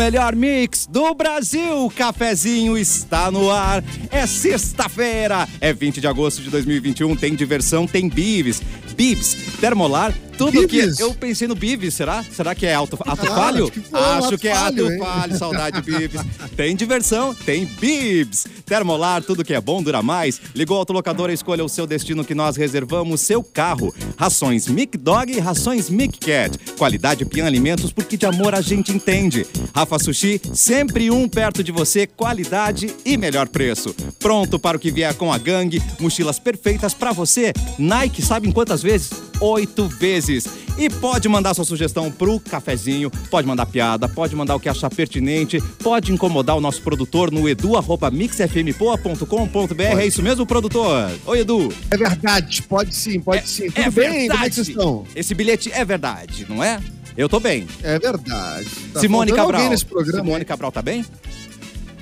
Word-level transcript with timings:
melhor 0.00 0.34
mix 0.34 0.86
do 0.86 1.12
Brasil. 1.12 1.92
Cafezinho 1.94 2.78
está 2.78 3.30
no 3.30 3.50
ar. 3.50 3.84
É 4.10 4.26
sexta-feira, 4.26 5.46
é 5.60 5.74
20 5.74 6.00
de 6.00 6.06
agosto 6.06 6.40
de 6.40 6.48
2021. 6.48 7.14
Tem 7.14 7.34
diversão, 7.34 7.86
tem 7.86 8.08
bibs. 8.08 8.62
Bibs, 8.96 9.36
termolar, 9.60 10.14
tudo 10.40 10.66
que. 10.66 10.90
Eu 10.98 11.12
pensei 11.14 11.46
no 11.46 11.54
bibs, 11.54 11.92
será? 11.94 12.22
Será 12.22 12.54
que 12.54 12.64
é 12.64 12.74
ato, 12.74 12.96
ato 13.06 13.26
Ah, 13.26 13.34
falho? 13.34 13.64
acho 13.64 13.72
que 13.72 13.80
foi 13.80 14.00
Acho 14.00 14.26
ato 14.28 14.38
que 14.38 14.48
é 14.48 14.54
falho, 14.54 14.84
ato 14.86 14.92
hein? 14.94 14.98
falho, 14.98 15.38
saudade 15.38 15.82
bibs. 15.82 16.20
Tem 16.56 16.74
diversão, 16.74 17.34
tem 17.34 17.64
bibs. 17.66 18.46
Termolar, 18.66 19.22
tudo 19.22 19.44
que 19.44 19.52
é 19.54 19.60
bom 19.60 19.82
dura 19.82 20.02
mais. 20.02 20.40
Ligou 20.54 20.76
a 20.76 20.80
autolocadora, 20.80 21.32
escolha 21.32 21.64
o 21.64 21.68
seu 21.68 21.86
destino 21.86 22.24
que 22.24 22.34
nós 22.34 22.56
reservamos 22.56 23.20
seu 23.20 23.42
carro. 23.42 23.94
Rações 24.16 24.66
Mic 24.68 24.96
Dog 24.96 25.32
e 25.32 25.38
rações 25.40 25.88
Mic 25.90 26.18
Cat. 26.18 26.56
Qualidade 26.78 27.24
Pian 27.24 27.46
Alimentos, 27.46 27.92
porque 27.92 28.16
de 28.16 28.26
amor 28.26 28.54
a 28.54 28.60
gente 28.60 28.92
entende. 28.92 29.46
Rafa 29.74 29.98
Sushi, 29.98 30.40
sempre 30.54 31.10
um 31.10 31.28
perto 31.28 31.62
de 31.64 31.72
você, 31.72 32.06
qualidade 32.06 32.94
e 33.04 33.16
melhor 33.16 33.48
preço. 33.48 33.94
Pronto 34.18 34.58
para 34.58 34.76
o 34.76 34.80
que 34.80 34.90
vier 34.90 35.14
com 35.14 35.32
a 35.32 35.38
gangue, 35.38 35.82
mochilas 35.98 36.38
perfeitas 36.38 36.94
para 36.94 37.12
você. 37.12 37.52
Nike, 37.78 38.22
sabe 38.22 38.48
em 38.48 38.52
quantas 38.52 38.82
vezes? 38.82 39.10
Oito 39.40 39.88
vezes. 39.88 40.29
E 40.78 40.88
pode 40.88 41.28
mandar 41.28 41.52
sua 41.54 41.64
sugestão 41.64 42.10
pro 42.10 42.40
cafezinho, 42.40 43.10
pode 43.30 43.46
mandar 43.46 43.66
piada, 43.66 44.08
pode 44.08 44.34
mandar 44.36 44.56
o 44.56 44.60
que 44.60 44.68
achar 44.68 44.88
pertinente, 44.88 45.60
pode 45.82 46.12
incomodar 46.12 46.56
o 46.56 46.60
nosso 46.60 46.80
produtor 46.82 47.30
no 47.30 47.48
edu.mixfmpoa.com.br. 47.48 49.82
É 49.98 50.06
isso 50.06 50.22
mesmo, 50.22 50.46
produtor? 50.46 51.10
Oi, 51.26 51.40
Edu. 51.40 51.72
É 51.90 51.96
verdade, 51.96 52.62
pode 52.62 52.94
sim, 52.94 53.20
pode 53.20 53.48
sim. 53.48 53.70
Tudo 53.70 53.80
é 53.80 53.90
bem? 53.90 53.92
Como 53.92 54.14
é 54.14 54.20
verdade. 54.20 54.48
que 54.48 54.54
vocês 54.54 54.68
estão? 54.68 55.04
Esse 55.14 55.34
bilhete 55.34 55.70
é 55.72 55.84
verdade, 55.84 56.46
não 56.48 56.62
é? 56.62 56.80
Eu 57.16 57.28
tô 57.28 57.40
bem. 57.40 57.66
É 57.82 57.98
verdade. 57.98 58.68
Tá 58.92 59.00
Simone 59.00 59.32
Cabral. 59.32 59.68
nesse 59.68 59.84
programa. 59.84 60.24
Simone 60.24 60.44
Cabral 60.44 60.70
tá 60.72 60.80
bem? 60.80 61.04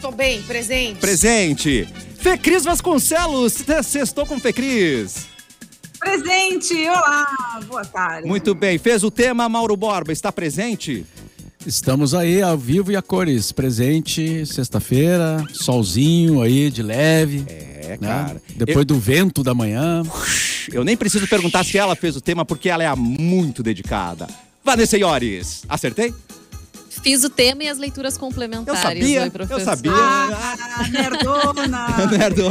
Tô 0.00 0.12
bem, 0.12 0.40
presente. 0.42 1.00
Presente. 1.00 1.88
Fecris 2.18 2.64
Vasconcelos, 2.64 3.64
sextou 3.82 4.26
com 4.26 4.38
Fecris. 4.38 5.26
Presente, 5.98 6.74
olá, 6.88 7.60
boa 7.66 7.84
tarde. 7.84 8.28
Muito 8.28 8.54
bem. 8.54 8.78
Fez 8.78 9.02
o 9.02 9.10
tema, 9.10 9.48
Mauro 9.48 9.76
Borba, 9.76 10.12
está 10.12 10.30
presente? 10.30 11.04
Estamos 11.66 12.14
aí 12.14 12.40
ao 12.40 12.56
vivo 12.56 12.92
e 12.92 12.96
a 12.96 13.02
cores. 13.02 13.52
Presente, 13.52 14.46
sexta-feira, 14.46 15.44
solzinho 15.52 16.40
aí 16.40 16.70
de 16.70 16.82
leve. 16.82 17.44
É, 17.48 17.98
né? 18.00 18.08
cara. 18.08 18.42
Depois 18.56 18.86
do 18.86 18.98
vento 18.98 19.42
da 19.42 19.54
manhã. 19.54 20.02
Eu 20.72 20.84
nem 20.84 20.96
preciso 20.96 21.26
perguntar 21.26 21.64
se 21.64 21.76
ela 21.76 21.96
fez 21.96 22.16
o 22.16 22.20
tema, 22.20 22.44
porque 22.44 22.68
ela 22.68 22.84
é 22.84 22.94
muito 22.94 23.62
dedicada. 23.62 24.26
Vanessa 24.64 24.96
Iores, 24.96 25.62
acertei? 25.68 26.14
Fiz 27.02 27.24
o 27.24 27.30
tema 27.30 27.62
e 27.64 27.68
as 27.68 27.78
leituras 27.78 28.14
Eu 28.14 28.20
complementares. 28.20 28.80
sabia, 28.80 29.22
Oi, 29.22 29.30
eu 29.50 29.60
sabia. 29.60 29.92
Ah, 29.92 30.88
nerdona. 30.90 32.06
Nerdo. 32.10 32.42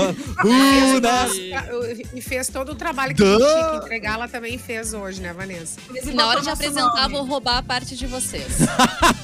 Buda. 0.42 1.28
E 2.14 2.22
fez 2.22 2.48
todo 2.48 2.72
o 2.72 2.76
trabalho 2.76 3.14
que 3.14 3.22
Duh. 3.24 3.28
eu 3.28 3.40
tinha 3.40 3.70
que 3.72 3.86
entregar, 3.86 4.14
ela 4.16 4.28
também 4.28 4.58
fez 4.58 4.94
hoje, 4.94 5.22
né, 5.22 5.34
Vanessa? 5.34 5.80
E 6.04 6.12
na 6.12 6.28
hora 6.28 6.42
de 6.42 6.50
apresentar, 6.50 7.08
vou 7.10 7.24
roubar 7.24 7.58
a 7.58 7.64
parte 7.64 7.96
de 7.96 8.08
vocês. 8.08 8.46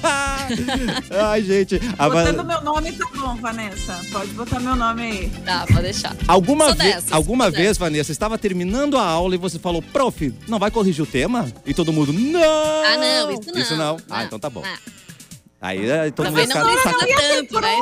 Ai, 1.11 1.41
gente. 1.43 1.79
a 1.97 2.07
Va- 2.09 2.23
Botando 2.23 2.43
meu 2.45 2.61
nome 2.61 2.91
tá 2.91 3.05
bom, 3.15 3.35
Vanessa. 3.37 3.99
Pode 4.11 4.31
botar 4.31 4.59
meu 4.59 4.75
nome 4.75 5.01
aí. 5.01 5.29
Tá, 5.45 5.65
pode 5.67 5.81
deixar. 5.83 6.15
Alguma, 6.27 6.71
ve- 6.73 6.83
dessas, 6.83 7.11
alguma 7.11 7.49
vez, 7.49 7.77
Vanessa, 7.77 8.11
estava 8.11 8.37
terminando 8.37 8.97
a 8.97 9.03
aula 9.05 9.35
e 9.35 9.37
você 9.37 9.57
falou, 9.57 9.81
prof, 9.81 10.33
não 10.47 10.59
vai 10.59 10.69
corrigir 10.71 11.03
o 11.03 11.07
tema? 11.07 11.51
E 11.65 11.73
todo 11.73 11.91
mundo, 11.93 12.11
não! 12.13 12.41
Ah, 12.41 12.97
não, 12.97 13.31
isso 13.31 13.51
não. 13.53 13.61
Isso 13.61 13.75
não. 13.75 13.97
Ah, 14.09 14.23
então 14.25 14.39
tá 14.39 14.49
bom. 14.49 14.63
Ah, 14.65 14.77
Aí 15.63 15.89
aí 15.89 16.11
todo 16.11 16.25
Também 16.25 16.45
mundo 16.45 16.55
não 16.57 16.75
fica- 16.75 16.93
precisa 16.93 17.21
tanto, 17.21 17.61
né? 17.61 17.77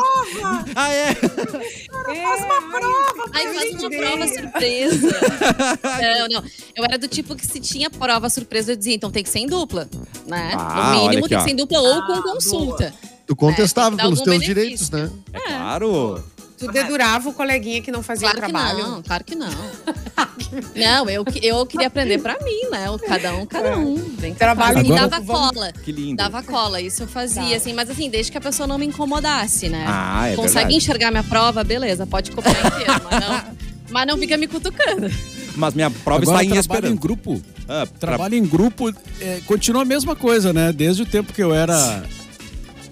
Ah, 0.76 0.94
é? 0.94 1.16
Faz 1.16 2.46
uma 2.46 2.62
prova. 2.80 3.30
Aí 3.34 3.54
faz 3.56 3.74
uma 3.74 3.90
prova 3.90 4.28
surpresa. 4.28 5.08
Não, 5.84 6.28
não. 6.30 6.44
Eu 6.76 6.84
era 6.86 6.98
do 7.00 7.08
tipo 7.08 7.36
que 7.36 7.46
se 7.46 7.60
tinha 7.60 7.90
prova 7.90 8.30
surpresa, 8.30 8.74
eu 8.74 8.76
dizia, 8.76 8.94
então 8.94 9.10
tem 9.10 9.24
que 9.24 9.30
ser 9.30 9.40
em 9.40 9.48
dupla, 9.48 9.90
né? 10.28 10.54
Ah, 10.56 10.94
no 10.94 11.02
mínimo 11.02 11.26
aqui, 11.26 11.30
tem 11.30 11.38
que 11.40 11.44
ser 11.44 11.50
em 11.52 11.56
dupla 11.56 11.80
ou 11.80 11.94
Ah, 11.94 12.02
com 12.06 12.22
consulta. 12.22 12.94
Tu 13.26 13.36
contestava 13.36 13.96
É, 13.96 13.98
dá 13.98 14.04
pelos 14.04 14.22
teus 14.22 14.38
benefício. 14.40 14.56
direitos, 14.56 14.90
né? 14.92 15.10
É 15.34 15.40
claro. 15.40 16.24
Tu 16.66 16.72
dedurava 16.72 17.30
o 17.30 17.34
coleguinha 17.34 17.82
que 17.82 17.92
não 17.92 18.02
fazia 18.04 18.30
Claro 18.30 18.40
o 18.40 18.42
que 18.46 18.52
trabalho. 18.52 18.88
não, 18.88 19.02
claro 19.04 19.24
que 19.24 19.36
não. 19.36 19.50
Não, 20.76 21.10
eu, 21.10 21.24
que- 21.24 21.46
eu 21.46 21.66
queria 21.66 21.88
aprender 21.88 22.18
pra 22.20 22.38
mim, 22.44 22.70
né? 22.70 22.90
O 22.90 23.00
Cada 23.00 23.34
um, 23.36 23.46
cada 23.46 23.78
um. 23.78 23.96
Vem 24.18 24.34
Trabalho. 24.34 24.86
E 24.86 24.90
dava 24.90 25.22
cola. 25.22 25.72
Que 25.72 25.92
lindo. 25.94 26.18
Dava 26.18 26.44
cola, 26.44 26.82
isso 26.82 27.04
eu 27.04 27.08
fazia, 27.08 27.42
Dava. 27.42 27.56
assim, 27.56 27.74
mas 27.74 27.90
assim, 27.90 28.10
desde 28.10 28.32
que 28.34 28.38
a 28.38 28.42
pessoa 28.42 28.68
não 28.68 28.78
me 28.78 28.86
incomodasse, 28.86 29.70
né? 29.70 29.86
Ah, 29.88 30.28
é 30.28 30.36
Consegue 30.36 30.54
verdade. 30.56 30.76
enxergar 30.76 31.12
minha 31.12 31.24
prova, 31.24 31.64
beleza, 31.64 32.06
pode 32.06 32.32
copiar 32.32 32.54
inteiro, 32.66 32.94
mas 33.10 33.20
não, 33.22 33.44
mas 33.92 34.08
não 34.08 34.18
fica 34.18 34.36
me 34.36 34.48
cutucando. 34.48 35.10
Mas 35.56 35.74
minha 35.74 35.90
prova 35.90 36.22
Agora 36.24 36.44
está 36.44 36.58
em 36.58 36.62
trabalho 36.62 36.94
em 36.94 36.96
grupo. 36.98 37.42
Ah, 37.70 37.86
tra- 37.86 38.10
Trabalho 38.10 38.36
em 38.36 38.46
grupo 38.46 38.90
é, 39.22 39.40
continua 39.46 39.84
a 39.84 39.86
mesma 39.86 40.16
coisa, 40.18 40.52
né? 40.52 40.74
Desde 40.74 41.04
o 41.04 41.06
tempo 41.06 41.32
que 41.32 41.42
eu 41.42 41.54
era 41.54 42.04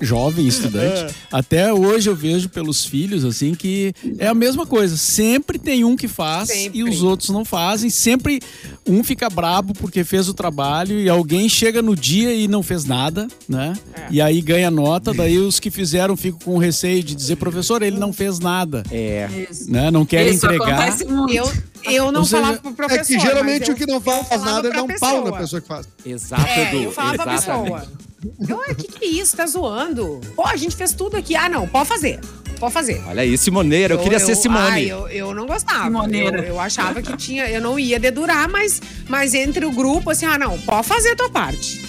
jovem, 0.01 0.45
estudante, 0.49 1.13
até 1.31 1.73
hoje 1.73 2.09
eu 2.09 2.15
vejo 2.15 2.49
pelos 2.49 2.85
filhos, 2.85 3.23
assim, 3.25 3.53
que 3.53 3.93
é 4.17 4.27
a 4.27 4.33
mesma 4.33 4.65
coisa. 4.65 4.95
Sempre 4.97 5.57
tem 5.59 5.83
um 5.83 5.95
que 5.95 6.07
faz 6.07 6.49
Sempre. 6.49 6.79
e 6.79 6.83
os 6.83 7.01
outros 7.03 7.29
não 7.29 7.43
fazem. 7.45 7.89
Sempre 7.89 8.39
um 8.87 9.03
fica 9.03 9.29
brabo 9.29 9.73
porque 9.73 10.03
fez 10.03 10.27
o 10.29 10.33
trabalho 10.33 10.99
e 10.99 11.07
alguém 11.09 11.47
chega 11.49 11.81
no 11.81 11.95
dia 11.95 12.33
e 12.33 12.47
não 12.47 12.63
fez 12.63 12.85
nada, 12.85 13.27
né? 13.47 13.73
E 14.09 14.21
aí 14.21 14.41
ganha 14.41 14.71
nota, 14.71 15.13
daí 15.13 15.37
os 15.37 15.59
que 15.59 15.69
fizeram 15.71 16.15
ficam 16.17 16.39
com 16.39 16.57
receio 16.57 17.03
de 17.03 17.13
dizer, 17.15 17.35
professor, 17.35 17.81
ele 17.81 17.97
não 17.97 18.11
fez 18.13 18.39
nada, 18.39 18.83
É. 18.91 19.27
Isso. 19.49 19.71
né? 19.71 19.91
Não 19.91 20.05
quer 20.05 20.27
Isso 20.27 20.45
entregar. 20.45 20.79
acontece 20.79 21.05
muito. 21.05 21.33
Eu, 21.33 21.51
eu 21.85 22.11
não 22.11 22.21
Ou 22.21 22.25
seja, 22.25 22.41
falava 22.41 22.61
pro 22.61 22.73
professor. 22.73 23.01
é 23.01 23.05
que 23.05 23.19
geralmente 23.19 23.69
eu- 23.69 23.75
o 23.75 23.77
que 23.77 23.85
não 23.85 24.01
faz 24.01 24.27
falava 24.27 24.51
nada 24.51 24.67
é 24.69 24.71
dar 24.71 24.83
um 24.83 24.87
pau 24.99 25.25
na 25.25 25.37
pessoa. 25.37 25.61
que 25.61 25.67
faz. 25.67 25.87
Exato, 26.05 26.45
É, 26.47 26.69
Edu. 26.73 26.83
eu 26.83 26.91
falava 26.91 27.15
pra 27.23 27.33
pessoa. 27.35 27.87
Eu, 28.47 28.57
o 28.57 28.75
que, 28.75 28.87
que 28.87 29.05
é 29.05 29.07
isso? 29.07 29.37
Tá 29.37 29.45
zoando? 29.45 30.19
Pô, 30.35 30.45
a 30.45 30.55
gente 30.55 30.75
fez 30.75 30.93
tudo 30.93 31.15
aqui. 31.15 31.35
Ah, 31.35 31.47
não, 31.47 31.67
pode 31.67 31.87
fazer. 31.87 32.19
Pode 32.59 32.73
fazer. 32.73 33.01
Olha 33.07 33.21
aí, 33.21 33.37
Simoneira. 33.37 33.93
Eu, 33.93 33.99
queria 33.99 34.19
ser 34.19 34.35
Simone. 34.35 34.67
ai, 34.67 34.85
eu, 34.91 35.07
eu 35.07 35.33
não 35.33 35.45
gostava. 35.47 35.85
Simoneira. 35.85 36.39
Eu, 36.39 36.55
eu 36.55 36.59
achava 36.59 37.01
que 37.01 37.15
tinha. 37.15 37.49
Eu 37.49 37.61
não 37.61 37.79
ia 37.79 37.97
dedurar, 37.99 38.49
mas, 38.49 38.81
mas 39.07 39.33
entre 39.33 39.65
o 39.65 39.71
grupo, 39.71 40.09
assim, 40.09 40.25
ah, 40.25 40.37
não, 40.37 40.59
pode 40.59 40.85
fazer 40.87 41.11
a 41.11 41.15
tua 41.15 41.29
parte. 41.29 41.81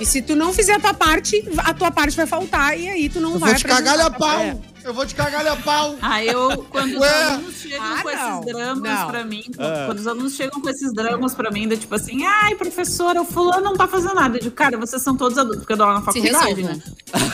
E 0.00 0.04
se 0.04 0.20
tu 0.20 0.34
não 0.34 0.52
fizer 0.52 0.74
a 0.74 0.80
tua 0.80 0.94
parte, 0.94 1.42
a 1.58 1.72
tua 1.72 1.90
parte 1.90 2.16
vai 2.16 2.26
faltar 2.26 2.78
e 2.78 2.88
aí 2.88 3.08
tu 3.08 3.20
não 3.20 3.34
Eu 3.34 3.38
vai 3.38 3.50
vou 3.50 3.58
te 3.58 3.64
cagar 3.64 4.00
a 4.00 4.10
pau. 4.10 4.60
Eu 4.82 4.94
vou 4.94 5.04
te 5.04 5.14
cagar 5.14 5.46
a 5.46 5.56
pau. 5.56 5.96
Ah, 6.00 6.24
eu, 6.24 6.64
quando 6.70 6.92
os 6.94 7.00
Ué? 7.00 7.22
alunos 7.24 7.54
chegam 7.56 7.78
Ah, 7.82 8.02
com 8.02 8.10
não, 8.10 8.40
esses 8.40 8.46
dramas 8.46 8.82
não. 9.00 9.06
pra 9.08 9.24
mim, 9.24 9.44
Ah. 9.58 9.82
quando 9.86 9.98
os 9.98 10.06
alunos 10.06 10.34
chegam 10.34 10.60
com 10.60 10.68
esses 10.70 10.92
dramas 10.94 11.34
pra 11.34 11.50
mim, 11.50 11.68
da 11.68 11.76
tipo 11.76 11.94
assim, 11.94 12.24
ai, 12.24 12.54
professora, 12.54 13.20
o 13.20 13.24
fulano 13.24 13.60
não 13.62 13.74
tá 13.76 13.86
fazendo 13.86 14.14
nada. 14.14 14.38
Eu 14.38 14.42
digo, 14.42 14.54
cara, 14.54 14.78
vocês 14.78 15.02
são 15.02 15.14
todos 15.16 15.36
adultos, 15.36 15.60
porque 15.60 15.72
eu 15.74 15.76
dou 15.76 15.86
aula 15.86 15.98
na 16.00 16.04
faculdade, 16.04 16.34
resolve, 16.34 16.62
né? 16.62 16.82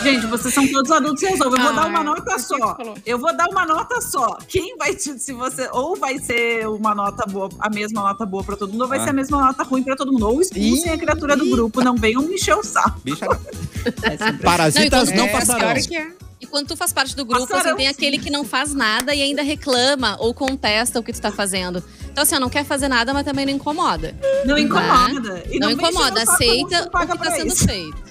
Gente, 0.02 0.26
vocês 0.26 0.52
são 0.52 0.66
todos 0.68 0.90
adultos, 0.90 1.20
se 1.20 1.26
resolve. 1.26 1.56
Eu 1.56 1.62
vou 1.62 1.70
Ah, 1.70 1.74
dar 1.74 1.86
uma 1.88 2.00
é. 2.00 2.04
nota 2.04 2.38
só. 2.38 2.76
Eu 3.06 3.18
vou 3.18 3.36
dar 3.36 3.46
uma 3.48 3.64
nota 3.64 4.00
só. 4.00 4.38
Quem 4.48 4.76
vai 4.76 4.94
te, 4.94 5.18
se 5.18 5.32
você, 5.32 5.68
ou 5.72 5.96
vai 5.96 6.18
ser 6.18 6.66
uma 6.68 6.94
nota 6.94 7.24
boa, 7.26 7.48
a 7.60 7.70
mesma 7.70 8.02
nota 8.02 8.26
boa 8.26 8.42
pra 8.42 8.56
todo 8.56 8.72
mundo, 8.72 8.82
ou 8.82 8.88
vai 8.88 8.98
Ah. 8.98 9.04
ser 9.04 9.10
a 9.10 9.12
mesma 9.12 9.40
nota 9.40 9.62
ruim 9.62 9.82
pra 9.84 9.94
todo 9.94 10.12
mundo. 10.12 10.28
Ou 10.28 10.40
expulsem 10.40 10.90
a 10.90 10.98
criatura 10.98 11.36
do 11.36 11.48
grupo, 11.48 11.82
não 11.82 11.94
venham 11.94 12.22
me 12.22 12.34
encher 12.34 12.56
o 12.56 12.62
saco. 12.64 13.00
Bicha. 13.04 13.26
Parasitas 14.42 15.10
Não, 15.10 15.16
não, 15.18 15.24
É, 15.26 15.28
passarão. 15.32 15.60
claro 15.60 15.80
que 15.86 15.96
é. 15.96 16.08
E 16.40 16.46
quando 16.46 16.68
tu 16.68 16.76
faz 16.76 16.92
parte 16.92 17.16
do 17.16 17.24
grupo, 17.24 17.46
Passarão, 17.46 17.70
assim, 17.70 17.76
tem 17.76 17.86
sim. 17.86 17.92
aquele 17.92 18.18
que 18.18 18.30
não 18.30 18.44
faz 18.44 18.74
nada 18.74 19.14
e 19.14 19.22
ainda 19.22 19.42
reclama 19.42 20.16
ou 20.20 20.34
contesta 20.34 21.00
o 21.00 21.02
que 21.02 21.12
tu 21.12 21.20
tá 21.20 21.32
fazendo. 21.32 21.82
Então, 22.10 22.22
assim, 22.22 22.34
ó, 22.34 22.40
não 22.40 22.50
quer 22.50 22.64
fazer 22.64 22.88
nada, 22.88 23.14
mas 23.14 23.24
também 23.24 23.46
não 23.46 23.52
incomoda. 23.54 24.14
Não 24.44 24.58
incomoda. 24.58 25.42
E 25.50 25.58
não 25.58 25.70
encher 25.70 25.88
incomoda, 25.88 26.22
aceita 26.22 26.90
não 26.92 27.02
o 27.02 27.06
que 27.08 27.18
tá 27.18 27.30
sendo 27.30 27.48
isso. 27.48 27.66
feito. 27.66 28.06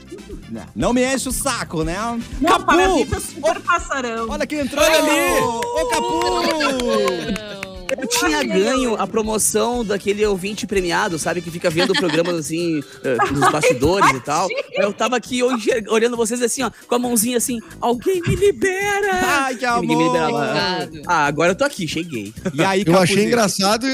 Não 0.76 0.94
me 0.94 1.06
enche 1.06 1.30
o 1.30 1.32
saco, 1.32 1.84
né? 1.84 1.98
Não, 2.42 2.52
Capu! 2.52 2.66
parasita 2.66 3.20
super 3.20 3.60
passarão. 3.62 4.28
Olha 4.30 4.48
quem 4.48 4.60
entrou 4.60 4.84
ali! 4.84 5.42
Ô, 5.42 5.88
Capu! 5.90 7.75
Eu 7.98 8.08
tinha 8.08 8.44
ganho 8.44 8.96
a 8.96 9.06
promoção 9.06 9.84
daquele 9.86 10.26
ouvinte 10.26 10.66
premiado, 10.66 11.20
sabe? 11.20 11.42
Que 11.42 11.52
fica 11.52 11.70
vendo 11.70 11.94
programas 11.94 12.36
assim, 12.46 12.82
eh, 13.04 13.18
nos 13.32 13.52
bastidores 13.52 14.12
e 14.12 14.20
tal. 14.22 14.48
Eu 14.74 14.92
tava 14.94 15.16
aqui 15.18 15.44
hoje 15.44 15.70
olhando 15.90 16.18
vocês 16.18 16.42
assim, 16.42 16.64
ó, 16.64 16.72
com 16.88 16.96
a 16.96 17.00
mãozinha 17.00 17.38
assim, 17.38 17.60
alguém 17.80 18.22
me 18.22 18.36
libera! 18.36 19.12
Ai, 19.14 19.56
que 19.56 19.66
Ninguém 19.66 19.98
me 19.98 20.04
amor! 20.04 20.08
liberava. 20.08 21.02
Ah, 21.08 21.26
agora 21.26 21.52
eu 21.52 21.56
tô 21.56 21.64
aqui, 21.64 21.88
cheguei. 21.88 22.34
E 22.54 22.64
aí, 22.64 22.84
Eu 22.86 22.98
achei 22.98 23.26
engraçado. 23.26 23.88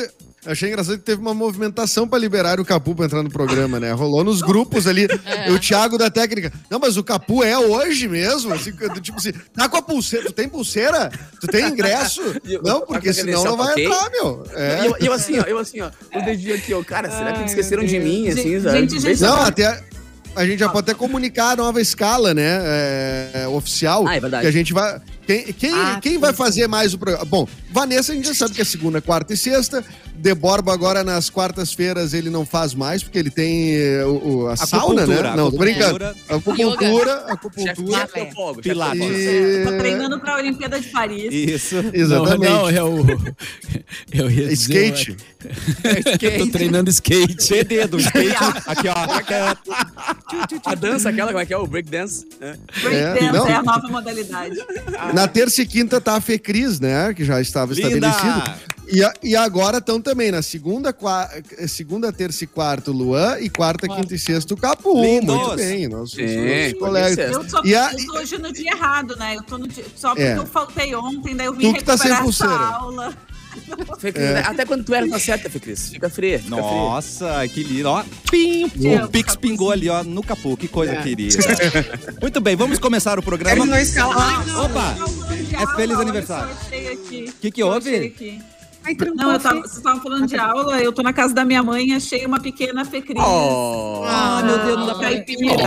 Eu 0.43 0.53
achei 0.53 0.69
engraçado 0.69 0.97
que 0.97 1.03
teve 1.03 1.21
uma 1.21 1.35
movimentação 1.35 2.07
pra 2.07 2.17
liberar 2.17 2.59
o 2.59 2.65
Capu 2.65 2.95
pra 2.95 3.05
entrar 3.05 3.21
no 3.21 3.29
programa, 3.29 3.79
né? 3.79 3.91
Rolou 3.91 4.23
nos 4.23 4.41
grupos 4.41 4.87
ali. 4.87 5.07
É. 5.23 5.51
O 5.51 5.59
Thiago 5.59 5.99
da 5.99 6.09
técnica. 6.09 6.51
Não, 6.67 6.79
mas 6.79 6.97
o 6.97 7.03
Capu 7.03 7.43
é 7.43 7.55
hoje 7.59 8.07
mesmo? 8.07 8.51
Assim, 8.51 8.71
tipo 9.01 9.19
assim, 9.19 9.31
tá 9.55 9.69
com 9.69 9.77
a 9.77 9.81
pulseira. 9.83 10.25
Tu 10.25 10.31
tem 10.33 10.49
pulseira? 10.49 11.11
Tu 11.39 11.45
tem 11.45 11.67
ingresso? 11.67 12.21
Eu- 12.43 12.63
Não, 12.63 12.81
porque 12.81 13.09
eu- 13.09 13.13
senão 13.13 13.43
não 13.43 13.55
vai 13.57 13.71
ok? 13.73 13.85
entrar, 13.85 14.09
meu. 14.09 14.43
É. 14.55 14.87
eu, 14.87 14.95
eu 14.99 15.13
assim, 15.13 15.37
ó, 15.39 15.43
eu 15.43 15.59
assim, 15.59 15.79
ó, 15.81 15.91
o 16.15 16.25
dedinho 16.25 16.55
aqui, 16.55 16.73
ó, 16.73 16.83
cara, 16.83 17.11
será 17.11 17.33
que 17.33 17.43
esqueceram 17.43 17.83
de 17.83 17.99
mim, 17.99 18.27
assim, 18.29 18.41
Gente, 18.43 18.61
sabe? 18.63 18.79
gente, 18.79 18.99
gente, 18.99 19.21
Não, 19.21 19.41
até. 19.43 19.83
a 20.35 20.45
gente 20.45 20.59
já 20.59 20.69
pode 20.69 20.89
até 20.89 20.97
comunicar 20.97 21.51
a 21.51 21.55
nova 21.55 21.79
escala, 21.79 22.33
né? 22.33 22.59
é, 23.33 23.47
oficial. 23.47 24.07
Ah, 24.07 24.15
é 24.15 24.19
verdade. 24.19 24.41
Que 24.41 24.47
a 24.47 24.51
gente 24.51 24.73
vai. 24.73 24.99
Quem, 25.31 25.53
quem, 25.53 25.73
Ah, 25.73 25.99
quem 26.01 26.17
vai 26.17 26.33
fazer 26.33 26.67
mais 26.67 26.93
o 26.93 26.97
programa? 26.99 27.25
Bom, 27.25 27.47
Vanessa 27.71 28.11
a 28.11 28.15
gente 28.15 28.27
já 28.27 28.33
sabe 28.33 28.53
que 28.55 28.61
é 28.61 28.65
segunda, 28.65 29.01
quarta 29.01 29.33
e 29.33 29.37
sexta. 29.37 29.83
De 30.13 30.35
Borba 30.35 30.71
agora 30.71 31.03
nas 31.03 31.31
quartas-feiras 31.31 32.13
ele 32.13 32.29
não 32.29 32.45
faz 32.45 32.75
mais, 32.75 33.01
porque 33.01 33.17
ele 33.17 33.31
tem 33.31 33.73
eh, 33.75 34.05
o, 34.05 34.41
o- 34.43 34.47
a 34.49 34.55
sauna, 34.55 35.07
né? 35.07 35.33
Não, 35.35 35.49
tô 35.49 35.57
brincando. 35.57 35.97
acupuntura. 36.29 37.25
Acupuntura. 37.27 38.07
Pilates. 38.61 39.01
E... 39.01 39.63
Tá 39.65 39.77
treinando 39.79 40.19
pra 40.19 40.35
Olimpíada 40.37 40.79
de 40.79 40.87
Paris. 40.89 41.33
Isso. 41.33 41.75
Exatamente. 41.91 42.51
Não, 42.51 42.61
não, 42.61 42.69
é 42.69 42.83
o. 42.83 42.97
Eu 44.13 44.29
ia 44.29 44.47
dizer, 44.49 44.93
Skate. 44.93 45.17
Eu 46.21 46.37
tô 46.45 46.51
treinando 46.51 46.89
skate. 46.91 47.35
T 47.35 47.63
dedo, 47.63 47.97
skate. 47.97 48.35
Aqui, 48.67 48.87
ó. 48.89 49.51
A 50.65 50.75
dança, 50.75 51.09
aquela, 51.09 51.29
como 51.31 51.39
é 51.39 51.45
que 51.47 51.53
é? 51.53 51.57
O 51.57 51.65
breakdance. 51.65 52.27
né? 52.39 52.55
Breakdance 52.83 53.33
não. 53.33 53.47
é, 53.47 53.55
a 53.55 53.63
nova 53.63 53.87
modalidade. 53.87 54.55
Na 55.21 55.27
terça 55.27 55.61
e 55.61 55.65
quinta 55.65 56.01
tá 56.01 56.15
a 56.15 56.21
Fecris, 56.21 56.79
né? 56.79 57.13
Que 57.13 57.23
já 57.23 57.39
estava 57.41 57.73
Linda! 57.73 58.07
estabelecido. 58.07 58.71
E, 58.93 59.01
a- 59.03 59.13
e 59.23 59.35
agora 59.37 59.77
estão 59.77 60.01
também 60.01 60.31
na 60.31 60.41
segunda, 60.41 60.91
qua- 60.91 61.29
segunda, 61.67 62.11
terça 62.11 62.43
e 62.43 62.47
quarta 62.47 62.91
o 62.91 62.93
Luan 62.93 63.37
e 63.39 63.49
quarta, 63.49 63.87
quinta 63.87 64.13
e 64.13 64.19
sexta 64.19 64.53
o 64.53 64.57
Capu. 64.57 65.01
Lindos! 65.01 65.33
Muito 65.33 65.55
bem, 65.55 65.87
nossos, 65.87 66.11
Sim, 66.15 66.77
colegas. 66.77 67.31
Eu, 67.33 67.47
tô, 67.47 67.63
E 67.65 67.73
a- 67.73 67.93
eu 67.93 68.05
tô 68.05 68.17
hoje 68.17 68.37
no 68.37 68.51
dia 68.51 68.71
errado, 68.73 69.15
né? 69.15 69.35
Eu 69.37 69.43
tô 69.43 69.57
no 69.57 69.65
dia, 69.67 69.85
só 69.95 70.09
porque 70.09 70.23
É. 70.23 70.37
eu 70.37 70.45
faltei 70.45 70.93
ontem, 70.93 71.33
daí 71.35 71.45
eu 71.47 71.53
vim 71.53 71.71
Tu 71.71 71.77
que 71.79 71.83
tá 71.85 71.97
sem 71.97 72.11
recuperar 72.11 72.29
essa 72.29 72.45
pulseira. 72.47 72.75
aula. 72.75 73.13
Cris, 74.11 74.25
Até 74.45 74.65
quando 74.65 74.83
tu 74.83 74.93
era, 74.93 75.07
tá 75.09 75.19
certa, 75.19 75.49
Fê 75.49 75.59
Cris. 75.59 75.89
Fica 75.89 76.09
fria. 76.09 76.39
Fica 76.39 76.55
fria. 76.55 76.61
Nossa, 76.61 77.47
que 77.47 77.63
lindo. 77.63 77.89
Ó, 77.89 78.03
pim, 78.29 78.65
o 79.03 79.07
Pix 79.09 79.35
pingou 79.35 79.71
ali, 79.71 79.89
ó, 79.89 80.03
no 80.03 80.23
capô. 80.23 80.55
Que 80.57 80.67
coisa 80.67 80.95
querida. 80.97 81.37
Muito 82.21 82.41
bem, 82.41 82.55
vamos 82.55 82.79
começar 82.79 83.17
o 83.19 83.23
programa. 83.23 83.65
Não 83.65 83.65
não. 83.65 84.65
Opa! 84.65 84.95
É 85.61 85.75
feliz 85.75 85.97
aniversário. 85.99 86.53
O 86.53 87.31
Que 87.39 87.51
que 87.51 87.63
houve? 87.63 88.13
Não, 89.15 89.31
eu 89.33 89.39
tava, 89.39 89.59
vocês 89.61 89.77
estavam 89.77 90.01
falando 90.01 90.25
de 90.27 90.35
aula, 90.37 90.79
eu 90.81 90.91
tô 90.91 91.03
na 91.03 91.13
casa 91.13 91.33
da 91.33 91.45
minha 91.45 91.61
mãe 91.61 91.89
e 91.89 91.93
achei 91.93 92.25
uma 92.25 92.39
pequena 92.39 92.83
Fecris. 92.83 93.15
Oh. 93.21 94.03
Ah, 94.05 94.41
meu 94.43 94.57
Deus, 94.65 94.79
não 94.79 94.85
dá 94.87 94.95
pra 94.95 95.09
caipira. 95.09 95.63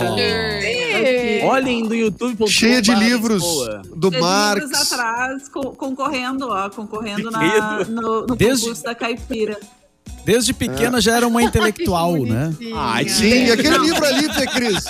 Olhem 1.45 1.83
no 1.83 1.95
YouTube. 1.95 2.47
Cheia 2.47 2.81
de 2.81 2.93
livros 2.93 3.41
do 3.95 4.09
Cheia 4.09 4.11
de 4.11 4.19
Marx. 4.21 4.63
livros 4.63 4.91
atrás, 4.91 5.47
co- 5.49 5.71
concorrendo, 5.71 6.47
ó, 6.49 6.69
concorrendo 6.69 7.31
na, 7.31 7.83
no, 7.85 8.27
no 8.27 8.35
Desde- 8.35 8.63
concurso 8.63 8.83
da 8.83 8.93
caipira. 8.95 9.57
Desde 10.25 10.53
pequena 10.53 10.99
já 10.99 11.15
era 11.17 11.27
uma 11.27 11.41
intelectual, 11.43 12.17
né? 12.25 12.53
Ai, 12.75 13.07
Sim, 13.07 13.45
e 13.45 13.51
aquele 13.51 13.77
livro 13.77 14.03
ali, 14.05 14.31
Fê 14.33 14.45
Cris. 14.47 14.83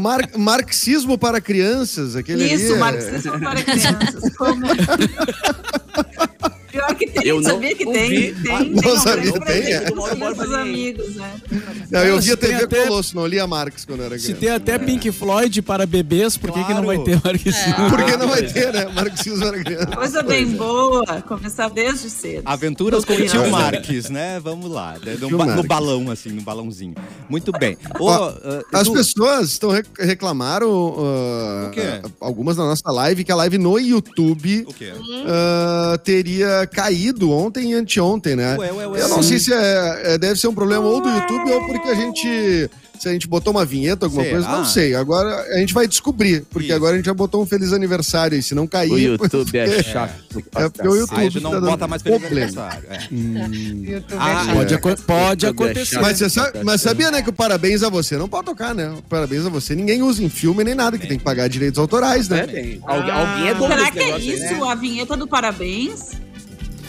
Mar- 0.00 0.28
marxismo 0.38 1.16
para 1.18 1.40
crianças, 1.40 2.16
aquele 2.16 2.44
Isso, 2.46 2.72
ali. 2.72 2.74
é- 2.74 2.78
marxismo 2.78 3.40
para 3.40 3.62
crianças. 3.62 4.36
Como... 4.36 4.62
Pior 6.72 6.94
que 6.94 7.06
tem, 7.06 7.26
Eu 7.28 7.40
não- 7.40 7.50
sabia 7.50 7.74
que 7.76 7.84
não 7.84 7.92
tem, 7.92 8.34
tem, 8.34 8.52
Ah, 8.52 8.58
tem. 8.58 8.70
não 8.70 8.98
sabia, 8.98 9.32
grande 9.32 9.44
tem, 9.62 9.72
é. 9.74 9.90
meus 10.16 10.36
fazer. 10.36 10.54
amigos, 10.56 11.14
né? 11.16 11.34
Não, 11.90 12.00
eu 12.00 12.18
via 12.20 12.36
TV 12.36 12.64
até- 12.64 12.86
Colosso, 12.86 13.14
não 13.14 13.26
lia 13.26 13.46
Marx 13.46 13.84
quando 13.84 14.02
era 14.02 14.18
Se 14.18 14.24
criança. 14.24 14.40
tem 14.40 14.50
até 14.50 14.78
Pink 14.78 15.12
Floyd 15.12 15.60
para 15.62 15.84
bebês, 15.86 16.36
por 16.38 16.50
que, 16.50 16.64
que 16.64 16.72
não 16.74 16.84
vai 16.86 16.96
Claro. 16.96 17.10
ter 17.20 17.20
marxismo? 17.24 17.74
Por 17.90 18.04
que 18.04 18.16
não 18.16 18.28
vai 18.28 18.42
ter, 18.42 18.72
né? 18.72 18.86
Marxismo 18.86 19.38
para 19.46 19.58
criança. 19.64 19.86
Coisa 19.88 20.22
bem 20.22 20.46
boa, 20.46 21.22
começar 21.28 21.68
desde 21.68 22.08
cedo. 22.08 22.42
Aventuras 22.46 23.04
com 23.04 23.12
o 23.12 23.26
tio 23.26 23.50
Marques, 23.50 24.08
né? 24.08 24.40
Vamos 24.40 24.70
lá. 24.70 24.96
né? 25.04 25.16
No, 25.20 25.36
ba- 25.36 25.46
no 25.56 25.62
balão, 25.62 26.10
assim, 26.10 26.30
no 26.30 26.40
balãozinho. 26.42 26.94
Muito 27.28 27.52
bem. 27.52 27.76
Ô, 28.00 28.06
Ó, 28.06 28.28
ah, 28.42 28.62
As 28.72 28.86
Edu, 28.86 28.94
pessoas 28.96 29.50
estão 29.50 29.70
rec- 29.70 29.86
reclamaram 29.98 30.94
ah, 30.98 31.66
O 31.68 31.70
quê? 31.70 31.80
ah, 32.02 32.08
algumas 32.20 32.56
da 32.56 32.64
nossa 32.64 32.90
live 32.90 33.24
que 33.24 33.30
a 33.32 33.36
live 33.36 33.58
no 33.58 33.78
YouTube 33.78 34.64
O 34.68 34.72
quê? 34.74 34.92
Ah, 36.62 36.66
caído 36.66 37.30
ontem 37.30 37.72
e 37.72 37.74
anteontem, 37.74 38.36
né? 38.36 38.56
Ué, 38.56 38.72
ué, 38.72 38.86
ué. 38.86 39.00
Eu 39.02 39.08
não 39.08 39.22
Sim. 39.22 39.28
sei 39.30 39.38
se 39.38 39.52
é, 39.52 40.14
é- 40.14 40.18
deve 40.18 40.38
ser 40.40 40.48
um 40.48 40.54
problema 40.54 40.84
ou 40.84 41.00
do 41.00 41.08
YouTube 41.08 41.50
ou 41.52 41.66
porque 41.66 41.88
a 41.88 41.94
gente 41.94 42.70
se 43.00 43.08
a 43.08 43.12
gente 43.12 43.26
botou 43.26 43.52
uma 43.52 43.64
vinheta, 43.64 44.06
alguma 44.06 44.22
Será? 44.22 44.36
coisa, 44.36 44.48
não 44.56 44.64
sei. 44.64 44.94
Agora 44.94 45.28
a 45.56 45.58
gente 45.58 45.74
vai 45.74 45.88
descobrir, 45.88 46.44
porque 46.48 46.68
Isso. 46.68 46.76
agora 46.76 46.92
a 46.92 46.96
gente 46.96 47.06
já 47.06 47.12
botou 47.14 47.42
um 47.42 47.46
feliz 47.46 47.72
aniversário 47.72 48.38
e 48.38 48.42
se 48.44 48.54
não 48.54 48.64
cair, 48.64 48.92
O 48.92 48.96
YouTube 48.96 49.58
é 49.58 49.66
chato. 49.82 50.14
é 50.54 50.68
porque 50.68 50.86
o 50.86 50.94
YouTube 50.94 51.18
Aí 51.18 51.40
não 51.42 51.50
tá 51.50 51.60
bota 51.60 51.88
mais 51.88 52.00
feliz 52.00 52.20
problema. 52.20 52.46
aniversário. 52.46 52.88
É. 52.88 53.92
YouTube 53.92 54.04
Ah, 54.16 54.46
é 54.48 54.54
Pode, 54.54 54.74
aco- 54.76 55.02
pode 55.02 55.46
É 55.46 55.48
acontecer. 55.48 56.00
Mas, 56.00 56.18
você 56.18 56.30
sabe- 56.30 56.60
mas 56.62 56.80
sabia, 56.80 57.10
né, 57.10 57.22
que 57.22 57.30
o 57.30 57.32
parabéns 57.32 57.82
a 57.82 57.88
você 57.88 58.16
não 58.16 58.28
pode 58.28 58.46
tocar, 58.46 58.72
né? 58.72 58.90
O 58.96 59.02
parabéns 59.02 59.44
a 59.46 59.48
você 59.48 59.74
ninguém 59.74 60.00
usa 60.00 60.22
em 60.22 60.28
filme 60.28 60.62
nem 60.62 60.76
nada, 60.76 60.96
que 60.96 61.08
tem 61.08 61.18
que 61.18 61.24
pagar 61.24 61.48
direitos 61.48 61.80
autorais, 61.80 62.30
É, 62.30 62.34
né? 62.46 62.78
Algu- 62.84 63.10
Alguém 63.10 63.48
é 63.48 63.54
Será 63.58 63.90
que 63.90 63.98
é 63.98 64.18
isso? 64.20 64.42
né? 64.54 64.60
A 64.70 64.74
vinheta 64.76 65.16
do 65.16 65.26
parabéns? 65.26 66.10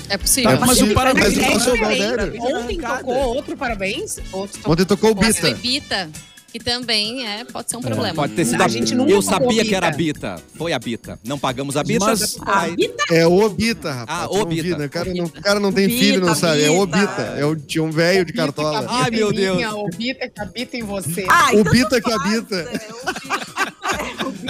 É 0.10 0.18
possível. 0.18 0.52
É 0.52 0.60
Mas 0.60 0.82
o 0.82 0.94
parabéns- 0.94 1.36
mas 1.36 1.38
o 1.38 1.42
É 1.42 1.54
nosso 1.54 1.72
diferente. 1.72 2.00
Galera- 2.00 2.34
Ontem 2.60 2.78
tocou 2.80 3.16
outro 3.36 3.58
parabéns. 3.58 4.20
Outro 4.32 4.58
tocou. 4.58 4.74
Ontem 4.74 4.86
tocou 4.86 5.12
o 5.12 5.16
Mas 5.16 5.40
foi 5.40 5.54
Bita. 5.54 6.06
Bita, 6.06 6.10
que 6.52 6.60
também 6.60 7.26
é, 7.26 7.44
pode 7.46 7.70
ser 7.70 7.78
um 7.78 7.82
problema. 7.82 8.14
Pode 8.14 8.34
ter 8.34 8.46
sido 8.46 8.62
A 8.62 8.66
a 8.66 8.68
gente 8.68 8.94
nunca 8.94 9.12
Eu 9.12 9.22
sabia 9.24 9.48
Bita. 9.50 9.66
que 9.66 9.74
era 9.76 9.88
a 9.88 9.92
Bita. 9.92 10.36
Foi 10.56 10.72
a 10.74 10.78
Bita. 10.78 11.18
Não 11.26 11.40
pagamos 11.40 11.76
a 11.78 11.84
Bita. 11.84 12.06
Mas- 12.06 12.38
A 12.46 12.68
Bita 12.68 13.04
É 13.12 13.26
o 13.26 13.50
Bita, 13.50 13.92
rapaz. 13.92 14.20
Ah, 14.22 14.28
o 14.30 14.38
não 14.40 14.46
Bita. 14.46 14.64
vi, 14.64 14.76
né? 14.78 14.86
O 14.86 14.90
cara, 14.90 15.10
O 15.10 15.16
não, 15.16 15.26
Bita. 15.26 15.40
o 15.40 15.42
cara 15.44 15.60
não 15.60 15.72
tem 15.74 15.88
Bita, 15.88 16.00
filho, 16.00 16.22
não 16.26 16.36
sabe. 16.36 16.64
É 16.64 16.70
o 16.70 16.86
Bita. 16.86 17.00
Bita. 17.08 17.22
É 17.40 17.46
o, 17.46 17.56
tinha 17.56 17.84
um 17.84 17.90
velho 17.92 18.24
de 18.26 18.34
cartola. 18.34 18.86
Ai, 18.88 19.10
meu 19.10 19.32
Deus. 19.34 19.64
O 19.74 19.88
Bita 19.98 20.30
que 20.30 20.42
habita 20.42 20.78
em 20.78 20.84
você. 20.84 21.26
Ah, 21.28 21.50
O 21.54 21.60
então 21.62 21.72
Bita 21.72 22.02
tu 22.02 22.04
que 22.08 22.14
habita. 22.14 22.56
é, 22.56 22.62
o 22.92 23.14
Bita. 23.14 23.43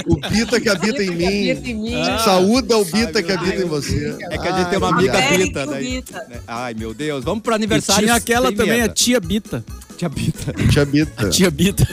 O 0.06 0.16
Bita 0.30 0.60
que 0.60 0.70
habita 0.70 1.04
em 1.04 1.12
mim. 1.12 1.54
mim. 1.76 1.96
Saúda 2.24 2.78
o 2.78 2.86
Bita 2.86 3.22
que 3.24 3.32
habita 3.32 3.62
em 3.62 3.66
você. 3.68 4.16
É 4.30 4.38
que 4.38 4.48
a 4.48 4.58
gente 4.58 4.70
tem 4.70 4.78
uma 4.78 4.90
amiga 4.90 5.20
Bita. 5.22 5.66
Daí. 5.66 5.84
Bita. 5.96 6.28
Ai, 6.48 6.74
meu 6.74 6.94
Deus. 6.94 7.24
Vamos 7.24 7.44
pro 7.44 7.54
E 7.54 7.56
aniversário. 7.56 8.04
tinha 8.04 8.16
aquela 8.16 8.52
também, 8.52 8.82
a 8.82 8.90
tia 8.90 9.20
Bita. 9.20 9.64
Tia 9.98 10.10
Bita. 10.10 10.54
Tia 10.72 10.86
Bita. 10.86 11.30
Tia 11.30 11.52
Bita. 11.52 11.88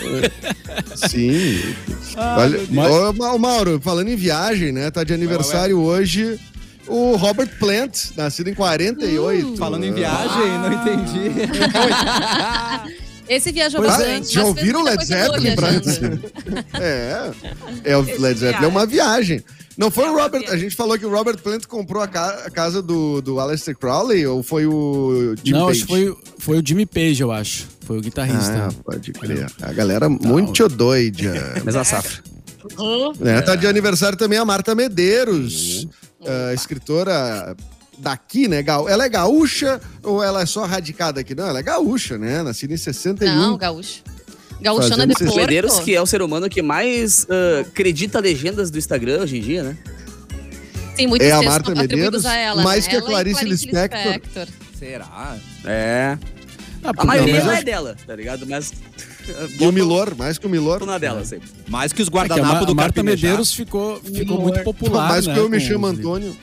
Sim. 1.09 1.61
Olha, 2.17 2.59
ô, 2.61 3.13
Ma- 3.13 3.33
ô, 3.33 3.39
Mauro, 3.39 3.81
falando 3.83 4.09
em 4.09 4.17
viagem, 4.17 4.73
né? 4.73 4.91
Tá 4.91 5.05
de 5.05 5.13
aniversário 5.13 5.79
hoje 5.79 6.39
o 6.89 7.15
Robert 7.17 7.51
Plant, 7.59 8.11
nascido 8.17 8.49
em 8.49 8.55
48. 8.55 9.57
Falando 9.57 9.85
em 9.85 9.93
viagem, 9.93 10.49
não 10.59 10.73
entendi. 10.73 11.31
Esse 13.31 13.53
viajou 13.53 13.81
Pois 13.81 13.95
é, 13.95 13.97
bastante. 13.97 14.35
já 14.35 14.41
mas 14.41 14.49
ouviram 14.49 14.83
Led 14.83 15.05
Zeppelin. 15.05 15.55
É. 16.75 17.31
É 17.85 17.97
o 17.97 18.01
Led 18.21 18.39
Zeppelin 18.41 18.65
é 18.65 18.69
uma 18.69 18.85
viagem. 18.87 19.43
Não 19.79 19.91
foi 19.91 20.09
o 20.11 20.15
Robert. 20.17 20.45
A 20.51 20.57
gente 20.57 20.75
falou 20.75 20.99
que 20.99 21.07
o 21.07 21.11
Robert 21.11 21.39
Plant 21.39 21.65
comprou 21.67 22.03
a, 22.03 22.09
ca- 22.09 22.43
a 22.45 22.51
casa 22.51 22.83
do, 22.83 23.23
do 23.23 23.39
Aleister 23.41 23.77
Crowley 23.79 24.27
ou 24.27 24.43
foi 24.43 24.67
o 24.67 25.35
Jim 25.45 25.53
não, 25.53 25.67
Page? 25.69 25.79
acho 25.79 25.87
que 25.87 25.93
foi, 25.93 26.17
foi 26.39 26.59
o 26.61 26.67
Jimmy 26.67 26.85
Page, 26.85 27.23
eu 27.23 27.31
acho. 27.31 27.67
Foi 27.87 27.99
o 27.99 28.01
guitarrista. 28.01 28.69
Ah, 28.69 28.73
pode 28.85 29.13
crer. 29.13 29.47
A 29.63 29.73
galera 29.73 30.09
muito 30.09 30.69
doida. 30.69 31.33
Mas 31.65 31.77
a 31.77 31.85
safra. 31.85 32.23
né? 33.21 33.41
Tá 33.43 33.55
de 33.55 33.67
aniversário 33.67 34.19
também 34.19 34.39
a 34.39 34.45
Marta 34.45 34.75
Medeiros, 34.75 35.87
ah, 36.27 36.53
escritora 36.53 37.57
daqui, 38.01 38.49
né? 38.49 38.65
Ela 38.89 39.05
é 39.05 39.09
gaúcha 39.09 39.81
ou 40.03 40.23
ela 40.23 40.43
é 40.43 40.47
só 40.47 40.65
radicada 40.65 41.21
aqui? 41.21 41.35
Não, 41.35 41.47
ela 41.47 41.59
é 41.59 41.63
gaúcha, 41.63 42.19
né? 42.19 42.43
Nascida 42.43 42.75
em 42.75 42.77
61. 42.77 43.35
Não, 43.35 43.57
gaúcho. 43.57 44.03
Gaúchona 44.61 45.07
de 45.07 45.15
Porto. 45.15 45.37
Medeiros, 45.37 45.81
que 45.81 45.95
é 45.95 46.01
o 46.03 46.07
ser 46.07 46.21
humano 46.21 46.49
que 46.49 46.61
mais 46.61 47.27
ah, 47.31 47.61
acredita 47.61 48.21
legendas 48.21 48.71
do 48.71 48.79
Instagram 48.79 49.23
hoje 49.23 49.39
em 49.39 49.41
dia, 49.41 49.63
né? 49.63 49.77
Tem 50.97 51.07
muitos 51.07 51.27
É 51.27 51.33
a 51.33 51.41
Marta 51.43 51.75
Medeiros, 51.75 52.27
a 52.27 52.37
ela. 52.37 52.63
mais 52.63 52.85
né? 52.85 52.91
que 52.91 52.97
a 52.97 52.99
Ela 52.99 53.09
e 53.09 53.11
Clarice 53.11 53.45
Lispector. 53.45 54.13
Lispector. 54.13 54.47
Será? 54.79 55.37
É. 55.65 56.19
Ah, 56.83 56.93
A 56.97 57.05
maioria 57.05 57.35
mas 57.35 57.45
não 57.45 57.53
acho- 57.53 57.61
é 57.61 57.65
dela, 57.65 57.97
tá 58.07 58.17
ligado? 58.17 58.47
Mas. 58.47 58.73
E 59.61 59.65
o 59.65 59.71
Milor, 59.71 60.17
mais 60.17 60.39
que 60.39 60.47
o 60.47 60.51
Milor. 60.51 60.85
Na 60.85 60.99
dela 60.99 61.25
sempre. 61.25 61.49
Mais 61.69 61.93
que 61.93 62.03
os 62.03 62.09
é 62.09 62.11
que 62.11 62.17
a, 62.17 62.21
guardanapos 62.21 62.67
do 62.67 62.73
a 62.73 62.75
Marta 62.75 62.95
Carpinejar. 62.95 63.23
Medeiros 63.31 63.55
ficou, 63.55 64.01
ficou 64.01 64.41
muito 64.41 64.61
popular. 64.65 65.09
mais 65.09 65.27
né, 65.27 65.35
que 65.35 65.39
eu 65.39 65.49
me 65.49 65.61
chamo 65.61 65.87
Antônio. 65.87 66.37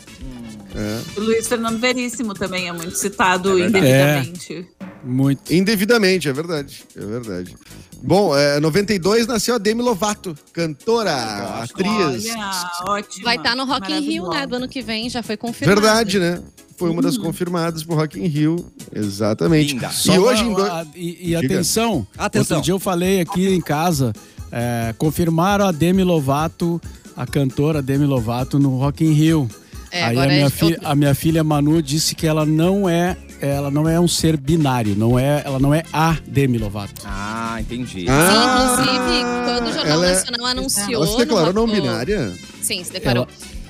É. 0.80 1.20
O 1.20 1.24
Luiz 1.24 1.48
Fernando 1.48 1.80
Veríssimo 1.80 2.34
também 2.36 2.68
é 2.68 2.72
muito 2.72 2.96
citado 2.96 3.60
É 3.60 3.66
indevidamente. 3.68 4.68
Muito. 5.04 5.52
Indevidamente, 5.54 6.30
é 6.30 6.34
verdade. 6.34 6.84
É 6.96 7.04
verdade. 7.06 7.56
Bom, 8.04 8.38
é, 8.38 8.60
92 8.60 9.26
nasceu 9.26 9.56
a 9.56 9.58
Demi 9.58 9.82
Lovato, 9.82 10.36
cantora, 10.54 11.16
atriz. 11.64 11.88
Olha, 12.36 12.72
ótimo. 12.88 13.24
Vai 13.26 13.38
estar 13.38 13.56
no 13.56 13.66
Rock 13.66 13.92
in 13.92 14.00
Rio, 14.02 14.30
né? 14.30 14.46
Do 14.46 14.58
ano 14.58 14.68
que 14.68 14.82
vem, 14.84 15.10
já 15.10 15.24
foi 15.24 15.36
confirmado. 15.36 15.82
Verdade, 15.82 16.20
né? 16.20 16.40
Foi 16.78 16.92
uma 16.92 17.02
das 17.02 17.18
confirmadas 17.18 17.84
pro 17.84 17.96
Rock 17.96 18.20
in 18.20 18.28
Rio. 18.28 18.64
Exatamente. 18.94 19.74
Linda. 19.74 19.90
E 20.06 20.20
hoje 20.20 20.44
em 20.44 20.48
uma- 20.50 20.56
dois... 20.58 20.72
a- 20.72 20.86
e, 20.96 21.30
e 21.30 21.36
atenção, 21.36 22.06
Atenção. 22.16 22.58
outro 22.58 22.66
dia 22.66 22.74
eu 22.76 22.80
falei 22.80 23.20
aqui 23.22 23.48
em 23.48 23.62
casa, 23.62 24.14
é, 24.52 24.94
confirmaram 24.96 25.66
a 25.66 25.72
Demi 25.72 26.04
Lovato, 26.04 26.80
a 27.16 27.26
cantora 27.26 27.82
Demi 27.82 28.06
Lovato 28.06 28.60
no 28.60 28.78
Rock 28.78 29.04
in 29.04 29.12
Rio. 29.14 29.50
É, 29.92 30.04
Aí 30.04 30.10
a 30.10 30.10
agora 30.10 30.28
minha, 30.28 30.46
é 30.46 30.50
fi- 30.50 30.66
outro- 30.66 30.82
a 30.84 30.96
minha 30.96 31.16
filha 31.16 31.44
Manu 31.44 31.82
disse 31.82 32.14
que 32.16 32.28
ela 32.28 32.46
não 32.46 32.88
é 32.90 33.16
ela 33.40 33.70
não 33.70 33.88
é 33.88 34.00
um 34.00 34.08
ser 34.08 34.36
binário, 34.36 34.96
não 34.96 35.18
é, 35.20 35.44
ela 35.46 35.60
não 35.60 35.72
é 35.72 35.84
a 35.94 36.18
Demi 36.26 36.58
Lovato. 36.58 37.04
Ah, 37.06 37.58
entendi. 37.60 38.06
Ah, 38.10 38.76
Sim, 38.76 38.82
inclusive, 38.82 39.24
quando 39.46 39.68
o 39.68 39.74
Jornal 39.74 39.86
ela 39.94 40.08
é- 40.08 40.14
Nacional 40.16 40.46
anunciou. 40.48 41.04
Ela 41.04 41.08
se 41.12 41.18
declarou 41.20 41.54
não 41.54 41.68
binária? 41.68 42.34
Sim, 42.64 42.84
se 42.84 42.92
declarou. 42.92 43.28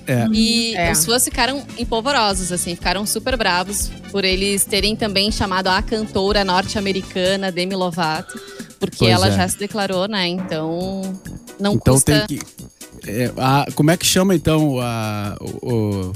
É. 0.08 0.26
E 0.32 0.74
É. 0.78 0.90
os 0.94 1.04
fãs 1.06 1.26
ficaram 1.26 1.66
empolvorosos, 1.78 2.50
assim, 2.54 2.76
ficaram 2.76 3.06
super 3.06 3.36
bravos 3.36 3.92
por 4.10 4.24
eles 4.24 4.64
terem 4.64 4.96
também 4.96 5.30
chamado 5.34 5.68
a 5.68 5.82
cantora 5.82 6.46
norte-americana 6.46 7.52
Demi 7.52 7.76
Lovato, 7.76 8.40
porque 8.80 9.00
Pois 9.00 9.12
ela 9.12 9.28
é. 9.28 9.32
já 9.32 9.48
se 9.50 9.58
declarou, 9.60 10.08
né? 10.08 10.28
Então 10.30 11.02
não 11.60 11.74
Então 11.74 11.96
custa. 11.96 12.26
tem 12.26 12.38
que. 12.40 12.46
É, 13.08 13.32
a- 13.38 13.66
como 13.76 13.92
é 13.92 13.98
que 13.98 14.06
chama 14.06 14.36
então 14.36 14.80
a- 14.80 15.38
o, 15.40 15.74
o, 15.74 16.14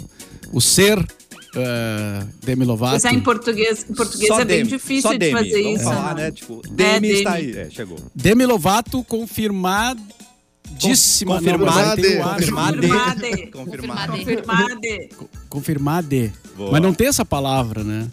o 0.54 0.62
ser 0.62 0.98
uh, 1.00 2.28
Demi 2.44 2.66
Lovato? 2.66 2.92
Pois 2.94 3.06
é, 3.06 3.12
em 3.14 3.20
português, 3.20 3.86
em 3.90 3.94
português 3.94 4.28
Só 4.28 4.40
é 4.42 4.46
bem 4.46 4.58
Demi, 4.60 4.70
difícil 4.70 5.12
só 5.12 5.18
de 5.18 5.32
fazer 5.32 5.64
Vamos 5.64 5.82
isso. 5.82 5.90
falar, 5.90 6.16
né? 6.16 6.24
né? 6.26 6.32
Tipo, 6.32 6.62
Demi 6.70 7.10
está 7.10 7.36
Demi. 7.38 7.54
aí. 7.54 7.58
É, 7.58 7.70
chegou. 7.70 7.98
Demi 8.16 8.46
Lovato 8.46 9.04
confirmadíssima. 9.04 11.40
Con- 11.42 11.52
Não, 11.52 11.58
mas 11.60 11.78
aí 11.78 12.02
tem 12.02 12.18
o 12.18 12.24
ar. 12.24 12.36
confirmade. 12.36 12.78
Confirmade. 12.78 13.48
Confirmade. 13.52 14.26
Confirmade. 14.26 15.10
Confirmade. 15.50 16.34
Mas 16.72 16.82
não 16.82 16.94
tem 16.94 17.08
essa 17.08 17.26
palavra, 17.26 17.84
né? 17.84 18.08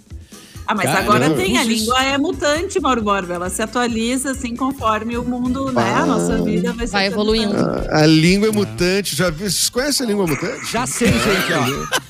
Ah, 0.71 0.75
mas 0.75 0.85
Cara, 0.85 0.99
agora 1.01 1.31
tem, 1.31 1.57
a 1.57 1.65
língua 1.65 2.05
é 2.05 2.19
mutante, 2.19 2.79
Mauro 2.79 3.01
Borba. 3.01 3.33
Ela 3.33 3.49
se 3.49 3.63
atualiza 3.63 4.33
assim 4.33 4.55
conforme 4.55 5.17
o 5.17 5.25
mundo, 5.25 5.73
né? 5.73 5.95
A 5.95 6.05
nossa 6.05 6.43
vida 6.43 6.75
vai 6.75 6.87
Vai 6.87 7.07
evoluindo. 7.07 7.57
atualizando. 7.57 7.91
A 7.95 8.07
língua 8.07 8.49
é 8.49 8.53
mutante. 8.53 9.17
Já 9.17 9.31
viu? 9.31 9.49
Vocês 9.51 9.71
conhecem 9.71 10.05
a 10.05 10.09
língua 10.11 10.27
mutante? 10.27 10.71
Já 10.71 10.87
sei, 10.87 11.09
gente, 11.09 11.53
ó. 11.55 12.09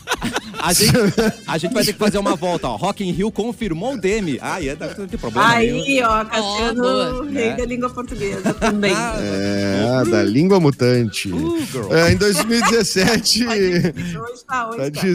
A 0.61 0.73
gente, 0.73 0.93
a 1.47 1.57
gente 1.57 1.73
vai 1.73 1.85
ter 1.85 1.93
que 1.93 1.99
fazer 2.01 2.19
uma 2.19 2.35
volta, 2.35 2.67
ó. 2.67 2.75
Rock 2.75 3.05
in 3.05 3.13
Rio 3.13 3.31
confirmou 3.31 3.95
o 3.95 3.97
Demi. 3.97 4.41
Ah, 4.43 4.61
é, 4.61 4.77
não 4.99 5.07
tem 5.07 5.17
problema. 5.17 5.49
Aí, 5.49 6.03
ó, 6.03 6.25
Cassiano, 6.25 6.83
boa. 6.83 7.31
rei 7.31 7.45
É. 7.51 7.57
da 7.57 7.65
língua 7.65 7.91
portuguesa 7.91 8.53
também. 8.55 8.93
Ah, 8.93 10.03
É, 10.05 10.11
da 10.11 10.25
língua 10.25 10.59
mutante. 10.59 11.31
Uh. 11.33 11.59
É, 11.93 12.11
em 12.13 12.17
2017. 12.17 13.47
Hoje 13.47 14.45
tá, 14.49 14.69
hoje 14.69 14.91
Tá 14.91 15.01
tá. 15.01 15.09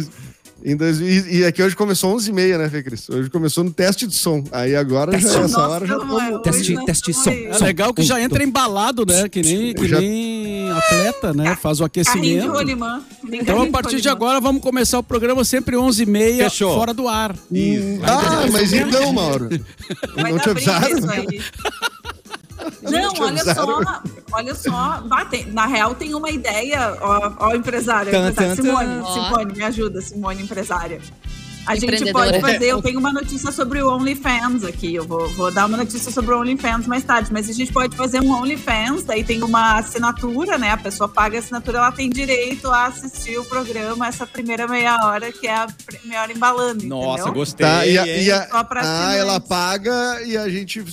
Em 0.65 0.77
dois, 0.77 1.01
e, 1.01 1.39
e 1.39 1.45
aqui 1.45 1.61
hoje 1.61 1.75
começou 1.75 2.15
11h30, 2.15 2.57
né, 2.57 2.69
Fê 2.69 2.81
Cris? 2.81 3.09
Hoje 3.09 3.29
começou 3.29 3.65
no 3.65 3.71
teste 3.71 4.07
de 4.07 4.15
som. 4.15 4.43
Aí 4.49 4.73
agora, 4.75 5.17
já, 5.19 5.41
essa 5.41 5.59
hora 5.67 5.85
já 5.85 5.95
é, 5.95 5.97
hoje 5.97 6.41
Teste- 6.41 6.85
teste 6.85 7.11
estamos 7.11 7.13
som. 7.13 7.29
É 7.31 7.57
legal 7.65 7.93
que 7.93 8.01
já 8.01 8.21
entra 8.21 8.41
embalado, 8.43 9.05
né? 9.05 9.27
Que 9.27 9.41
nem, 9.41 9.73
que 9.73 9.85
Já- 9.87 9.99
nem 9.99 10.71
atleta, 10.71 11.33
né? 11.33 11.57
Faz 11.61 11.81
o 11.81 11.83
de 11.83 11.87
aquecimento. 11.87 12.53
Então, 13.29 13.61
a 13.61 13.67
partir 13.67 13.99
de 13.99 14.07
agora, 14.07 14.39
vamos 14.39 14.61
começar 14.61 14.99
o 14.99 15.03
programa 15.03 15.43
sempre 15.43 15.75
11h30, 15.75 16.37
Fechou. 16.45 16.73
fora 16.75 16.93
do 16.93 17.09
ar. 17.09 17.35
Isso. 17.51 17.99
Ah, 18.03 18.45
mas 18.49 18.71
então, 18.71 19.11
Mauro. 19.11 19.49
Vai 20.15 20.31
não 20.31 20.39
te 20.39 20.49
avisaram? 20.49 20.97
Não, 22.91 23.13
olha 23.19 23.41
avisaram? 23.41 23.83
só, 23.83 24.01
olha 24.31 24.55
só, 24.55 25.03
na 25.47 25.65
real 25.65 25.95
tem 25.95 26.13
uma 26.13 26.29
ideia, 26.29 26.97
ó, 27.01 27.31
ó 27.39 27.55
empresária, 27.55 28.11
Tan, 28.11 28.29
empresária. 28.29 28.55
tan, 28.55 28.63
Simone, 28.63 29.01
tan. 29.03 29.13
Simone, 29.13 29.53
me 29.53 29.63
ajuda, 29.63 30.01
Simone, 30.01 30.43
empresária. 30.43 31.01
A 31.65 31.75
gente 31.75 32.11
pode 32.11 32.39
fazer, 32.41 32.65
eu 32.65 32.81
tenho 32.81 32.99
uma 32.99 33.13
notícia 33.13 33.51
sobre 33.51 33.81
o 33.81 33.89
OnlyFans 33.89 34.63
aqui, 34.63 34.95
eu 34.95 35.05
vou, 35.05 35.29
vou 35.29 35.51
dar 35.51 35.65
uma 35.65 35.77
notícia 35.77 36.11
sobre 36.11 36.33
o 36.33 36.39
OnlyFans 36.39 36.87
mais 36.87 37.03
tarde, 37.03 37.31
mas 37.31 37.49
a 37.49 37.53
gente 37.53 37.71
pode 37.71 37.95
fazer 37.95 38.21
um 38.21 38.31
OnlyFans, 38.31 39.03
daí 39.03 39.23
tem 39.23 39.43
uma 39.43 39.77
assinatura, 39.77 40.57
né, 40.57 40.71
a 40.71 40.77
pessoa 40.77 41.07
paga 41.07 41.37
a 41.37 41.39
assinatura, 41.39 41.77
ela 41.77 41.91
tem 41.91 42.09
direito 42.09 42.67
a 42.69 42.87
assistir 42.87 43.37
o 43.37 43.45
programa, 43.45 44.07
essa 44.07 44.27
primeira 44.27 44.67
meia 44.67 44.97
hora, 45.05 45.31
que 45.31 45.47
é 45.47 45.55
a 45.55 45.67
meia 46.03 46.21
hora 46.21 46.31
embalando, 46.33 46.85
Nossa, 46.85 47.13
entendeu? 47.23 47.33
gostei. 47.33 47.65
Tá, 47.65 47.85
e 47.85 47.97
a, 47.97 48.07
e 48.07 48.31
a- 48.31 48.47
Só 48.49 48.63
pra 48.63 48.81
ah, 48.83 49.15
ela 49.15 49.39
paga 49.39 50.21
e 50.25 50.37
a 50.37 50.49
gente 50.49 50.83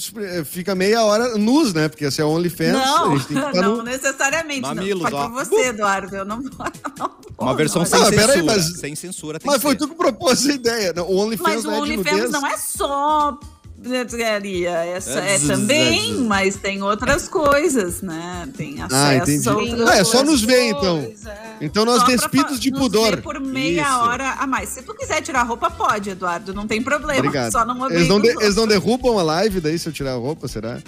fica 0.45 0.75
meia 0.75 1.03
hora 1.03 1.37
nus, 1.37 1.75
né? 1.75 1.89
Porque 1.89 2.11
se 2.11 2.21
é 2.21 2.25
OnlyFans, 2.25 2.73
Não, 2.73 3.13
a 3.13 3.17
gente 3.17 3.27
tem 3.27 3.37
que 3.37 3.47
ficar 3.47 3.63
não 3.63 3.77
no... 3.79 3.83
necessariamente. 3.83 4.61
Mamilos, 4.63 5.03
não. 5.03 5.11
Foi 5.11 5.19
ó. 5.19 5.29
por 5.29 5.45
você, 5.45 5.69
Eduardo. 5.69 6.17
Eu 6.17 6.25
não, 6.25 6.41
não 6.99 7.11
Uma 7.41 7.55
versão 7.55 7.85
sem 7.87 7.99
Ah, 8.01 8.05
censura. 8.05 8.27
peraí, 8.27 8.43
mas- 8.43 8.79
Sem 8.79 8.95
censura 8.95 9.39
tem 9.39 9.47
Mas 9.47 9.57
que 9.57 9.63
foi 9.63 9.73
ser. 9.73 9.79
tu 9.79 9.89
que 9.89 9.95
propôs 9.95 10.47
a 10.47 10.53
ideia. 10.53 10.93
Não, 10.95 11.05
O 11.09 11.17
OnlyFans 11.17 11.49
Mas 11.57 11.65
o 11.65 11.69
não 11.69 11.73
é 11.73 11.77
de 11.89 11.93
OnlyFans 11.95 12.31
não 12.31 12.47
é 12.47 12.57
só 12.57 13.39
pedagogia, 13.83 14.71
é, 14.71 15.01
só- 15.01 15.19
é 15.19 15.37
É, 15.37 15.39
também, 15.39 16.15
mas 16.25 16.57
tem 16.57 16.83
outras 16.83 17.29
coisas, 17.29 18.03
né? 18.03 18.47
Tem 18.55 18.83
acesso 18.83 18.95
Ah, 18.95 19.17
entendi. 19.17 19.49
a 19.49 19.53
outras 19.57 19.89
Ah, 19.89 19.97
é 19.97 20.05
só 20.05 20.23
nos 20.23 20.43
ver, 20.43 20.65
então. 20.69 20.99
é. 20.99 21.41
Então 21.63 21.85
nós 21.87 22.01
Só 22.01 22.05
pra 22.07 22.15
despidos 22.17 22.53
fa- 22.57 22.59
de 22.61 22.71
pudor. 22.73 23.23
por 23.23 23.41
meia 23.41 23.83
Isso. 23.83 23.99
hora 24.01 24.33
a 24.33 24.47
mais. 24.47 24.69
Se 24.69 24.83
tu 24.83 24.95
quiser 24.95 25.23
tirar 25.23 25.41
a 25.41 25.45
roupa, 25.45 25.71
pode, 25.71 26.11
Eduardo. 26.11 26.53
Não 26.53 26.67
tem 26.67 26.83
problema. 26.83 27.21
Obrigado. 27.21 27.53
Só 27.53 27.65
não 27.65 27.91
eles, 27.91 28.07
não 28.09 28.21
de- 28.21 28.29
eles 28.29 28.55
não 28.57 28.67
derrubam 28.67 29.19
a 29.19 29.23
live 29.23 29.61
daí 29.61 29.79
se 29.79 29.89
eu 29.89 29.93
tirar 29.95 30.13
a 30.13 30.17
roupa, 30.17 30.47
será? 30.47 30.79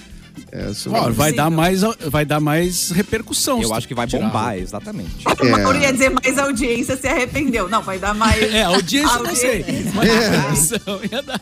É, 0.51 0.71
isso 0.71 0.91
Ó, 0.93 1.11
vai, 1.11 1.33
dar 1.33 1.51
mais, 1.51 1.81
vai 1.83 2.25
dar 2.25 2.41
mais 2.41 2.91
repercussão. 2.91 3.61
Eu 3.63 3.73
acho 3.75 3.89
que 3.89 3.95
vai 3.95 4.07
bombar, 4.07 4.57
exatamente. 4.59 5.25
O 5.27 5.51
Mauro 5.51 5.79
ia 5.79 5.93
dizer 5.93 6.11
mais 6.11 6.39
audiência 6.39 6.97
se 6.97 7.07
arrependeu. 7.09 7.69
Não, 7.69 7.83
vai 7.83 7.99
dar 7.99 8.15
mais. 8.15 8.43
É, 8.53 8.63
audiência 8.65 9.17
eu 9.17 9.23
não 9.25 9.35
sei. 9.35 9.65
Mas 9.95 10.09
É. 10.09 10.29
repercussão 10.31 11.01
ia 11.11 11.23
dar. 11.23 11.41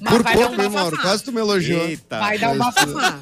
Mas 0.00 0.12
Por 0.14 0.24
pouco, 0.24 0.62
hein, 0.62 0.68
Mauro? 0.68 0.96
Quase 0.98 1.22
tu 1.24 1.32
me 1.32 1.40
elogiou. 1.40 1.86
Eita. 1.86 2.18
Vai 2.18 2.38
dar 2.38 2.50
um 2.50 2.56
Mas, 2.58 2.74
bafafá. 2.74 3.18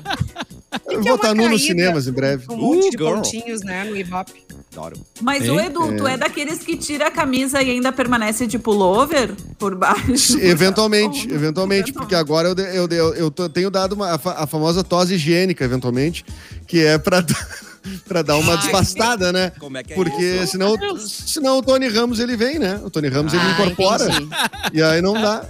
Eu 0.86 1.02
vou 1.02 1.12
é 1.12 1.14
estar 1.16 1.32
uma 1.32 1.42
nu 1.42 1.48
nos 1.48 1.64
cinemas 1.64 2.06
em 2.06 2.12
breve. 2.12 2.44
Um 2.50 2.56
monte 2.56 2.86
Uh, 2.86 2.90
de 2.90 2.96
girl. 2.98 3.14
pontinhos, 3.14 3.62
né, 3.62 3.84
no 3.84 3.96
Ibope. 3.96 4.44
Adoro. 4.78 4.96
Mas 5.20 5.44
Hein? 5.44 5.50
o 5.50 5.60
Edu, 5.60 5.96
tu 5.96 6.06
é 6.06 6.16
daqueles 6.16 6.60
que 6.60 6.76
tira 6.76 7.08
a 7.08 7.10
camisa 7.10 7.60
e 7.62 7.70
ainda 7.70 7.90
permanece 7.92 8.46
de 8.46 8.58
pullover 8.58 9.32
por 9.58 9.74
baixo? 9.74 10.38
Eventualmente, 10.40 11.28
eventualmente, 11.32 11.92
porque 11.92 12.14
agora 12.14 12.48
eu, 12.48 12.54
de- 12.54 12.76
eu, 12.76 12.86
de- 12.88 12.94
eu, 12.96 13.14
eu 13.14 13.30
tô- 13.30 13.48
tenho 13.48 13.70
dado 13.70 13.94
uma, 13.94 14.12
a, 14.14 14.18
fa- 14.18 14.36
a 14.38 14.46
famosa 14.46 14.84
tosse 14.84 15.14
higiênica, 15.14 15.64
eventualmente, 15.64 16.24
que 16.66 16.84
é 16.84 16.96
pra, 16.96 17.24
pra 18.06 18.22
dar 18.22 18.36
uma 18.36 18.52
Ai, 18.52 18.58
desbastada, 18.58 19.32
né? 19.32 19.50
Como 19.58 19.76
é 19.78 19.82
que 19.82 19.92
é 19.92 19.96
Porque 19.96 20.22
isso? 20.42 20.52
senão, 20.52 20.74
senão 20.98 21.58
o 21.58 21.62
Tony 21.62 21.88
Ramos 21.88 22.20
ele 22.20 22.36
vem, 22.36 22.58
né? 22.58 22.80
O 22.84 22.90
Tony 22.90 23.08
Ramos 23.08 23.32
ele 23.34 23.42
Ah, 23.42 23.50
incorpora. 23.52 24.04
entendi. 24.08 24.28
E 24.74 24.82
aí 24.82 25.02
não 25.02 25.14
dá. 25.14 25.44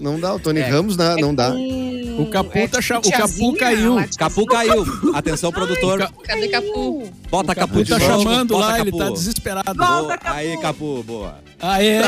Não 0.00 0.18
dá, 0.18 0.34
o 0.34 0.40
Tony 0.40 0.60
Ramos 0.60 0.96
na- 0.96 1.16
não 1.16 1.34
dá. 1.34 1.52
O 2.18 2.26
Capu 2.30 2.66
tá 2.68 2.80
cha- 2.82 2.98
o 2.98 3.10
Capu 3.10 3.54
caiu. 3.56 3.94
lá, 3.94 4.08
Capu 4.18 4.44
caiu. 4.46 4.84
Atenção, 5.14 5.52
produtor. 5.52 6.10
Cadê 6.24 6.48
Capu? 6.48 7.08
Bota 7.30 7.54
Capu 7.54 7.74
Capu 7.74 7.84
de 7.84 7.90
tá 7.90 7.98
novo. 7.98 8.22
chamando 8.24 8.48
Bota 8.54 8.66
lá, 8.66 8.80
ele 8.80 8.90
Capu. 8.90 8.98
tá 9.04 9.10
desesperado. 9.10 9.74
Volta. 9.74 10.18
Capu. 10.18 10.36
Aí, 10.36 10.56
Capu, 10.60 11.02
boa. 11.02 11.38
Ah, 11.62 11.82
é? 11.82 12.00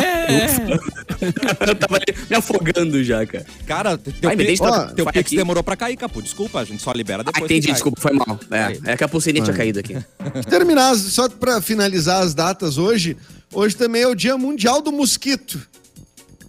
Eu 1.66 1.74
tava 1.74 1.98
me 2.30 2.36
afogando 2.36 3.02
já, 3.04 3.24
cara. 3.26 3.46
Cara, 3.66 3.98
teu, 3.98 4.14
Ai, 4.28 4.36
pi- 4.36 4.56
ó, 4.60 4.84
teu 4.86 5.04
pix 5.06 5.18
aqui. 5.18 5.36
demorou 5.36 5.62
pra 5.62 5.76
cair, 5.76 5.96
Capu. 5.96 6.22
Desculpa, 6.22 6.60
a 6.60 6.64
gente 6.64 6.82
só 6.82 6.92
libera 6.92 7.20
Ah, 7.22 7.24
depois. 7.24 7.44
entendi, 7.44 7.60
que 7.60 7.66
cai. 7.68 7.74
desculpa, 7.74 8.00
foi 8.00 8.12
mal. 8.12 8.38
Aí. 8.50 8.80
É, 8.86 8.92
é 8.92 8.96
que 8.96 9.04
a 9.04 9.08
pulseirinha 9.08 9.44
tinha 9.44 9.56
caído 9.56 9.78
aqui. 9.78 9.96
Terminar, 10.48 10.94
só 10.96 11.28
pra 11.28 11.60
finalizar 11.60 12.22
as 12.22 12.34
datas 12.34 12.78
hoje, 12.78 13.16
hoje 13.52 13.76
também 13.76 14.02
é 14.02 14.08
o 14.08 14.14
Dia 14.14 14.36
Mundial 14.36 14.80
do 14.82 14.90
Mosquito. 14.92 15.60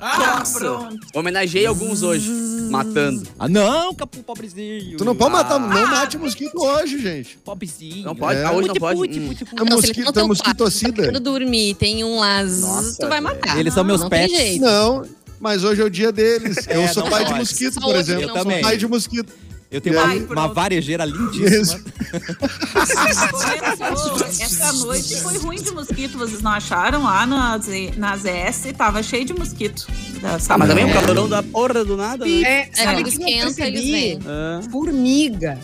Ah, 0.05 0.43
pronto. 0.51 0.98
Homenageei 1.15 1.65
alguns 1.65 2.03
hoje, 2.03 2.29
matando. 2.69 3.24
Ah, 3.39 3.48
não, 3.48 3.93
Capu, 3.95 4.22
pobrezinho. 4.22 4.98
Tu 4.98 5.05
não 5.05 5.15
pode 5.15 5.31
matar, 5.31 5.55
Ah, 5.55 5.60
não 5.60 5.67
mate 5.88 6.17
mosquito 6.17 6.55
hoje, 6.62 7.00
gente. 7.01 7.38
Pobrezinho. 7.38 8.03
Não 8.03 8.15
pode? 8.15 8.39
É. 8.39 8.43
Ah, 8.43 8.51
hoje 8.51 8.67
não 8.67 8.74
Puti, 8.74 8.79
pode? 8.81 8.98
puti, 9.00 9.19
Hum. 9.19 9.27
puti, 9.29 9.45
puti. 9.45 9.62
É 9.62 9.65
Não, 9.69 9.81
se 9.81 9.88
mosquito, 9.88 10.00
é 10.01 10.03
não 10.03 10.12
quarto, 10.13 10.27
mosquitocida. 10.27 10.91
tá 10.91 11.01
querendo 11.03 11.19
dormir, 11.22 11.75
tem 11.75 12.03
um 12.03 12.19
lá, 12.19 12.43
zzz, 12.43 12.62
Nossa, 12.62 12.95
tu 12.98 13.07
vai 13.07 13.22
velho. 13.22 13.24
matar. 13.24 13.57
Eles 13.57 13.74
são 13.74 13.83
meus 13.86 14.01
não 14.01 14.10
pets. 14.10 14.36
Tem 14.36 14.45
jeito. 14.48 14.62
Não, 14.62 15.05
mas 15.39 15.63
hoje 15.63 15.81
é 15.81 15.86
o 15.86 15.89
dia 15.89 16.12
deles. 16.12 16.57
Eu 16.67 16.81
É, 16.81 16.88
sou 16.89 17.03
não 17.03 17.10
pai 17.10 17.24
de 17.24 17.29
pode. 17.29 17.39
mosquito, 17.39 17.74
Só 17.75 17.79
por 17.79 17.89
hoje 17.91 18.00
exemplo. 18.00 18.22
Eu 18.24 18.27
não 18.27 18.33
também. 18.36 18.62
Pai 18.62 18.75
de 18.77 18.88
mosquito. 18.88 19.31
Eu 19.73 19.81
tenho 19.81 19.97
uma, 19.97 20.07
aí, 20.07 20.19
uma 20.23 20.47
varejeira 20.47 21.03
lindíssima. 21.03 21.81
Começou. 22.71 24.27
Essa 24.27 24.71
noite 24.73 25.15
foi 25.21 25.37
ruim 25.39 25.61
de 25.61 25.71
mosquito, 25.71 26.17
vocês 26.17 26.41
não 26.43 26.51
acharam? 26.51 27.03
Lá 27.03 27.25
nas, 27.25 27.67
nas 27.97 28.23
ES 28.23 28.71
tava 28.77 29.01
cheio 29.01 29.25
de 29.25 29.33
mosquito. 29.33 29.87
Ah, 30.23 30.57
mas 30.57 30.69
também 30.69 30.85
o 30.85 30.93
calorão 30.93 31.27
da 31.27 31.41
porra 31.41 31.83
do 31.83 31.97
nada, 31.97 32.23
né? 32.23 32.31
É, 32.43 32.69
É, 32.69 32.69
sabe 32.75 33.01
o 33.01 33.03
que 33.05 33.09
eu 33.09 33.13
esquenta, 33.13 33.67
eles 33.67 33.81
percebi? 33.81 34.19
Ah. 34.27 34.61
Formiga. 34.71 35.57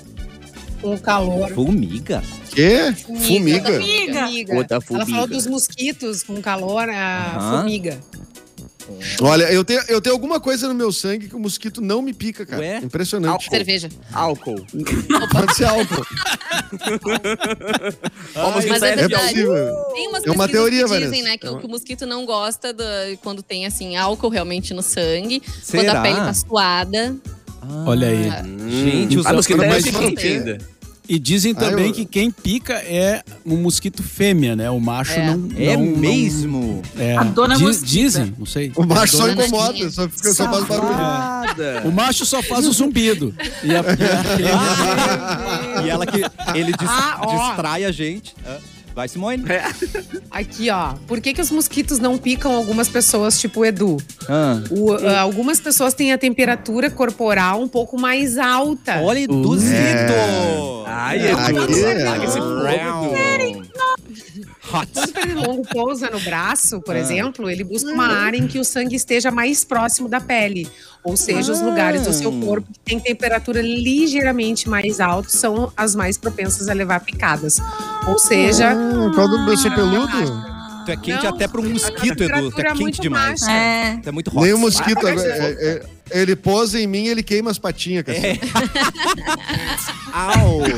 Com 0.82 0.96
o 0.96 1.00
calor. 1.00 1.50
Formiga? 1.52 2.24
Quê? 2.52 2.94
Fumiga? 3.06 3.72
Formiga. 3.74 4.20
Formiga. 4.22 4.56
Puta 4.56 4.74
Ela 4.76 4.82
formiga. 4.82 5.12
falou 5.12 5.28
dos 5.28 5.46
mosquitos 5.46 6.24
com 6.24 6.42
calor, 6.42 6.90
a 6.90 7.38
formiga. 7.58 8.00
Olha, 9.22 9.52
eu 9.52 9.64
tenho, 9.64 9.82
eu 9.88 10.02
tenho 10.02 10.14
alguma 10.16 10.40
coisa 10.40 10.68
no 10.68 10.74
meu 10.74 10.92
sangue 10.92 11.28
que 11.28 11.36
o 11.36 11.40
mosquito 11.40 11.82
não 11.82 12.02
me 12.02 12.14
pica, 12.14 12.46
cara. 12.46 12.62
Ué? 12.62 12.78
Impressionante. 12.78 13.50
Cerveja. 13.50 13.90
Álcool. 14.14 14.66
Pode 15.32 15.56
ser 15.56 15.66
álcool. 15.66 16.06
Ó, 18.36 18.52
mas 18.52 18.66
é 18.66 18.70
é 18.70 18.92
É 18.92 18.96
verdade. 18.96 19.24
possível. 19.34 19.76
Tem 19.94 20.08
umas 20.08 20.26
É 20.26 20.32
uma 20.32 20.48
teoria, 20.48 20.84
que 20.84 20.88
dizem, 20.90 21.10
Vanessa. 21.10 21.24
né, 21.24 21.38
que, 21.38 21.46
É 21.46 21.50
o- 21.50 21.54
uma- 21.54 21.60
que 21.62 21.66
o 21.68 21.70
mosquito 21.70 22.06
não 22.06 22.26
gosta 22.26 22.74
da- 22.74 22.86
quando 23.22 23.42
tem, 23.44 23.66
assim, 23.66 23.96
álcool 23.98 24.30
realmente 24.30 24.74
no 24.74 24.82
sangue. 24.82 25.40
Quando 25.42 25.64
Será? 25.64 26.00
a 26.00 26.02
pele 26.02 26.16
tá 26.16 26.34
suada. 26.34 27.16
Olha 27.86 28.08
aí. 28.08 28.24
Gente, 28.70 29.18
os 29.18 29.26
ah, 29.26 29.34
não 29.34 29.42
quente 29.42 30.16
tem. 30.16 30.38
ainda. 30.38 30.58
E 31.12 31.18
dizem 31.18 31.54
Ah, 31.58 31.60
também 31.60 31.88
eu- 31.88 31.94
que 31.94 32.06
quem 32.06 32.30
pica 32.30 32.74
é 32.76 33.24
um 33.44 33.58
mosquito 33.58 34.04
fêmea, 34.04 34.56
né? 34.56 34.70
O 34.70 34.80
macho 34.80 35.14
É. 35.14 35.26
não, 35.36 35.50
É 35.58 35.76
não- 35.76 35.86
não- 35.88 35.98
mesmo? 35.98 36.82
é. 36.96 37.18
A 37.18 37.24
dona 37.24 37.56
Diz- 37.56 37.64
mosquita. 37.66 37.88
Dizem, 37.88 38.34
não 38.38 38.46
sei. 38.46 38.72
O 38.76 38.86
macho 38.86 39.18
só 39.18 39.28
incomoda, 39.28 39.90
só, 39.90 40.08
fica, 40.08 40.32
só 40.34 40.46
faz 40.52 40.66
barulho. 40.66 41.88
O 41.90 41.92
macho 41.92 42.28
só 42.28 42.44
faz 42.44 42.68
o 42.68 42.72
zumbido. 42.72 43.34
E 43.64 43.72
a, 43.72 43.80
e 43.82 43.82
a 43.82 43.84
fêmea- 44.24 45.86
E 45.86 45.90
ela 45.90 46.06
que 46.06 46.18
ele 46.56 46.74
dis- 46.78 46.88
Ah, 46.90 47.20
distrai 47.50 47.86
a 47.86 47.92
gente. 47.92 48.36
Ah, 48.90 48.94
Vai, 48.96 49.08
Simone. 49.08 49.44
Aqui, 50.32 50.70
ó. 50.70 50.94
Por 51.08 51.22
que, 51.22 51.34
que 51.34 51.42
os 51.42 51.52
mosquitos 51.52 52.00
não 52.00 52.18
picam 52.18 52.54
algumas 52.54 52.90
pessoas, 52.90 53.40
tipo 53.40 53.62
o 53.62 53.66
Edu? 53.66 53.98
Ah. 54.28 54.62
O- 54.70 54.94
ah, 54.94 55.20
algumas 55.22 55.60
pessoas 55.60 55.94
têm 55.94 56.12
a 56.12 56.18
temperatura 56.18 56.90
corporal 56.90 57.62
um 57.62 57.68
pouco 57.68 58.00
mais 58.00 58.38
alta. 58.38 59.00
Olha, 59.02 59.20
induzido! 59.20 60.14
Ai, 60.86 61.20
É, 61.20 61.32
Edu. 61.32 61.62
aqui 61.64 61.84
é- 61.84 62.04
Larga 62.04 62.26
esse. 62.26 62.40
Hot. 64.72 64.88
Quando 64.94 65.08
o 65.10 65.14
pernilongo 65.14 65.64
pousa 65.68 66.10
no 66.12 66.20
braço, 66.20 66.80
por 66.82 66.96
Ah. 66.96 67.00
exemplo, 67.00 67.50
ele 67.50 67.64
busca 67.64 67.90
uma 67.92 68.06
área 68.08 68.38
em 68.38 68.46
que 68.48 68.60
o 68.60 68.64
sangue 68.64 68.96
esteja 68.96 69.32
mais 69.32 69.64
próximo 69.64 70.08
da 70.08 70.22
pele. 70.22 70.68
Ou 71.04 71.18
seja, 71.18 71.52
os 71.52 71.60
lugares 71.62 72.04
do 72.04 72.14
seu 72.14 72.32
corpo 72.32 72.68
que 72.72 72.80
têm 72.82 73.00
temperatura 73.00 73.62
ligeiramente 73.62 74.70
mais 74.70 75.00
alta 75.00 75.30
são 75.30 75.72
as 75.76 75.96
mais 75.96 76.18
propensas 76.18 76.68
a 76.68 76.74
levar 76.74 77.00
picadas. 77.00 77.58
Ou 78.08 78.18
seja, 78.20 78.72
Ah, 78.72 79.12
qual 79.14 79.28
do 79.28 79.46
berço 79.46 79.70
peludo? 79.74 80.50
Tu 80.86 80.92
é 80.92 80.98
quente 80.98 81.24
Não, 81.24 81.30
até 81.36 81.48
pra 81.48 81.62
um 81.62 81.70
mosquito, 81.70 82.04
Edu. 82.04 82.06
Tu 82.06 82.24
é 82.24 82.28
temperatura 82.28 82.70
quente 82.70 82.82
muito 82.82 83.02
demais. 83.02 83.44
É. 83.48 83.98
Tu 84.02 84.10
é 84.10 84.12
muito 84.12 84.30
hot. 84.30 84.42
Nem 84.42 84.54
o 84.54 84.58
mosquito. 84.58 85.08
é- 85.08 85.14
é- 85.14 85.82
é- 86.12 86.22
ele 86.22 86.36
pousa 86.36 86.80
em 86.80 86.88
mim 86.88 87.04
e 87.04 87.10
ele 87.10 87.22
queima 87.22 87.52
as 87.52 87.60
patinhas, 87.60 88.04
cara. 88.04 88.18
É. 88.18 88.40
Au! 90.14 90.60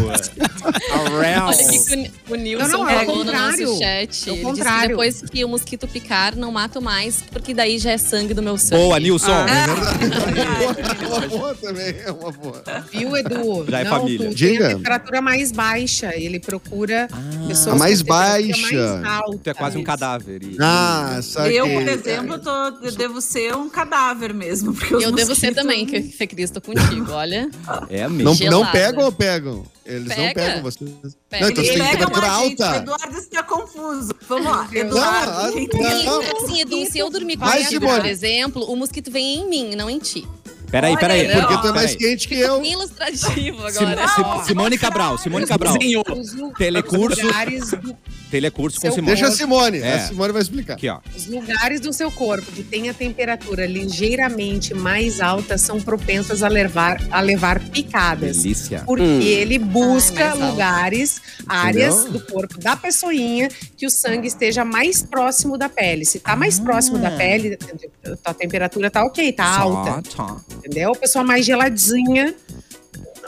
Around. 0.92 1.58
Olha 1.58 1.68
que 1.68 2.12
o, 2.30 2.34
o 2.34 2.36
Nilson 2.36 2.68
Não, 2.68 2.80
não, 2.80 2.90
é 2.90 3.00
falou 3.06 3.18
no 3.18 3.32
contrário. 3.32 3.68
nosso 3.68 3.80
chat. 3.80 3.84
É 3.90 3.92
o 3.92 3.96
Ele 3.96 4.08
disse 4.08 4.36
que 4.36 4.42
contrário. 4.44 4.90
depois 4.90 5.22
que 5.22 5.44
o 5.46 5.50
mosquito 5.50 5.88
picar, 5.88 6.36
não 6.36 6.52
mato 6.52 6.82
mais, 6.82 7.22
porque 7.32 7.54
daí 7.54 7.80
já 7.80 7.92
é 7.92 7.98
sangue 7.98 8.34
do 8.34 8.42
meu 8.44 8.58
sangue. 8.58 8.82
Boa, 8.84 9.00
Nilson. 9.00 9.32
É 9.32 11.08
uma 11.08 11.28
boa 11.28 11.56
também, 11.62 11.96
é 12.06 12.12
uma 12.12 12.32
boa. 12.32 12.64
viu, 12.92 13.18
Edu? 13.18 13.66
Já 13.70 13.80
é 13.80 13.84
Não, 13.84 13.92
família. 13.92 14.30
tu 14.30 14.36
Diga. 14.36 14.58
tem 14.66 14.68
a 14.74 14.76
temperatura 14.78 15.22
mais 15.22 15.52
baixa. 15.52 16.16
Ele 16.16 16.40
procura 16.40 17.08
pessoas 17.48 17.76
A 17.76 17.80
mais 17.80 18.02
baixa. 18.02 18.62
mais 18.62 19.04
alta. 19.06 19.40
Tu 19.44 19.50
é 19.50 19.54
quase 19.54 19.78
um 19.78 19.84
cadáver. 19.84 20.42
e- 20.44 20.58
Ah, 20.60 21.20
saquei. 21.22 21.60
Eu, 21.60 21.68
por 21.70 21.88
exemplo, 21.88 22.40
tô, 22.40 22.52
eu 22.84 22.92
devo 22.96 23.22
ser 23.22 23.56
um 23.56 23.70
cadáver 23.70 24.34
mesmo. 24.34 24.74
Porque 24.74 24.94
Eu 25.04 25.12
devo 25.12 25.34
ser 25.36 25.54
também, 25.54 25.86
que 25.86 26.02
Fê 26.02 26.28
Cris, 26.28 26.50
tô 26.52 26.62
contigo, 26.62 27.12
olha. 27.12 27.50
É 27.90 28.04
Não, 28.04 28.10
mesmo. 28.10 28.24
não 28.24 28.34
Gelada. 28.36 28.72
pegam 28.72 29.12
pegam? 29.26 29.66
Eles 29.86 30.08
não 30.08 30.16
Pega. 30.16 30.34
pegam 30.42 30.62
vocês. 30.64 30.92
Pega. 31.30 31.44
Não, 31.46 31.52
então 31.52 31.64
você 31.64 31.74
tem 31.74 31.84
temperatura 31.92 32.28
alta. 32.28 32.76
Eduardo 32.78 33.18
está 33.18 33.44
confuso. 33.44 34.12
Vamos 34.28 34.46
lá, 34.46 34.68
Não, 34.72 34.80
Eduardo. 34.80 35.32
ah, 35.32 35.52
não. 36.06 36.22
Assim, 36.44 36.62
Edu, 36.62 36.86
se 36.92 37.00
eu 37.00 37.10
dormir 37.10 37.38
com 37.38 37.46
Vai, 37.46 37.58
o 37.60 37.62
mosquito, 37.62 37.80
Simone. 37.82 38.00
por 38.02 38.10
exemplo, 38.10 38.64
o 38.72 38.76
mosquito 38.76 39.12
vem 39.12 39.40
em 39.40 39.50
mim, 39.50 39.76
não 39.76 39.90
em 39.90 40.00
ti. 40.00 40.28
Peraí, 40.70 40.96
peraí. 40.98 41.22
Olha 41.26 41.36
aí, 41.36 41.42
Porque 41.42 41.62
tu 41.62 41.68
é 41.68 41.72
mais 41.74 41.96
quente 41.96 42.28
que 42.30 42.36
eu. 42.36 42.64
Ilustrativo 42.64 43.68
agora. 43.68 44.08
Sim- 44.08 44.44
Simone 44.48 44.78
Cabral, 44.78 45.18
Simone 45.18 45.46
Cabral. 45.46 45.78
Desenhou. 45.78 46.04
Lu- 46.08 46.54
Telecurso. 48.32 48.78
Do, 48.78 48.82
Telecurso 48.82 48.82
com 48.82 48.82
Seu 48.82 48.92
Simone. 48.92 49.16
Deixa 49.16 49.28
a 49.28 49.32
Simone. 49.32 49.78
É. 49.80 49.94
A 49.96 50.08
Simone 50.08 50.34
vai 50.34 50.42
explicar. 50.42 50.74
Aqui, 50.74 50.90
ó. 50.90 51.00
os 51.16 51.28
lugares 51.28 51.80
do 51.82 51.92
seu 51.94 52.10
corpo 52.12 52.52
que 52.52 52.64
têm 52.64 52.90
a 52.90 52.94
temperatura 52.94 53.66
ligeiramente 53.66 54.74
mais 54.74 55.20
alta 55.22 55.58
são 55.58 55.80
propensas 55.82 56.42
a 56.44 56.48
levar, 56.48 57.02
a 57.12 57.22
levar 57.22 57.60
picadas. 57.60 58.38
Delícia. 58.42 58.84
Porque 58.86 59.04
Hum. 59.04 59.22
ele 59.22 59.60
busca 59.60 60.32
alto. 60.32 60.46
lugares, 60.46 61.22
áreas 61.48 62.02
Entendeu? 62.02 62.12
do 62.22 62.26
corpo 62.32 62.58
da 62.60 62.76
pessoinha 62.76 63.50
que 63.78 63.86
o 63.86 63.90
sangue 63.90 64.28
esteja 64.28 64.64
mais 64.66 65.02
próximo 65.04 65.58
da 65.58 65.68
pele. 65.70 66.06
Se 66.06 66.20
tá 66.20 66.36
mais 66.36 66.60
próximo 66.60 66.98
da 66.98 67.12
pele, 67.12 67.58
a 68.24 68.34
temperatura 68.34 68.90
tá 68.90 69.04
ok, 69.04 69.32
tá 69.34 69.46
alta. 69.46 70.02
Só, 70.10 70.24
tá. 70.26 70.38
Entendeu? 70.58 70.92
A 70.92 70.96
pessoa 70.96 71.24
mais 71.24 71.46
geladinha, 71.46 72.34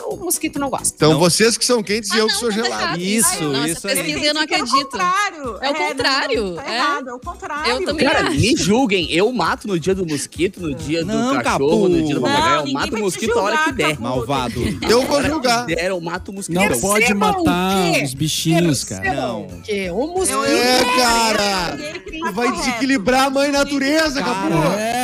o 0.08 0.16
mosquito 0.16 0.58
não 0.58 0.68
gosta. 0.70 0.94
Então 0.96 1.12
Não. 1.12 1.18
vocês 1.18 1.56
que 1.56 1.64
são 1.64 1.82
quentes 1.82 2.10
e 2.10 2.14
Ah, 2.14 2.18
eu 2.18 2.26
que 2.26 2.34
sou 2.34 2.48
tá 2.48 2.54
gelado. 2.54 2.82
errado. 2.82 3.00
Isso, 3.00 3.42
Nossa, 3.44 3.68
isso 3.68 3.82
pesquisa, 3.82 4.02
Tem 4.18 4.24
eu 4.24 4.34
não 4.34 4.46
que 4.46 4.54
É 4.54 4.58
o 4.58 4.62
acredito. 4.64 4.90
contrário. 4.90 5.58
É 5.60 5.70
o 5.70 5.74
contrário, 5.74 6.44
não, 6.44 6.54
tá 6.56 6.64
é. 6.70 6.74
errado, 6.76 7.08
é 7.08 7.12
o 7.14 7.18
contrário. 7.20 7.70
Eu 7.72 7.84
também 7.84 8.06
Cara, 8.06 8.28
acho. 8.28 8.30
me 8.40 8.56
julguem. 8.56 9.12
Eu 9.12 9.32
mato 9.32 9.66
no 9.68 9.78
dia 9.78 9.94
do 9.94 10.06
mosquito, 10.06 10.60
no 10.60 10.74
dia 10.74 11.04
Não, 11.04 11.36
do 11.36 11.42
cachorro, 11.42 11.88
no 11.88 12.02
dia 12.04 12.14
do 12.14 12.20
papagaio. 12.20 12.66
Eu 12.66 12.72
mato 12.72 12.96
o 12.96 13.00
mosquito 13.00 13.38
a 13.38 13.42
hora 13.42 13.56
que 13.56 13.64
julgar, 13.64 13.76
der. 13.76 13.90
Capu. 13.90 14.02
Malvado. 14.02 14.60
Eu 14.88 15.02
vou 15.06 15.22
julgar. 15.22 15.66
que 15.66 15.74
der, 15.74 15.90
eu 15.90 16.00
mato 16.00 16.30
o 16.30 16.34
mosquito. 16.34 16.54
Não 16.58 16.80
pode 16.80 17.14
matar 17.14 18.02
os 18.04 18.14
bichinhos, 18.14 18.84
cara. 18.84 19.14
Não. 19.14 19.46
O 19.92 20.06
mosquito. 20.08 20.34
Eu- 20.36 20.44
É, 20.44 20.84
cara. 20.96 21.78
Tá 22.24 22.30
vai 22.32 22.50
desequilibrar 22.52 23.24
a 23.26 23.30
mãe 23.30 23.50
natureza, 23.50 24.22
Cara. 24.22 24.54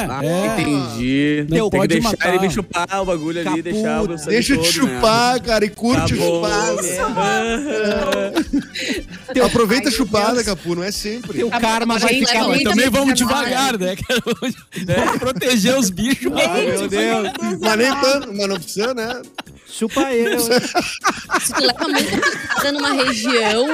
É, 0.01 0.07
Ah, 0.11 0.25
é. 0.25 0.47
entendi. 0.61 1.47
Não 1.49 1.57
Tem 1.59 1.71
que 1.71 1.77
pode 1.77 1.89
deixar 1.95 2.11
matar. 2.11 2.35
ele 2.35 2.47
me 2.47 2.51
chupar 2.53 3.01
o 3.01 3.05
bagulho 3.05 3.49
ali, 3.49 3.63
deixar 3.63 4.03
o 4.03 4.09
meu 4.09 4.19
sangue 4.19 4.31
Deixa 4.31 4.53
eu 4.55 4.59
todo, 4.59 4.69
te 4.71 4.81
né? 4.83 4.95
chupar, 4.95 5.41
cara, 5.41 5.65
e 5.65 5.71
curte 5.71 6.01
Tá 6.01 6.09
chupar. 6.09 6.77
Teu- 9.35 9.45
Aproveita 9.47 9.89
a 9.89 9.93
chupada, 9.93 10.35
Deus. 10.35 10.47
Capu, 10.47 10.75
não 10.75 10.83
é 10.83 10.91
sempre. 10.91 11.35
Teu 11.39 11.51
karma 11.51 11.99
vai 11.99 12.15
ficar 12.15 12.49
Mas 12.49 12.63
também 12.63 12.89
vamos 12.91 13.15
devagar, 13.15 13.79
né? 13.79 13.95
cara? 14.09 14.21
Vamos 14.27 15.19
proteger 15.19 15.79
os 15.79 15.91
bichos. 15.91 16.33
Ai, 16.35 16.67
meu 16.67 16.89
Deus. 16.89 17.29
Mas 17.61 17.77
nem 17.79 17.95
tanto, 18.01 18.33
mas 18.35 18.49
não 18.49 18.57
precisa, 18.57 18.95
né? 18.95 19.23
Chupa 19.73 20.13
eu. 20.13 20.41
Se 20.41 21.53
tu 21.55 21.61
leva 21.61 21.89
muito 21.89 22.21
picada 22.21 22.73
numa 22.73 22.93
região, 22.93 23.67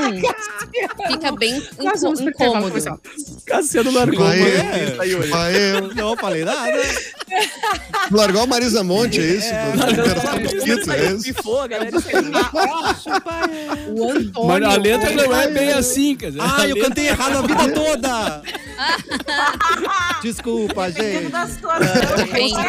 fica 1.08 1.32
bem 1.32 1.62
Nós 1.82 2.02
vamos 2.02 2.20
incômodo. 2.20 2.74
Cassiano 3.46 3.90
largou, 3.92 4.26
Chupa 4.26 4.36
eu, 4.36 5.22
chupa 5.22 5.50
eu. 5.52 5.94
Não 5.94 6.16
falei 6.16 6.44
nada. 6.44 6.82
Largou 8.10 8.42
a 8.42 8.46
Marisa 8.46 8.84
Monte, 8.84 9.20
é 9.20 9.24
isso? 9.24 9.48
O 9.52 9.76
mosquito, 10.42 10.92
é? 10.92 11.14
Pifou, 11.22 11.60
a. 11.62 11.68
Mas 14.46 14.62
letra 14.76 15.10
não 15.12 15.34
é 15.34 15.48
bem 15.48 15.72
assim, 15.72 16.14
quer 16.16 16.30
dizer. 16.30 16.42
Ah, 16.42 16.68
eu 16.68 16.80
cantei 16.80 17.08
errado 17.08 17.38
a 17.38 17.42
vida 17.42 17.68
toda. 17.72 18.42
Desculpa, 20.22 20.90
gente. 20.90 21.30
tá 21.30 21.48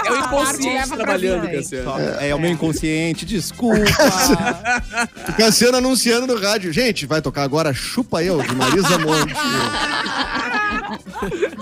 É 0.05 0.11
o 0.11 0.17
inconsciente 0.17 0.89
trabalhando. 0.89 1.51
Cassiano. 1.51 1.91
É, 2.19 2.35
o 2.35 2.39
meu 2.39 2.51
inconsciente, 2.51 3.16
desculpa. 3.25 3.77
Cassiano 5.37 5.77
anunciando 5.77 6.27
no 6.27 6.39
rádio. 6.39 6.71
Gente, 6.71 7.05
vai 7.05 7.21
tocar 7.21 7.43
agora 7.43 7.73
Chupa 7.73 8.23
Eu, 8.23 8.41
de 8.41 8.55
Marisa 8.55 8.97
Monte. 8.97 9.33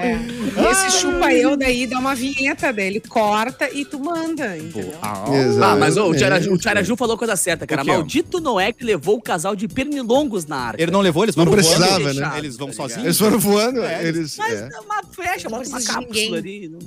É. 0.00 0.20
Esse 0.70 0.90
chupa 1.00 1.32
eu 1.32 1.56
daí 1.56 1.86
dá 1.86 1.98
uma 1.98 2.14
vinheta 2.14 2.72
dele, 2.72 3.00
corta 3.00 3.68
e 3.72 3.84
tu 3.84 3.98
manda, 4.00 4.56
entendeu? 4.56 4.94
Ah, 5.02 5.76
mas 5.78 5.96
ô, 5.96 6.08
o 6.10 6.14
Tiaraju. 6.14 6.56
Tiaraju 6.58 6.96
falou 6.96 7.14
a 7.14 7.18
coisa 7.18 7.36
certa, 7.36 7.66
cara. 7.66 7.84
Maldito 7.84 8.40
Noé 8.40 8.72
que 8.72 8.84
levou 8.84 9.16
o 9.16 9.22
casal 9.22 9.54
de 9.54 9.68
pernilongos 9.68 10.46
na 10.46 10.56
arca. 10.56 10.82
Ele 10.82 10.90
não 10.90 11.00
levou, 11.00 11.24
eles 11.24 11.36
Não 11.36 11.44
foram 11.44 11.56
precisava, 11.56 11.98
voando? 12.00 12.20
né? 12.20 12.32
Eles 12.38 12.56
vão 12.56 12.72
sozinhos? 12.72 13.04
Eles 13.04 13.18
foram 13.18 13.38
voando, 13.38 13.82
É, 13.82 14.06
eles... 14.06 14.36
Mas 14.36 14.52
é. 14.60 14.68
uma 14.80 15.02
flecha, 15.12 15.48
bota 15.48 15.68
uma 15.68 15.82
cápsula 15.82 16.02
ninguém. 16.06 16.34
ali. 16.34 16.68
não- 16.68 16.78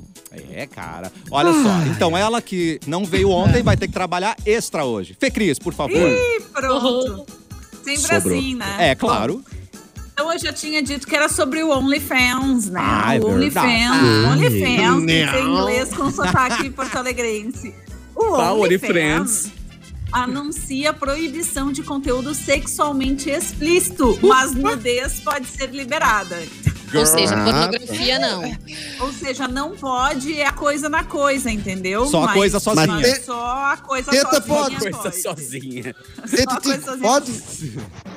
É, 0.52 0.66
cara. 0.68 1.12
Olha 1.32 1.52
só. 1.54 1.92
Então, 1.92 2.18
ela 2.18 2.42
que 2.42 2.80
não 2.88 3.06
veio 3.06 3.30
ontem 3.30 3.62
vai 3.64 3.78
ter 3.78 3.88
que 3.88 3.94
trabalhar 3.94 4.36
extra 4.46 4.84
hoje. 4.86 5.16
Fê 5.20 5.30
Cris, 5.32 5.58
por 5.60 5.74
favor. 5.74 5.96
Ih, 5.96 6.42
pronto. 6.54 7.26
Sempre 7.84 8.02
Sobrou. 8.02 8.38
assim, 8.38 8.56
né? 8.56 8.76
É, 8.80 8.96
claro. 8.96 9.44
Então 10.14 10.32
eu 10.32 10.38
já 10.40 10.54
tinha 10.54 10.82
dito 10.82 11.08
que 11.08 11.16
era 11.16 11.28
sobre 11.28 11.64
o 11.64 11.70
OnlyFans, 11.72 12.70
né? 12.70 12.80
Ah, 12.82 13.16
é 13.16 13.20
o. 13.20 13.28
OnlyFans. 13.28 14.26
OnlyFans, 14.32 15.06
tem 15.06 15.28
que 15.28 15.42
Não. 15.42 15.60
inglês 15.60 15.90
com 15.94 16.12
sotaque 16.12 16.70
porto-alegrense. 16.72 17.74
O 18.16 18.38
Tá, 18.38 18.54
OnlyFans 18.54 18.92
OnlyFans. 18.92 19.52
anuncia 20.12 20.92
a 20.92 20.94
proibição 20.94 21.72
de 21.72 21.82
conteúdo 21.82 22.36
sexualmente 22.36 23.30
explícito, 23.32 24.20
mas 24.22 24.54
nudez 24.54 25.20
pode 25.20 25.48
ser 25.48 25.72
liberada. 25.72 26.42
Ou 26.94 27.08
seja, 27.08 27.34
Ah, 27.36 27.44
pornografia 27.44 28.20
não. 28.20 28.44
Ou 29.00 29.12
seja, 29.12 29.48
não 29.48 29.72
pode 29.76 30.40
é 30.40 30.46
a 30.46 30.52
coisa 30.52 30.88
na 30.88 31.04
coisa, 31.04 31.50
entendeu? 31.50 32.06
Só 32.06 32.26
a 32.26 32.34
coisa 32.34 32.60
sozinha. 32.60 32.86
mas 32.88 33.14
te- 33.20 33.26
Só 33.26 33.44
a 33.74 33.78
coisa 33.78 34.12
teta 34.12 34.30
sozinha. 34.30 34.42
pode. 34.56 34.76
Coisa 34.78 34.98
pode. 35.00 35.22
sozinha. 35.24 35.96
Só 36.28 36.52
a 36.52 36.62
coisa 36.62 36.82
sozinha. 36.86 37.02
Pode? 37.10 37.32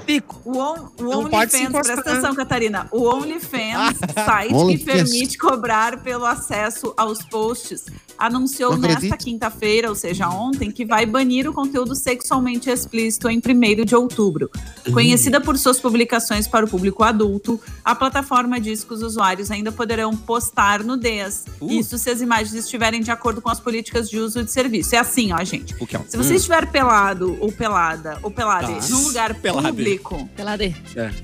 Pico. 0.07 0.41
O, 0.45 0.57
on, 0.59 0.89
o 1.01 1.09
OnlyFans, 1.19 1.69
presta 1.71 1.95
atenção, 2.01 2.35
Catarina. 2.35 2.89
O 2.93 3.03
OnlyFans, 3.09 3.99
site 4.25 4.49
que 4.49 4.55
OnlyFans. 4.55 4.85
permite 5.11 5.39
cobrar 5.39 6.03
pelo 6.03 6.25
acesso 6.25 6.95
aos 6.97 7.23
posts, 7.25 7.87
anunciou 8.17 8.77
nesta 8.79 9.17
quinta-feira, 9.17 9.89
ou 9.89 9.95
seja, 9.95 10.29
ontem, 10.29 10.71
que 10.71 10.85
vai 10.85 11.05
banir 11.05 11.49
o 11.49 11.53
conteúdo 11.53 11.95
sexualmente 11.95 12.71
explícito 12.71 13.29
em 13.29 13.39
1 13.39 13.85
de 13.85 13.95
outubro. 13.95 14.51
Conhecida 14.93 15.41
por 15.41 15.59
suas 15.59 15.81
publicações 15.81 16.47
para 16.47 16.65
o 16.65 16.69
público 16.69 17.03
adulto, 17.03 17.61
a 17.85 17.95
plataforma 17.95 18.61
diz 18.61 18.85
que 18.85 18.95
os 18.95 19.03
usuários 19.03 19.51
ainda 19.51 19.71
poderão 19.73 20.17
postar 20.17 20.83
nudez. 20.83 21.45
Uh. 21.61 21.71
Isso 21.71 21.99
se 21.99 22.09
as 22.09 22.21
imagens 22.21 22.55
estiverem 22.55 23.01
de 23.03 23.11
acordo 23.11 23.43
com 23.43 23.51
as 23.51 23.61
políticas 23.61 24.09
de 24.09 24.19
uso 24.19 24.43
de 24.45 24.51
serviço. 24.53 24.95
É 24.95 24.99
assim, 24.99 25.33
ó, 25.33 25.43
gente. 25.45 25.75
Que 25.75 25.97
é 25.97 25.99
um- 25.99 26.05
Se 26.09 26.17
você 26.17 26.37
estiver 26.37 26.71
pelado 26.71 27.37
ou 27.41 27.53
pelada 27.53 28.19
ou 28.23 28.31
pelada 28.31 28.67
Tá. 28.67 28.89
num 28.89 29.03
lugar 29.05 29.35
Pelade. 29.35 29.69
público, 29.69 29.96
Pela 30.37 30.57
D. 30.57 30.75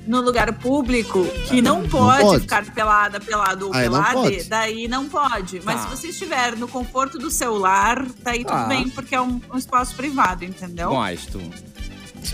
no 0.07 0.21
lugar 0.21 0.51
público 0.53 1.25
que 1.47 1.61
não 1.61 1.87
pode, 1.87 2.21
pode. 2.23 2.41
ficar 2.41 2.65
pelada, 2.73 3.19
pelado 3.19 3.67
ou 3.67 3.73
não 3.73 3.79
pelade, 3.79 4.13
pode. 4.13 4.43
daí 4.45 4.87
não 4.87 5.07
pode. 5.09 5.61
Mas 5.63 5.81
Tá. 5.81 5.89
se 5.89 5.97
você 5.97 6.07
estiver 6.09 6.55
no 6.57 6.67
conforto 6.67 7.17
do 7.17 7.29
celular, 7.31 8.05
daí 8.23 8.39
tudo 8.43 8.53
Ah. 8.57 8.65
bem, 8.65 8.89
porque 8.89 9.15
é 9.15 9.21
um, 9.21 9.39
um 9.53 9.57
espaço 9.57 9.95
privado, 9.95 10.43
entendeu? 10.45 10.89
Gosto. 10.89 11.41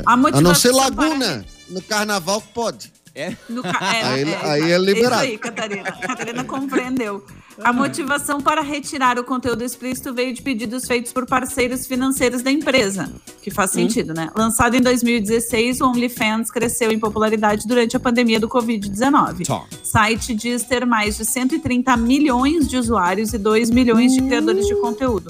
A 0.06 0.14
A 0.14 0.42
não 0.42 0.54
ser 0.56 0.72
Laguna. 0.72 1.46
No 1.70 1.82
carnaval 1.82 2.42
pode. 2.54 2.92
É? 3.20 3.36
No 3.50 3.62
ca- 3.62 3.80
é, 3.94 4.04
Aí- 4.04 4.32
é, 4.32 4.40
aí 4.46 4.72
é 4.72 4.78
liberado. 4.78 5.24
Isso 5.24 5.32
aí, 5.34 5.38
Catarina. 5.38 5.92
Catarina 5.92 6.44
compreendeu. 6.44 7.26
A 7.62 7.74
motivação 7.74 8.40
para 8.40 8.62
retirar 8.62 9.20
o 9.20 9.24
conteúdo 9.26 9.62
explícito 9.64 10.14
veio 10.14 10.34
de 10.34 10.42
pedidos 10.42 10.86
feitos 10.88 11.12
por 11.12 11.26
parceiros 11.26 11.86
financeiros 11.86 12.42
da 12.42 12.50
empresa, 12.50 13.12
que 13.42 13.52
faz 13.52 13.72
sentido, 13.72 14.14
né? 14.14 14.30
Lançado 14.34 14.76
em 14.76 14.82
2016, 14.82 15.82
o 15.82 15.88
OnlyFans 15.90 16.50
cresceu 16.50 16.90
em 16.92 16.98
popularidade 16.98 17.68
durante 17.68 17.98
a 17.98 18.00
pandemia 18.00 18.40
do 18.40 18.48
Covid-19. 18.48 19.46
Tó. 19.46 19.66
O 19.70 19.86
site 19.86 20.34
diz 20.34 20.64
ter 20.64 20.86
mais 20.86 21.18
de 21.18 21.26
130 21.26 21.98
milhões 21.98 22.66
de 22.70 22.78
usuários 22.78 23.34
e 23.34 23.38
2 23.38 23.70
milhões 23.70 24.14
de 24.14 24.22
criadores 24.22 24.66
de 24.66 24.76
conteúdo. 24.80 25.30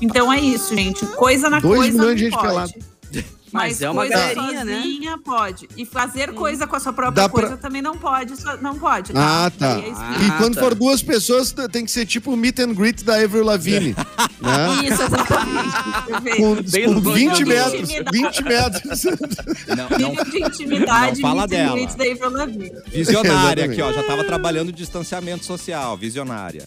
Então 0.00 0.32
é 0.32 0.40
isso, 0.40 0.74
gente. 0.74 1.04
Coisa 1.08 1.50
na 1.50 1.60
Dois 1.60 1.78
coisa 1.80 1.98
milhões 1.98 2.16
de 2.18 2.24
gente 2.24 2.32
pode. 2.34 2.46
pelada. 2.48 2.72
Mas 3.52 3.80
é 3.80 3.88
uma 3.88 4.02
coisa 4.02 4.16
galerinha, 4.34 4.64
né? 4.64 5.16
pode. 5.24 5.68
E 5.76 5.86
fazer 5.86 6.32
coisa 6.34 6.66
com 6.66 6.76
a 6.76 6.80
sua 6.80 6.92
própria 6.92 7.22
Dá 7.22 7.28
pra- 7.28 7.40
coisa 7.42 7.56
também 7.56 7.80
não 7.80 7.96
pode. 7.96 8.36
só- 8.36 8.56
Não 8.56 8.76
pode. 8.78 9.12
Ah, 9.14 9.50
tá. 9.56 9.78
É 9.80 9.92
Ah, 9.94 10.16
E 10.26 10.30
quando 10.38 10.54
tá. 10.56 10.60
for 10.62 10.74
duas 10.74 11.02
pessoas, 11.02 11.52
t- 11.52 11.68
tem 11.68 11.84
que 11.84 11.90
ser 11.90 12.04
tipo 12.06 12.32
o 12.32 12.36
meet 12.36 12.58
and 12.58 12.74
greet 12.74 13.04
da 13.04 13.16
Avril 13.22 13.44
Lavigne. 13.44 13.94
né? 14.40 14.84
Isso, 14.88 15.02
exatamente. 15.02 16.06
Perfeito. 16.06 16.36
Com, 16.36 16.54
Bem 16.70 16.84
com 16.86 16.92
no 16.94 17.00
20 17.12 17.14
nível 17.14 17.34
de 17.36 17.44
metros. 17.44 17.80
intimidade. 17.90 18.18
20 18.18 18.42
metros. 18.44 19.04
Não, 19.68 19.98
não, 19.98 20.08
Nível 20.10 20.24
de 20.24 20.42
intimidade, 20.42 21.22
Não 21.22 21.28
fala 21.28 21.42
meet 21.46 21.52
and 21.52 21.56
dela. 21.56 21.72
greet 21.76 21.96
da 21.96 22.04
Avril 22.04 22.30
Lavigne. 22.38 22.72
Visionária 22.88 23.64
aqui, 23.64 23.80
ó. 23.82 23.92
Já 23.92 24.02
tava 24.02 24.24
trabalhando 24.24 24.72
distanciamento 24.72 25.44
social. 25.44 25.96
Visionária. 25.96 26.66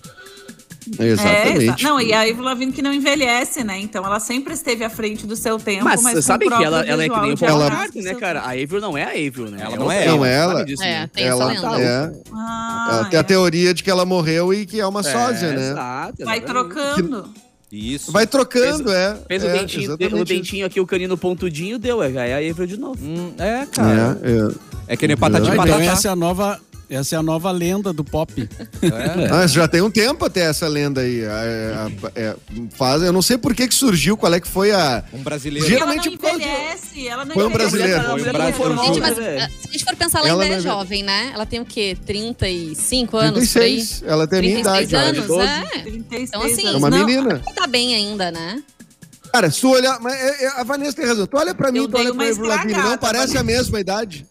É, 0.98 1.06
exa- 1.08 1.24
Exatamente. 1.30 1.84
não, 1.84 2.00
e 2.02 2.14
a 2.14 2.22
Avril 2.22 2.42
Lavigne 2.42 2.72
que 2.72 2.82
não 2.82 2.94
envelhece, 2.94 3.64
né? 3.64 3.78
Então 3.80 4.06
ela 4.06 4.20
sempre 4.20 4.54
esteve 4.54 4.84
à 4.84 4.90
frente 4.90 5.28
do 5.28 5.36
seu 5.36 5.60
tempo. 5.60 5.84
Mas 5.86 6.02
Mas, 6.02 6.14
você 6.16 6.22
sabe 6.22 6.48
que 6.48 6.54
ela, 6.64 6.86
ela 6.86 7.04
é 7.04 7.10
que 7.10 7.20
nem 7.20 7.34
o 7.34 7.38
Paul 7.38 7.62
McCartney, 7.62 8.04
né, 8.04 8.16
cara? 8.16 8.40
A 8.42 8.52
Avril 8.52 8.82
não 8.82 8.98
é 8.98 9.04
a 9.04 9.10
Avril, 9.10 9.52
né? 9.52 9.60
Ela 9.62 9.74
É 9.74 9.78
não 9.78 9.92
é 9.92 10.06
Não 10.08 10.26
é 10.26 10.34
ela. 10.36 10.54
sabe 10.54 10.66
disso, 10.72 10.84
É, 10.84 11.00
né? 11.02 11.10
tem 11.14 11.24
essa 11.26 11.34
ela, 11.34 11.46
lenda. 11.76 11.82
é, 11.82 12.12
Ah, 12.34 12.88
ela 12.92 13.06
tem 13.06 13.18
a 13.18 13.22
é. 13.22 13.24
teoria 13.24 13.74
de 13.74 13.84
que 13.84 13.92
ela 13.92 14.06
morreu 14.06 14.54
e 14.54 14.66
que 14.66 14.80
é 14.80 14.88
uma 14.88 15.04
sósia, 15.04 15.48
É, 15.48 15.56
né? 15.56 15.72
Exato. 15.72 16.26
Vai 16.26 16.42
trocando. 16.42 17.30
Isso. 17.72 18.12
Vai 18.12 18.26
trocando, 18.26 18.92
é. 18.92 19.16
Fez 19.28 19.44
é, 19.44 19.48
o, 19.48 19.52
dentinho, 19.60 19.94
o 19.94 20.26
dentinho 20.26 20.66
aqui, 20.66 20.80
o 20.80 20.88
canino 20.88 21.16
pontudinho, 21.16 21.78
deu. 21.78 22.02
É, 22.02 22.12
é 22.12 22.34
a 22.48 22.50
Avril 22.52 22.66
de 22.66 22.78
novo. 22.78 23.00
Hum, 23.06 23.32
é, 23.38 23.68
cara. 23.68 24.18
É, 24.24 24.32
é. 24.32 24.70
É, 24.94 24.98
que 24.98 25.08
nem 25.08 25.16
patati 25.16 25.48
Ah, 25.50 25.52
Ah, 25.52 25.56
então 25.68 25.80
essa 25.80 26.08
é 26.08 26.12
a 26.12 26.16
nova, 26.16 26.60
essa 26.90 27.16
é 27.16 27.20
a 27.20 27.24
nova 27.24 27.52
lenda 27.52 27.94
do 27.94 28.04
pop. 28.04 28.50
É. 28.82 29.30
Ah, 29.32 29.46
já 29.48 29.68
tem 29.68 29.82
um 29.82 29.92
tempo 29.92 30.26
até 30.26 30.42
essa 30.42 30.68
lenda 30.68 31.02
aí. 31.02 31.22
É, 31.22 31.90
é, 32.16 32.22
é, 32.22 32.36
faz, 32.72 33.02
eu 33.04 33.14
não 33.14 33.22
sei 33.22 33.38
por 33.38 33.54
que, 33.54 33.68
que 33.68 33.74
surgiu, 33.76 34.18
qual 34.18 34.34
é 34.34 34.40
que 34.40 34.48
foi 34.48 34.72
a. 34.72 35.04
Um 35.14 35.22
brasileiro. 35.22 35.66
Ela 35.68 35.74
Geralmente 35.76 36.10
não 36.10 36.18
causa 36.18 36.38
de- 36.40 36.44
envelhece. 36.46 37.08
Ela 37.08 37.26
não 37.26 37.34
Foi 37.36 37.46
um 37.46 37.52
brasileiro. 37.52 38.04
Foi 38.04 38.12
um 38.30 38.34
brasileiro. 38.34 38.84
Gente, 38.86 39.00
mas 39.00 39.20
ah, 39.20 39.50
se 39.62 39.68
a 39.68 39.72
gente 39.72 39.84
for 39.86 39.96
pensar, 39.96 40.20
ela, 40.20 40.30
Ela 40.30 40.44
ainda 40.44 40.56
é 40.56 40.58
não 40.58 40.64
jovem, 40.64 41.04
né? 41.04 41.32
Ela 41.34 41.46
tem 41.46 41.60
o 41.60 41.66
quê? 41.66 41.98
35 42.06 43.18
anos? 43.18 43.54
por 43.54 43.62
aí? 43.62 43.76
36. 43.76 44.04
Ela 44.06 44.28
tem 44.28 44.40
a 44.40 44.42
minha 44.42 44.64
36 44.64 44.90
idade. 44.90 45.18
anos, 45.20 45.30
é. 45.48 45.82
36 45.84 46.30
Então, 46.30 46.42
assim, 46.44 46.68
É 46.68 46.72
uma 46.78 46.90
Não, 46.90 47.06
menina. 47.06 47.42
Tá 47.56 47.68
bem 47.68 47.96
ainda, 47.96 48.32
né? 48.32 48.64
Cara, 49.32 49.52
se 49.52 49.62
tu 49.62 49.70
olhar. 49.70 50.00
Mas 50.00 50.14
é- 50.16 50.46
é- 50.46 50.60
a 50.60 50.64
Vanessa 50.64 50.94
tem 50.94 51.06
razão. 51.06 51.28
Tu 51.28 51.38
olha 51.38 51.54
pra 51.54 51.72
mim, 51.72 51.80
Eu 51.80 51.88
tu 51.88 51.98
olha 51.98 52.14
pra 52.14 52.28
Avril 52.30 52.46
Lavigne. 52.48 52.82
Não 52.82 52.98
parece 52.98 53.38
a 53.38 53.44
mesma 53.44 53.80
idade. 53.80 54.26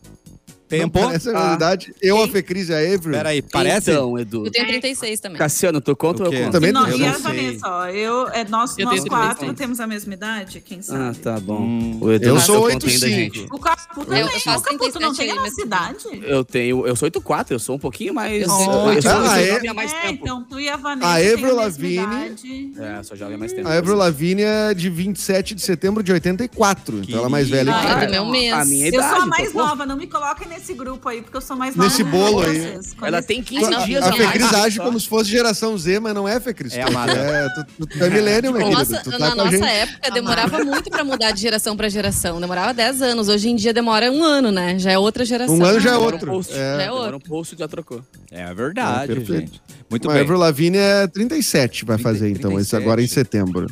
Tempo. 0.68 0.98
Não 0.98 1.06
parece 1.08 1.28
a 1.28 1.32
mesma 1.32 1.50
Ah. 1.50 1.54
idade. 1.54 1.94
Eu, 2.02 2.22
a 2.22 2.28
Fecris 2.28 2.68
e 2.68 2.74
a 2.74 2.78
Avril. 2.78 3.12
Peraí, 3.12 3.42
parece? 3.42 3.90
Então, 3.90 4.18
Edu. 4.18 4.44
Eu 4.46 4.50
tenho 4.52 4.66
36 4.68 5.18
também. 5.20 5.38
Cassiano, 5.38 5.80
tu 5.80 5.96
conta 5.96 6.24
ou 6.24 6.32
eu 6.32 6.40
conto? 6.40 6.52
Também 6.52 6.70
E, 6.70 6.72
nós, 6.72 6.88
eu 6.90 6.96
e 6.98 7.00
não 7.00 7.08
a. 7.08 7.18
Vanessa, 7.18 7.68
ó, 7.68 7.86
eu, 7.86 8.28
é, 8.28 8.44
nós, 8.48 8.76
Eu 8.78 8.84
nós 8.84 9.00
quatro 9.04 9.38
36. 9.46 9.56
temos 9.58 9.80
a 9.80 9.86
mesma 9.86 10.14
idade, 10.14 10.60
quem 10.60 10.82
sabe? 10.82 10.98
Ah, 11.02 11.14
tá 11.22 11.40
bom. 11.40 11.60
Hum. 11.62 11.98
O 12.00 12.12
Edu 12.12 12.26
Eu 12.28 12.34
não 12.34 12.40
sou 12.40 12.66
tá 12.68 12.72
contando 12.74 12.90
ainda, 12.90 13.06
8,5. 13.06 13.08
gente. 13.08 13.46
O 13.50 13.58
Capu 13.58 14.04
também. 14.04 14.20
eu 14.20 14.28
faço 14.28 14.58
o 14.58 14.62
Capu, 14.62 14.78
tu 14.92 15.00
não 15.00 15.14
37 15.14 15.16
tem 15.18 15.30
a 15.30 15.34
nossa 15.36 15.54
mas- 15.56 15.58
idade? 15.58 16.24
Eu 16.26 16.44
tenho, 16.44 16.86
eu 16.86 16.96
sou 16.96 17.06
8,4, 17.06 17.52
eu 17.54 17.58
sou 17.58 17.76
um 17.76 17.78
pouquinho 17.78 18.12
mais. 18.14 18.42
Eu 18.42 18.48
sou 18.48 18.60
eu, 18.88 18.92
eu, 18.94 19.02
sou, 19.02 19.10
eu 19.10 19.18
Ah, 19.30 19.40
é? 19.40 19.46
jovem 19.54 19.70
há 19.70 19.74
mais 19.74 19.92
é, 19.92 20.00
tempo. 20.02 20.18
então 20.22 20.44
tu 20.44 20.60
e 20.60 20.68
a 20.68 20.76
Vanessa 20.76 21.08
A 21.08 21.14
mesma 21.18 21.52
Lavigne- 21.52 21.94
idade. 21.94 22.72
É, 22.78 23.02
sou 23.02 23.16
jovem 23.16 23.34
há 23.34 23.38
mais 23.38 23.52
tempo. 23.52 23.68
A 23.68 23.72
Avril 23.74 23.96
Lavigne 23.96 24.42
é 24.42 24.74
de 24.74 24.90
27 24.90 25.54
de 25.54 25.62
setembro 25.62 26.02
de 26.02 26.12
84. 26.12 26.98
Então 27.02 27.18
ela 27.18 27.26
é 27.26 27.30
mais 27.30 27.48
velha 27.48 27.74
Ah, 27.74 27.80
que 27.80 27.86
Ah, 27.86 28.00
eu. 28.00 28.06
do 28.06 28.10
meu 28.12 28.26
mês. 28.26 28.52
A 28.52 28.64
minha 28.64 28.86
Eu 28.88 28.92
sou 28.92 29.00
idade, 29.02 29.22
a 29.22 29.26
mais 29.26 29.48
então, 29.48 29.52
pô. 29.62 29.66
nova, 29.68 29.86
não 29.86 29.96
me 29.96 30.06
coloquem 30.06 30.48
nesse 30.48 30.57
grupo 30.74 31.08
aí, 31.08 31.22
porque 31.22 31.36
eu 31.36 31.40
sou 31.40 31.56
mais 31.56 31.74
nova. 31.76 31.88
Nesse 31.88 32.04
que 32.04 32.10
bolo 32.10 32.40
aí. 32.40 32.58
vocês. 32.60 32.96
Ela 33.00 33.22
tem 33.22 33.42
15 33.42 33.64
Ai, 33.64 33.70
não, 33.70 33.84
dias 33.84 34.04
A 34.04 34.08
a. 34.08 34.12
Fecris 34.12 34.52
age 34.54 34.76
só. 34.76 34.84
como 34.84 34.98
se 35.00 35.08
fosse 35.08 35.30
geração 35.30 35.76
Z, 35.78 36.00
mas 36.00 36.14
não 36.14 36.26
é, 36.28 36.38
Fecris. 36.40 36.74
É 36.74 36.84
Tu- 36.84 36.88
amada. 36.88 37.12
tu 37.14 37.18
é, 37.20 37.48
tu, 37.78 37.86
tu 37.86 38.04
é 38.04 38.10
milênio, 38.10 38.52
meu 38.52 38.60
querido. 38.62 38.78
Nossa, 38.78 39.02
Tu 39.02 39.10
tá 39.10 39.18
na 39.18 39.26
com 39.26 39.32
a 39.32 39.44
nossa 39.44 39.50
gente. 39.56 39.64
época 39.68 40.10
demorava 40.10 40.64
muito 40.64 40.90
pra 40.90 41.04
mudar 41.04 41.30
de 41.30 41.40
geração 41.40 41.76
pra 41.76 41.88
geração. 41.88 42.40
Demorava 42.40 42.74
10 42.74 43.02
anos. 43.02 43.28
Hoje 43.28 43.48
em 43.48 43.56
dia 43.56 43.72
demora 43.72 44.10
um 44.12 44.22
ano, 44.22 44.50
né? 44.50 44.78
Já 44.78 44.92
é 44.92 44.98
outra 44.98 45.24
geração. 45.24 45.54
Um 45.56 45.64
ano 45.64 45.80
já 45.80 45.90
é 45.92 45.98
um 45.98 46.02
outro. 46.02 46.26
post. 46.30 46.52
É. 46.52 46.56
Já 46.76 46.82
é 46.82 46.90
outro. 46.92 47.16
um 47.16 47.20
post 47.20 47.56
já 47.58 47.68
trocou. 47.68 48.02
É 48.30 48.52
verdade, 48.54 49.12
É, 49.12 49.14
perfeito. 49.16 49.40
gente. 49.52 49.62
Muito 49.90 50.06
Mas 50.06 50.14
a 50.14 50.18
bem. 50.18 50.22
Avril 50.24 50.38
Lavigne 50.38 50.76
é 50.78 51.06
37, 51.06 51.84
vai 51.84 51.96
30, 51.96 52.08
fazer 52.10 52.28
então, 52.30 52.50
esse 52.52 52.70
37. 52.70 52.82
agora 52.82 53.02
em 53.02 53.06
setembro. 53.06 53.66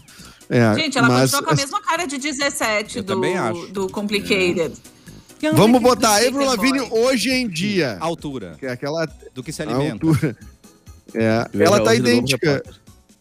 É, 0.48 0.74
Gente, 0.76 0.96
ela 0.96 1.08
mas, 1.08 1.32
continua 1.32 1.42
com 1.42 1.50
a 1.52 1.56
mesma 1.56 1.80
cara 1.82 2.06
de 2.06 2.18
17 2.18 2.98
Eu 2.98 3.02
do, 3.02 3.66
do 3.72 3.88
Complicated. 3.88 4.72
Vamos 5.54 5.80
botar 5.82 6.16
Avril 6.16 6.44
Lavigne 6.46 6.80
hoje 6.90 7.30
em 7.30 7.48
dia. 7.48 7.96
Altura. 8.00 8.56
Que 8.58 8.66
é 8.66 8.70
aquela 8.70 9.06
Do 9.34 9.42
que 9.42 9.52
se 9.52 9.62
alimenta. 9.62 9.92
altura. 9.92 10.36
É, 11.14 11.46
ela 11.64 11.80
tá 11.82 11.94
idêntica. 11.94 12.62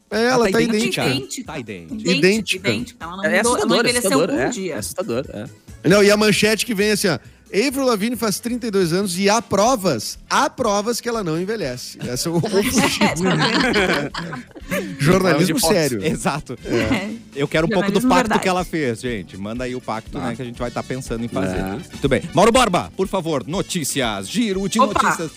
É, 0.09 0.23
ela 0.25 0.49
tá 0.51 0.61
idêntica. 0.61 1.05
idêntica. 1.05 1.07
idêntica. 1.07 1.45
Tá 1.53 1.59
idêntica. 1.59 1.93
Idêntica. 1.95 2.11
Idêntica. 2.17 2.69
idêntica. 2.69 3.05
Ela 3.05 3.17
não, 3.17 3.25
É 3.25 3.37
mudou, 3.37 3.57
ela 3.57 3.65
não 3.65 3.75
envelheceu 3.79 4.11
assustador. 4.11 4.35
um 4.35 4.39
É, 4.39 4.49
dia. 4.49 4.73
é 4.73 4.77
assustador, 4.77 5.25
é. 5.29 5.89
Não, 5.89 6.03
e 6.03 6.09
a 6.09 6.17
manchete 6.17 6.65
que 6.65 6.73
vem 6.73 6.91
assim, 6.91 7.07
ó. 7.09 7.19
Avril 7.53 7.85
Lavigne 7.85 8.15
faz 8.15 8.39
32 8.39 8.91
anos 8.91 9.17
e 9.17 9.29
há 9.29 9.41
provas, 9.41 10.17
há 10.29 10.49
provas 10.49 10.99
que 10.99 11.07
ela 11.07 11.23
não 11.23 11.39
envelhece. 11.39 11.97
Essa 12.05 12.29
é 12.29 12.31
o 12.31 12.41
jornalismo 14.99 15.55
de 15.55 15.61
fotos. 15.61 15.77
sério. 15.77 16.05
Exato. 16.05 16.57
É. 16.65 17.09
Eu 17.35 17.47
quero 17.47 17.67
um 17.67 17.69
pouco 17.69 17.91
do 17.91 18.01
Jornalismo 18.01 18.09
pacto 18.09 18.23
verdade. 18.23 18.41
que 18.41 18.49
ela 18.49 18.65
fez, 18.65 19.01
gente. 19.01 19.37
Manda 19.37 19.63
aí 19.63 19.75
o 19.75 19.81
pacto, 19.81 20.17
né, 20.17 20.35
que 20.35 20.41
a 20.41 20.45
gente 20.45 20.57
vai 20.57 20.69
estar 20.69 20.83
pensando 20.83 21.23
em 21.23 21.27
fazer. 21.27 21.57
É. 21.57 21.71
Muito 21.71 22.09
bem. 22.09 22.23
Mauro 22.33 22.51
Borba, 22.51 22.91
por 22.95 23.07
favor, 23.07 23.45
notícias. 23.47 24.29
Giro 24.29 24.67
de 24.67 24.79
Opa. 24.79 25.01
notícias. 25.01 25.31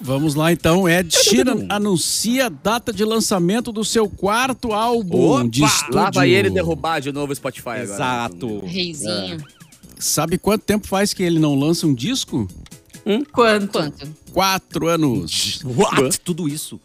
Vamos 0.00 0.34
lá 0.34 0.52
então. 0.52 0.88
Ed 0.88 1.14
Sheeran 1.14 1.66
anuncia 1.68 2.46
a 2.46 2.48
data 2.48 2.92
de 2.92 3.04
lançamento 3.04 3.70
do 3.70 3.84
seu 3.84 4.08
quarto 4.08 4.72
álbum 4.72 5.40
Opa! 5.40 5.48
de 5.48 5.64
estúdio. 5.64 5.94
Lá 5.94 6.10
vai 6.12 6.30
ele 6.30 6.50
derrubar 6.50 7.00
de 7.00 7.12
novo 7.12 7.32
o 7.32 7.36
Spotify 7.36 7.68
agora. 7.68 7.82
Exato. 7.82 8.60
Reizinho. 8.66 9.38
Sabe 10.00 10.38
quanto 10.38 10.62
tempo 10.62 10.86
faz 10.88 11.12
que 11.12 11.22
ele 11.22 11.38
não 11.38 11.54
lança 11.54 11.86
um 11.86 11.94
disco? 11.94 12.48
Quanto? 13.32 13.72
Quanto? 13.72 14.08
Quatro 14.32 14.88
anos. 14.88 15.60
What? 15.64 16.20
Tudo 16.20 16.48
isso. 16.48 16.80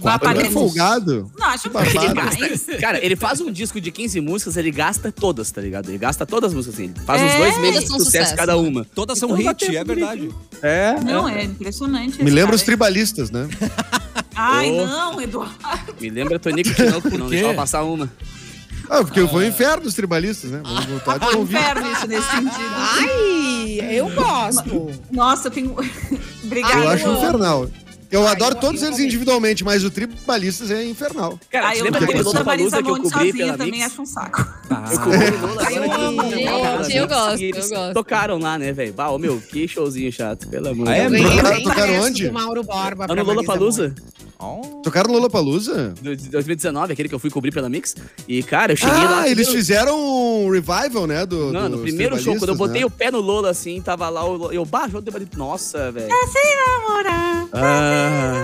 Quatro 0.00 0.26
Quatro 0.30 0.40
é 0.46 0.50
folgado. 0.50 1.30
Não, 1.38 1.46
acho 1.48 1.68
que 1.68 1.76
ele. 1.76 2.58
Cara, 2.80 3.04
ele 3.04 3.14
faz 3.14 3.42
um 3.42 3.52
disco 3.52 3.78
de 3.78 3.90
15 3.90 4.20
músicas, 4.22 4.56
ele 4.56 4.70
gasta 4.70 5.12
todas, 5.12 5.50
tá 5.50 5.60
ligado? 5.60 5.90
Ele 5.90 5.98
gasta 5.98 6.24
todas 6.24 6.48
as 6.50 6.54
músicas 6.54 6.74
assim. 6.80 6.84
Ele 6.96 7.04
faz 7.04 7.20
uns 7.20 7.30
É. 7.32 7.38
dois 7.38 7.58
meses 7.58 7.80
de 7.80 7.86
sucesso, 7.88 8.04
sucesso. 8.06 8.36
cada 8.36 8.56
uma. 8.56 8.86
Todas 8.94 9.18
são 9.18 9.28
Então 9.38 9.52
hit, 9.52 9.76
é 9.76 9.84
verdade. 9.84 10.30
É. 10.62 10.94
Não, 11.04 11.28
é 11.28 11.44
impressionante. 11.44 12.22
Me 12.24 12.30
lembra 12.30 12.46
cara 12.46 12.56
os 12.56 12.62
tribalistas, 12.62 13.30
né? 13.30 13.46
Ai, 14.34 14.70
Oh. 14.70 14.86
não, 14.86 15.20
Eduardo. 15.20 15.54
Me 16.00 16.08
lembra 16.08 16.38
Tonico 16.38 16.72
Tinoco, 16.74 17.10
que 17.10 17.18
não 17.18 17.28
deixava 17.28 17.52
passar 17.54 17.82
uma. 17.84 18.10
Ah, 18.88 19.02
porque 19.02 19.20
eu 19.20 19.26
vou 19.28 19.40
ao 19.40 19.46
inferno 19.46 19.86
os 19.86 19.94
tribalistas, 19.94 20.50
né? 20.50 20.62
Vamos 20.64 20.84
voltar 20.86 21.18
de 21.18 21.36
Um 21.36 21.42
inferno 21.42 21.92
isso 21.92 22.06
nesse 22.06 22.30
sentido. 22.30 22.74
Ai, 22.74 23.80
eu 23.98 24.08
gosto. 24.14 24.90
Nossa, 25.10 25.48
eu 25.48 25.50
tenho. 25.52 25.74
Obrigada. 26.44 26.74
Eu 26.78 26.88
acho 26.88 27.08
infernal. 27.08 27.68
Eu 28.08 28.24
Ai, 28.24 28.32
adoro 28.34 28.54
eu- 28.54 28.60
todos 28.60 28.80
eles 28.84 29.00
individualmente, 29.00 29.64
mas 29.64 29.82
o 29.82 29.90
tribalistas 29.90 30.70
é 30.70 30.84
infernal. 30.84 31.38
Cara, 31.50 31.66
Ai, 31.68 31.80
eu 31.80 31.84
lembra 31.84 31.98
que 31.98 32.04
aquele 32.04 32.20
eu 32.20 32.24
gosto 32.24 32.36
da 32.38 32.44
Marisa 32.44 32.76
Lollapalooza 32.78 33.10
que 33.10 33.16
eu 33.16 33.18
cobri 33.18 33.32
pela 33.32 33.52
também 33.58 33.72
Mix? 33.72 33.86
acho 33.86 34.02
um 34.02 34.06
saco. 34.06 34.46
Eu 34.92 35.00
cobri 35.00 35.18
Ai, 35.66 35.76
eu 35.78 35.92
amo. 35.92 36.22
Eu, 36.88 37.08
gosto, 37.08 37.42
eles 37.42 37.70
eu 37.70 37.76
gosto. 37.78 37.94
Tocaram 37.94 38.38
lá, 38.38 38.56
né, 38.58 38.72
velho? 38.72 38.92
Bah, 38.92 39.18
meu, 39.18 39.40
que 39.40 39.66
showzinho 39.66 40.12
chato, 40.12 40.46
pelo 40.48 40.68
amor 40.68 40.88
Ah, 40.88 40.92
de 40.94 40.98
é? 41.00 41.10
Deus. 41.10 41.30
Tocaram- 41.34 41.50
Bem 41.56 41.64
tocaram 41.64 41.94
onde? 42.02 42.26
do 42.28 42.32
Mauro 42.32 42.62
Borba 42.62 43.06
pra 43.06 43.16
no 43.16 43.24
Marisa 43.24 43.32
Lollapalooza, 43.34 43.94
Oh. 44.38 44.80
Tocaram 44.82 45.08
no 45.08 45.14
Lollapalooza? 45.14 45.94
de 46.00 46.28
2019, 46.28 46.92
aquele 46.92 47.08
que 47.08 47.14
eu 47.14 47.18
fui 47.18 47.30
cobrir 47.30 47.50
pela 47.52 47.68
Mix. 47.70 47.94
E, 48.28 48.42
cara, 48.42 48.72
eu 48.72 48.76
cheguei 48.76 48.94
Ah, 48.94 49.10
lá... 49.10 49.28
eles 49.28 49.46
primeiro- 49.46 49.52
fizeram 49.52 49.98
um 49.98 50.50
revival, 50.50 51.06
né? 51.06 51.24
Do, 51.24 51.52
Não, 51.52 51.68
no 51.70 51.78
primeiro 51.78 52.18
show, 52.20 52.36
quando 52.36 52.50
eu 52.50 52.56
botei 52.56 52.80
né? 52.80 52.86
o 52.86 52.90
pé 52.90 53.10
no 53.10 53.20
Lola, 53.20 53.48
assim, 53.50 53.80
tava 53.80 54.08
lá, 54.10 54.24
o 54.24 54.36
Lola- 54.36 54.52
eu 54.54 54.64
baixo 54.66 54.98
o 54.98 55.00
dedo, 55.00 55.26
nossa, 55.36 55.90
velho. 55.90 56.08
Namorar. 56.08 57.48
Ah, 57.52 58.42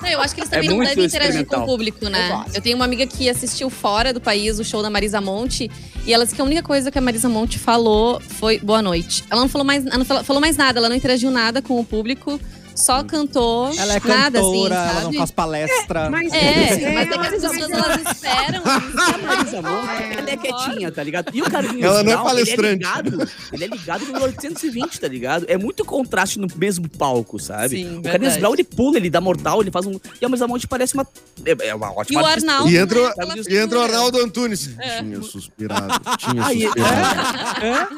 Não, 0.00 0.08
eu 0.08 0.20
acho 0.20 0.34
que 0.34 0.40
eles 0.40 0.50
É 0.52 0.54
também 0.56 0.68
não 0.70 0.76
muito 0.76 0.88
devem 0.88 1.04
interagir 1.04 1.46
com 1.46 1.56
o 1.58 1.66
público, 1.66 2.08
né? 2.08 2.44
Eu 2.54 2.60
tenho 2.60 2.76
uma 2.76 2.84
amiga 2.84 3.06
que 3.06 3.28
assistiu 3.28 3.70
fora 3.70 4.12
do 4.12 4.20
país 4.20 4.58
o 4.58 4.64
show 4.64 4.82
da 4.82 4.90
Marisa 4.90 5.20
Monte 5.20 5.70
e 6.04 6.12
ela 6.12 6.24
disse 6.24 6.34
que 6.34 6.40
a 6.42 6.44
única 6.44 6.62
coisa 6.62 6.90
que 6.90 6.98
a 6.98 7.00
Marisa 7.00 7.28
Monte 7.28 7.58
falou 7.58 8.20
foi 8.20 8.58
boa 8.58 8.82
noite. 8.82 9.22
Ela 9.30 9.42
não 9.42 9.48
falou 9.48 9.64
mais, 9.64 9.86
ela 9.86 9.98
não 9.98 10.04
falou, 10.04 10.24
falou 10.24 10.40
mais 10.40 10.56
nada, 10.56 10.80
ela 10.80 10.88
não 10.88 10.96
interagiu 10.96 11.30
nada 11.30 11.62
com 11.62 11.78
o 11.78 11.84
público, 11.84 12.40
só 12.74 13.02
cantou, 13.04 13.70
Ela 13.76 13.94
é 13.96 14.00
nada 14.00 14.38
cantora, 14.40 14.82
assim, 14.82 14.90
ela 14.90 15.00
não 15.02 15.12
faz 15.14 15.30
palestra. 15.30 16.10
Mas 16.10 16.32
É, 16.32 16.54
mas 16.54 16.72
é 16.72 17.06
que 17.06 17.14
ela- 17.14 17.22
as 17.26 17.30
pessoas 17.30 17.70
elas 17.70 18.00
esperam. 18.12 18.62
A 18.64 19.18
Marisa 19.18 19.62
Monte, 19.62 20.18
ela 20.18 20.30
é 20.30 20.36
quietinha, 20.36 20.92
tá 20.92 21.02
ligado? 21.02 21.30
E 21.34 21.42
o 21.42 21.50
Carlinhos 21.50 21.82
Ela 21.84 22.02
não 22.02 22.12
é 22.12 22.16
palestrante. 22.16 22.62
Ele 22.62 22.68
é 22.68 23.02
ligado, 23.02 23.30
ele 23.52 23.64
é 23.64 23.66
ligado 23.68 24.06
no 24.06 24.22
820, 24.22 25.00
tá 25.00 25.08
ligado? 25.08 25.44
É 25.48 25.56
muito 25.56 25.84
contraste 25.84 26.38
no 26.38 26.46
mesmo 26.56 26.88
palco, 26.88 27.38
sabe? 27.38 27.76
Sim, 27.76 27.98
o 27.98 28.02
Carlinhos. 28.02 28.36
Brown, 28.36 28.54
ele 28.54 28.64
pula, 28.64 28.96
ele 28.96 29.10
dá 29.10 29.20
mortal, 29.20 29.60
ele 29.60 29.70
faz 29.70 29.86
um... 29.86 29.98
E 30.20 30.24
a 30.24 30.28
Marisa 30.28 30.46
Monte 30.48 30.66
parece 30.66 30.94
uma... 30.94 31.06
É 31.44 31.68
é 31.68 31.74
uma 31.74 31.88
E 31.88 31.90
ótima 31.96 32.22
o 32.22 32.26
artista. 32.26 32.50
Arnaldo. 32.50 32.70
E 32.72 32.76
entra, 32.76 33.00
né, 33.00 33.14
o- 33.46 33.52
e 33.52 33.56
entra 33.58 33.78
o. 33.78 33.82
Arnaldo 33.82 34.18
Antunes. 34.20 34.70
Tinha 34.98 35.22
suspirado, 35.22 36.00
tinha 36.18 36.44
Aí, 36.46 36.62
suspirado, 36.62 37.96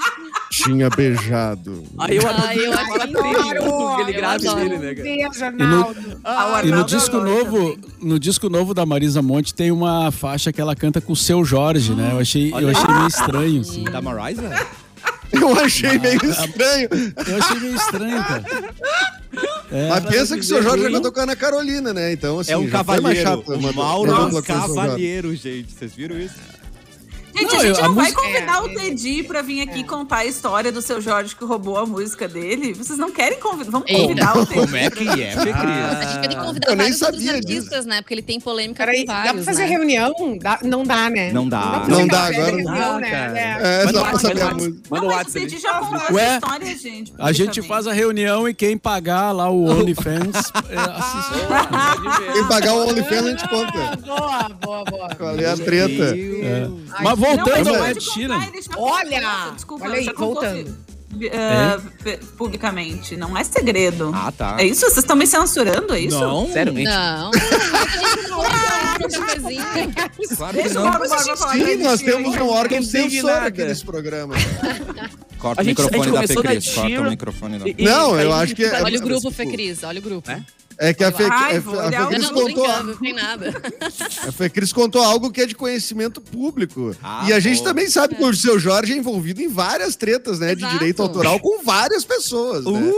tinha 0.63 0.89
beijado. 0.91 1.83
Aí 1.99 2.19
o 2.19 2.27
Arnaldo 2.27 2.47
Ai, 2.49 2.59
eu 2.59 2.73
fala 2.73 3.05
adoro. 3.05 3.19
três, 3.23 3.37
ele 4.01 4.11
Eu 4.11 4.21
grave 4.21 4.55
dele, 4.55 4.79
né, 4.79 4.95
cara? 4.95 5.03
Beijo, 5.03 5.45
E 5.45 5.53
no, 5.53 5.65
Arnaldo. 5.65 6.21
Ah, 6.25 6.63
e 6.65 6.71
no 6.71 6.85
disco 6.85 7.17
novo, 7.21 7.79
no 8.01 8.19
disco 8.19 8.49
novo 8.49 8.73
da 8.75 8.87
Marisa 8.87 9.21
Monte 9.23 9.55
tem 9.55 9.71
uma 9.71 10.11
faixa 10.11 10.53
que 10.53 10.61
ela 10.61 10.75
canta 10.77 11.01
com 11.01 11.13
o 11.13 11.17
seu 11.17 11.45
Jorge, 11.45 11.93
né? 11.95 12.11
Eu 12.13 12.19
achei, 12.21 12.53
eu 12.53 12.69
achei 12.69 12.95
meio 12.95 13.07
estranho, 13.09 13.61
assim. 13.61 13.85
Da 13.85 14.01
Marisa? 14.01 14.51
Eu 15.33 15.59
achei 15.59 15.99
meio 15.99 16.25
estranho. 16.25 16.89
Eu 17.27 17.37
achei 17.39 17.61
meio 17.61 17.75
estranho, 17.75 18.25
cara. 18.25 18.45
É, 19.73 19.89
Mas 19.89 20.05
pensa 20.05 20.35
que 20.35 20.41
o 20.43 20.45
seu 20.45 20.63
Jorge 20.63 20.85
já 20.85 20.91
cantou 20.91 21.11
com 21.11 21.21
a 21.21 21.23
Ana 21.25 21.35
Carolina, 21.37 21.93
né? 21.93 22.13
Então, 22.13 22.39
assim, 22.39 22.53
É 22.53 22.57
um 22.57 22.69
cavalheiro. 22.69 23.21
chato 23.29 23.53
O 23.53 23.75
Mauro 23.75 24.11
é 24.11 24.15
um 24.15 24.25
dupla 24.27 24.31
com 24.31 24.39
o 24.39 24.45
seu 24.45 24.55
Jorge. 24.55 24.75
cavalheiro, 24.75 25.35
gente. 25.35 25.73
Vocês 25.73 25.93
viram 25.95 26.17
isso? 26.19 26.35
Gente, 27.35 27.53
Não, 27.53 27.59
a 27.61 27.67
gente 27.67 27.79
eu- 27.79 27.85
a 27.85 27.89
não 27.89 27.95
vai 27.95 28.05
música- 28.05 28.23
convidar 28.23 28.63
o 28.63 28.67
É, 28.71 28.75
Teddy 28.75 29.23
pra 29.25 29.43
vir 29.43 29.61
aqui 29.63 29.83
contar 29.85 30.19
a 30.19 30.25
história 30.25 30.71
do 30.71 30.81
seu 30.81 31.01
Jorge 31.01 31.35
que 31.35 31.45
roubou 31.45 31.77
a 31.79 31.85
música 31.85 32.29
dele. 32.29 32.73
Vocês 32.75 32.99
não 32.99 33.11
querem 33.11 33.41
convidar? 33.41 33.71
Vamos 33.73 33.89
Eita. 33.91 34.03
convidar 34.03 34.39
o 34.39 34.47
Teddy. 34.47 34.61
Como 34.61 34.77
é 34.77 34.91
que 34.91 35.09
é, 35.23 35.31
Fê 35.33 35.53
Cris? 35.53 35.55
A 35.55 36.05
gente 36.05 36.21
tem 36.21 36.29
que 36.39 36.45
convidar 36.45 36.71
Eu 36.71 36.77
vários 36.77 37.03
outros 37.03 37.23
sabia 37.25 37.37
artistas, 37.39 37.87
né? 37.87 38.01
Porque 38.03 38.15
ele 38.15 38.23
tem 38.23 38.39
polêmica 38.41 38.85
Peraí, 38.87 39.01
com 39.01 39.07
dá 39.07 39.15
vários, 39.25 39.45
pra 39.45 39.53
fazer 39.53 39.63
né? 39.65 39.69
reunião? 39.69 40.13
Dá- 40.41 40.59
não 40.63 40.85
dá, 40.85 41.11
né? 41.11 41.33
Não 41.33 41.49
dá. 41.49 41.85
Não 41.89 42.07
dá, 42.07 42.25
agora- 42.27 42.47
reunião, 42.47 42.97
Ah, 42.97 43.01
né? 43.01 43.11
cara. 43.11 43.39
É. 43.39 43.83
É, 43.83 43.85
só 43.87 43.91
pra 43.93 44.01
WhatsApp, 44.03 44.21
saber 44.23 44.43
a 44.43 44.55
música. 44.55 44.75
Manda 44.75 44.81
Não, 44.91 44.91
o 44.91 44.91
mas 44.91 45.03
o 45.03 45.07
WhatsApp. 45.19 45.41
Teddy 45.47 45.59
já 45.63 45.73
contou 45.81 46.19
essa 46.21 46.35
história, 46.35 46.77
gente. 46.79 47.15
A 47.19 47.33
gente 47.33 47.63
faz 47.63 47.87
a 47.87 47.93
reunião 47.93 48.49
e 48.49 48.55
quem 48.55 48.79
pagar 48.79 49.33
lá 49.33 49.49
o 49.51 49.65
OnlyFans 49.65 50.37
é, 50.71 50.77
assiste. 50.79 52.33
Quem 52.33 52.45
pagar 52.49 52.75
o 52.75 52.89
OnlyFans 52.89 53.27
a 53.27 53.31
gente 53.31 53.45
Ah, 53.45 53.49
conta. 53.49 53.97
boa, 54.07 54.49
boa, 54.61 54.85
boa. 54.85 55.09
Qual 55.17 55.37
é 55.39 55.47
a 55.47 55.57
treta? 55.57 56.15
É. 56.17 56.69
Mas 57.25 57.37
Não, 57.37 57.45
voltando 57.45 57.65
mas 57.79 58.05
já 58.05 58.79
Olha! 58.79 59.51
desculpa, 59.55 59.85
Olha 59.85 59.95
aí, 59.97 60.05
já 60.05 60.13
contou, 60.13 60.35
voltando. 60.43 60.77
pe- 62.03 62.17
publicamente, 62.37 63.17
não 63.17 63.37
é 63.37 63.45
segredo. 63.45 64.11
Ah, 64.15 64.33
tá. 64.33 64.57
É 64.59 64.65
isso? 64.65 64.81
Vocês 64.83 64.99
estão 64.99 65.15
me 65.17 65.27
censurando, 65.27 65.95
é 65.95 66.01
isso? 66.01 66.19
Não. 66.19 66.51
Sério, 66.53 66.75
gente? 66.75 66.85
Não. 66.87 67.31
A 67.31 67.87
gente 67.87 68.29
não 68.29 68.39
vai 68.43 68.99
cafezinho. 68.99 69.63
Claro 70.37 70.59
que 70.59 70.69
não. 70.71 70.93
Sim, 71.53 71.77
nós 71.83 72.01
temos 72.01 72.37
um 72.37 72.49
órgão 72.49 72.83
censor 72.83 73.31
aqui 73.31 73.65
nesse 73.65 73.85
programa. 73.85 74.35
Corta 75.45 75.61
A 75.61 75.63
o 75.63 75.65
gente- 75.67 75.79
a 75.79 75.85
microfone 75.85 76.05
gente 76.05 76.15
da 76.15 76.27
Fê 76.27 76.35
começou 76.35 76.43
da 76.43 76.51
Cris. 76.51 76.75
Corta 76.75 77.01
o 77.01 77.11
microfone 77.11 77.59
da 77.59 77.65
Não, 77.85 78.15
aí 78.15 78.25
eu 78.25 78.33
a 78.33 78.41
acho 78.41 78.55
que 78.55 78.65
é- 78.65 78.83
Olha 78.83 78.99
o 78.99 79.03
grupo, 79.03 79.31
Fê 79.31 79.45
Cris, 79.47 79.83
olha 79.83 79.99
o 79.99 80.03
grupo. 80.03 80.31
É? 80.31 80.43
É 80.77 80.93
que 80.93 81.05
a 81.05 81.13
Fê, 81.13 81.23
Ai, 81.31 81.31
a 81.31 81.61
a 81.61 81.61
olhar 81.61 81.63
Fê 81.63 81.69
o- 81.69 82.01
Eu 82.03 82.09
Cris 82.09 82.23
não 82.23 82.35
tô 82.35 82.41
contou, 82.41 82.67
não 82.83 83.15
nada. 83.15 83.63
a 84.27 84.33
Fê 84.33 84.51
Cris 84.51 84.73
contou 84.73 85.01
algo 85.05 85.31
que 85.31 85.41
é 85.43 85.47
de 85.47 85.55
conhecimento 85.55 86.21
público. 86.21 86.97
Ah, 87.01 87.27
e 87.29 87.33
a 87.33 87.39
gente 87.39 87.59
bom. 87.59 87.65
também 87.65 87.89
sabe 87.89 88.17
que 88.17 88.25
o 88.25 88.35
seu 88.35 88.59
Jorge 88.59 88.93
é 88.93 88.97
envolvido 88.97 89.41
em 89.41 89.47
várias 89.49 89.95
tretas, 89.95 90.41
né? 90.41 90.53
De 90.55 90.63
Exato. 90.63 90.73
direito 90.79 91.01
autoral 91.01 91.39
com 91.39 91.63
várias 91.63 92.05
pessoas, 92.05 92.65
né? 92.65 92.73
Uh! 92.73 92.93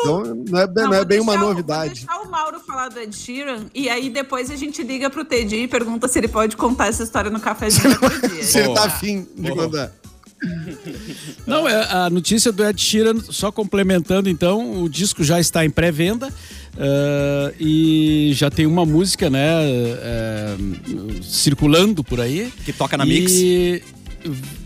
Então, 0.00 0.24
não 0.48 0.58
é, 0.60 0.66
bem- 0.68 0.84
não 0.84 0.90
vou 0.92 1.00
é 1.00 1.04
bem 1.04 1.18
uma 1.20 1.32
o- 1.34 1.38
novidade. 1.38 2.04
Vou 2.06 2.14
deixar 2.14 2.22
o 2.22 2.30
Mauro 2.30 2.60
falar 2.60 2.88
do 2.88 3.00
Ed 3.00 3.16
Sheeran 3.16 3.64
e 3.74 3.88
aí 3.88 4.10
depois 4.10 4.48
a 4.52 4.56
gente 4.56 4.80
liga 4.84 5.10
pro 5.10 5.24
Teddy 5.24 5.56
e 5.56 5.66
pergunta 5.66 6.06
se 6.06 6.20
ele 6.20 6.28
pode 6.28 6.56
contar 6.56 6.86
essa 6.86 7.02
história 7.02 7.30
no 7.32 7.40
cafezinho 7.40 7.98
outro 8.00 8.28
dia. 8.28 8.44
Se 8.44 8.58
ele 8.60 8.74
tá 8.74 8.84
afim 8.84 9.26
de 9.36 9.50
contar. 9.50 9.90
Não, 11.46 11.68
é, 11.68 11.74
a 11.90 12.10
notícia 12.10 12.52
do 12.52 12.64
Ed 12.64 12.80
Sheeran, 12.80 13.20
só 13.30 13.50
complementando 13.50 14.28
então, 14.28 14.82
o 14.82 14.88
disco 14.88 15.24
já 15.24 15.40
está 15.40 15.64
em 15.64 15.70
pré-venda 15.70 16.32
ah, 16.78 17.52
e 17.58 18.30
já 18.34 18.50
tem 18.50 18.66
uma 18.66 18.86
música, 18.86 19.28
né, 19.28 19.40
eh, 19.64 20.56
circulando 21.22 22.04
por 22.04 22.20
aí. 22.20 22.52
Que 22.64 22.72
toca 22.72 22.96
na 22.96 23.04
Mix. 23.04 23.32
E, 23.32 23.82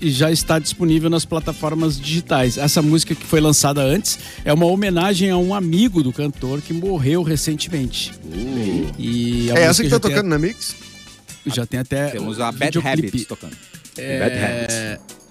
e 0.01 0.11
já 0.11 0.31
está 0.31 0.59
disponível 0.59 1.09
nas 1.09 1.25
plataformas 1.25 1.99
digitais. 1.99 2.59
Essa 2.59 2.83
música 2.83 3.15
que 3.15 3.25
foi 3.25 3.41
lançada 3.41 3.81
antes 3.83 4.19
é 4.45 4.53
uma 4.53 4.67
homenagem 4.67 5.31
a 5.31 5.37
um 5.37 5.55
amigo 5.55 6.03
do 6.03 6.13
cantor 6.13 6.61
que 6.61 6.73
morreu 6.73 7.23
recentemente. 7.23 8.13
E 8.99 9.51
a 9.51 9.59
É 9.59 9.63
essa 9.65 9.83
que 9.83 9.89
tá 9.89 9.99
tem- 10.01 10.11
tocando 10.11 10.29
na 10.29 10.39
Mix? 10.39 10.75
Já 11.47 11.67
tem 11.67 11.81
até. 11.81 12.09
Temos 12.11 12.41
a 12.41 12.53
Bad. 12.53 12.79
Habits 12.79 13.25
tocando. 13.27 13.57
É, 13.97 14.19
Bad 14.21 14.37
Habits. 14.39 15.22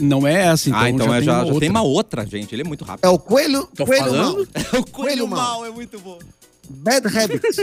Não 0.00 0.26
é 0.26 0.46
essa, 0.46 0.68
então. 0.68 0.80
ah, 0.80 0.90
então 0.90 1.06
já, 1.06 1.12
é, 1.14 1.16
tem 1.18 1.24
já, 1.26 1.32
uma 1.32 1.38
já 1.40 1.44
outra. 1.46 1.60
tem 1.60 1.68
uma 1.70 1.82
outra, 1.82 2.26
gente. 2.26 2.54
Ele 2.54 2.62
é 2.62 2.64
muito 2.64 2.84
rápido. 2.84 3.04
É 3.04 3.08
o 3.08 3.18
Coelho, 3.18 3.68
Tô 3.76 3.84
coelho 3.86 4.04
falando? 4.04 4.36
Mal. 4.72 4.80
o 4.80 4.84
Coelho 4.90 5.28
Mal. 5.28 5.66
é 5.66 5.70
muito 5.70 5.98
bom. 6.00 6.18
Bad 6.68 7.06
Habits. 7.08 7.56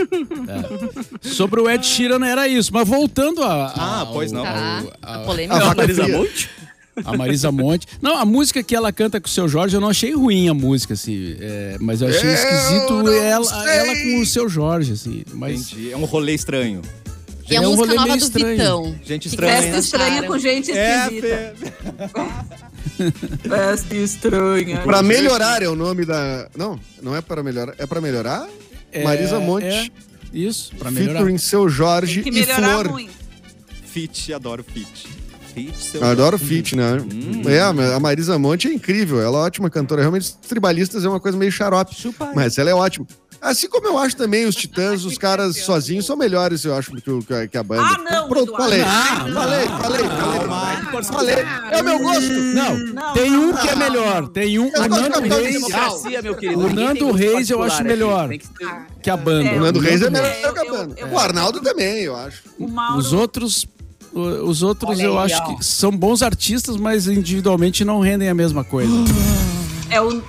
Sobre 1.34 1.60
o 1.60 1.70
Ed 1.70 1.84
Sheeran 1.86 2.24
era 2.26 2.46
isso, 2.46 2.72
mas 2.72 2.86
voltando 2.86 3.42
a. 3.42 3.66
Ah, 3.74 4.00
ao- 4.00 4.12
pois 4.12 4.30
não. 4.32 4.42
Tá, 4.42 4.80
ao- 4.80 4.92
a 5.02 5.16
ao- 5.18 5.24
polêmica. 5.24 5.54
a 5.56 5.70
A 5.70 5.74
Marisa. 5.74 6.08
Monte? 6.08 6.50
a 7.04 7.16
Marisa 7.16 7.52
Monte. 7.52 7.86
Não, 8.02 8.16
a 8.18 8.24
música 8.24 8.62
que 8.62 8.74
ela 8.74 8.92
canta 8.92 9.20
com 9.20 9.26
o 9.26 9.30
seu 9.30 9.48
Jorge, 9.48 9.74
eu 9.76 9.80
não 9.80 9.88
achei 9.88 10.12
ruim 10.12 10.48
a 10.48 10.54
música, 10.54 10.94
assim. 10.94 11.36
é, 11.40 11.76
mas 11.80 12.02
eu 12.02 12.08
achei 12.08 12.28
Eu 12.28 12.34
esquisito 12.34 13.08
ela, 13.08 13.44
sei. 13.44 13.76
ela 13.76 13.94
com 13.94 14.20
o 14.20 14.26
seu 14.26 14.48
Jorge, 14.48 14.92
assim. 14.92 15.22
Mas 15.32 15.72
Entendi. 15.72 15.92
É 15.92 15.96
um 15.96 16.04
rolê 16.04 16.34
estranho. 16.34 16.82
E 17.50 17.56
a 17.56 17.58
é 17.58 17.60
um 17.60 17.70
música 17.76 17.86
rolê 17.86 17.94
nova 17.96 18.16
do 18.16 18.22
estranho. 18.24 18.56
Vitão. 18.56 18.96
Gente 19.04 19.28
estranha. 19.28 19.62
Festa 19.62 19.78
estranha 19.78 20.22
com 20.24 20.38
gente 20.38 20.70
É, 20.72 21.02
esquisita. 21.04 21.54
Festa 23.48 23.94
estranha. 23.96 24.80
Pra 24.80 25.02
melhorar 25.02 25.62
é 25.62 25.68
o 25.68 25.74
nome 25.76 26.04
da. 26.04 26.48
Não, 26.56 26.78
não 27.02 27.14
é 27.16 27.20
para 27.20 27.42
melhorar. 27.42 27.74
É 27.78 27.86
pra 27.86 28.00
melhorar? 28.00 28.48
é- 28.92 29.04
Marisa 29.04 29.38
Monte. 29.40 29.66
é 29.66 29.88
isso, 30.32 30.74
pra 30.76 30.90
melhorar. 30.90 31.18
Featuring 31.20 31.38
seu 31.38 31.68
Jorge 31.68 32.22
Tem 32.22 32.32
que 32.32 32.38
e 32.38 32.46
melhorar 32.46 32.70
Flor. 32.80 32.90
muito. 32.90 33.12
Fit, 33.86 34.32
adoro 34.32 34.64
fit. 34.64 35.06
Fit, 35.54 35.98
adoro 36.04 36.38
feat, 36.38 36.76
né? 36.76 36.98
Hum. 37.00 37.42
É, 37.48 37.60
a 37.60 37.98
Marisa 37.98 38.38
Monte 38.38 38.68
é 38.68 38.72
incrível. 38.72 39.20
Ela 39.20 39.38
é 39.38 39.42
ótima 39.42 39.68
cantora. 39.70 40.02
Realmente, 40.02 40.22
os 40.22 40.30
tribalistas 40.32 41.04
é 41.04 41.08
uma 41.08 41.18
coisa 41.18 41.36
meio 41.36 41.50
xarope. 41.50 41.96
Mas 42.34 42.58
ela 42.58 42.70
é 42.70 42.74
ótima. 42.74 43.06
Assim 43.40 43.68
como 43.68 43.86
eu 43.86 43.96
acho 43.98 44.16
também 44.16 44.46
os 44.46 44.54
Titãs, 44.56 45.04
os 45.04 45.16
caras 45.18 45.56
sozinhos 45.64 46.04
são 46.06 46.16
melhores, 46.16 46.64
eu 46.64 46.74
acho, 46.74 46.90
que, 46.92 47.48
que 47.48 47.56
a 47.58 47.62
banda. 47.62 47.82
Ah, 47.82 47.98
não, 47.98 48.28
Pronto, 48.28 48.52
Eduardo. 48.52 48.64
falei. 48.64 48.82
Ah, 48.82 49.26
falei, 49.32 49.68
falei, 49.68 50.08
falei. 50.08 51.02
Falei. 51.04 51.34
É 51.70 51.80
o 51.80 51.84
meu 51.84 51.98
gosto. 52.00 52.32
Não, 52.32 52.76
Não, 52.78 53.12
tem 53.14 53.30
não, 53.30 53.48
um 53.50 53.52
que 53.56 53.68
é 53.68 53.74
não, 53.74 53.78
melhor. 53.78 54.22
não. 54.22 54.28
Tem 54.28 54.58
um. 54.58 54.66
Eu 54.74 54.82
O 54.82 54.88
Nando 54.88 55.10
Capitão 55.10 55.38
Reis, 55.38 55.52
Democracia, 55.54 56.22
meu 56.22 56.34
querido. 56.34 56.60
O 56.66 56.72
Nando 56.72 57.12
Reis 57.12 57.50
eu 57.50 57.62
acho 57.62 57.84
melhor. 57.84 58.28
que 59.02 59.10
a 59.10 59.16
banda. 59.16 59.48
É, 59.48 59.56
O 59.56 59.60
Nando 59.60 59.78
Reis 59.78 60.02
é 60.02 60.10
melhor 60.10 60.52
que 60.52 60.58
a 60.58 60.64
banda. 60.64 61.06
O 61.12 61.18
Arnaldo 61.18 61.60
também, 61.60 62.02
eu 62.02 62.16
acho. 62.16 62.42
Os 62.96 63.12
outros. 63.12 63.66
Os 64.12 64.62
outros 64.62 64.98
Olha 64.98 65.02
eu 65.02 65.18
aí, 65.18 65.30
acho 65.32 65.42
ó. 65.42 65.54
que 65.56 65.64
são 65.64 65.90
bons 65.92 66.22
artistas, 66.22 66.76
mas 66.76 67.06
individualmente 67.06 67.84
não 67.84 68.00
rendem 68.00 68.28
a 68.28 68.34
mesma 68.34 68.64
coisa. 68.64 68.90
é 69.90 70.00
o, 70.00 70.22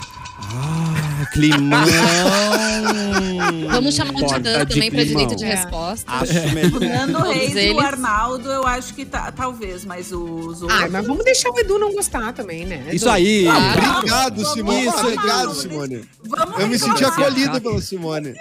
Climão. 1.27 1.79
Vamos 3.71 3.95
chamar 3.95 4.12
o 4.21 4.25
Titã 4.27 4.65
de 4.65 4.73
também 4.73 4.91
pra 4.91 5.01
climão. 5.01 5.05
direito 5.05 5.36
de 5.36 5.45
É. 5.45 5.55
resposta. 5.55 6.12
Acho 6.12 6.32
o 6.34 6.51
melhor. 6.53 6.79
Nando 7.08 7.19
Reis 7.32 7.55
e 7.55 7.71
o. 7.71 7.79
Arnaldo, 7.79 8.49
eu 8.51 8.65
acho 8.67 8.93
que 8.93 9.05
tá, 9.05 9.32
talvez, 9.32 9.86
mas 9.86 10.08
os 10.12 10.62
outros. 10.62 10.79
Ai, 10.82 10.89
mas 10.89 11.05
vamos 11.08 11.23
deixar 11.23 11.49
o 11.49 11.60
Edu 11.60 11.79
não 11.79 11.93
gostar 11.93 12.34
também, 12.34 12.65
né? 12.65 12.84
Isso 12.91 13.05
Edu? 13.05 13.13
aí. 13.13 13.43
Claro. 13.45 13.97
Obrigado, 13.97 14.45
Simone. 14.53 14.86
Isso, 14.86 14.97
Obrigado. 14.99 15.55
Simone. 15.55 16.10
Vamos 16.25 16.60
Eu 16.60 16.67
me 16.67 16.79
senti 16.79 17.03
acolhido 17.05 17.62
pela 17.62 17.82
Simone. 17.82 18.36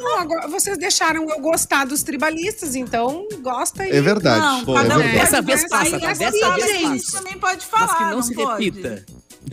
Não, 0.00 0.18
agora 0.20 0.48
vocês 0.48 0.78
deixaram 0.78 1.28
eu 1.28 1.40
gostar 1.40 1.84
dos 1.86 2.02
tribalistas, 2.02 2.74
então 2.74 3.26
gosta 3.42 3.82
aí. 3.82 3.90
É 3.90 4.00
verdade. 4.00 4.40
Não, 4.40 4.64
Pô, 4.64 4.74
cada 4.74 4.94
é 4.94 4.96
verdade. 4.98 5.18
Dessa 5.18 5.42
vez 5.42 5.68
passa, 5.68 5.98
tá? 5.98 6.10
assim, 6.10 6.18
Dessa 6.24 6.50
vez 6.54 6.64
a 6.64 6.66
gente 6.78 7.02
passa. 7.04 7.18
também 7.18 7.38
pode 7.38 7.66
falar, 7.66 7.86
Mas 7.86 7.96
que 7.98 8.04
não 8.04 8.22
se 8.22 8.34
pode? 8.34 8.64
repita. 8.64 9.04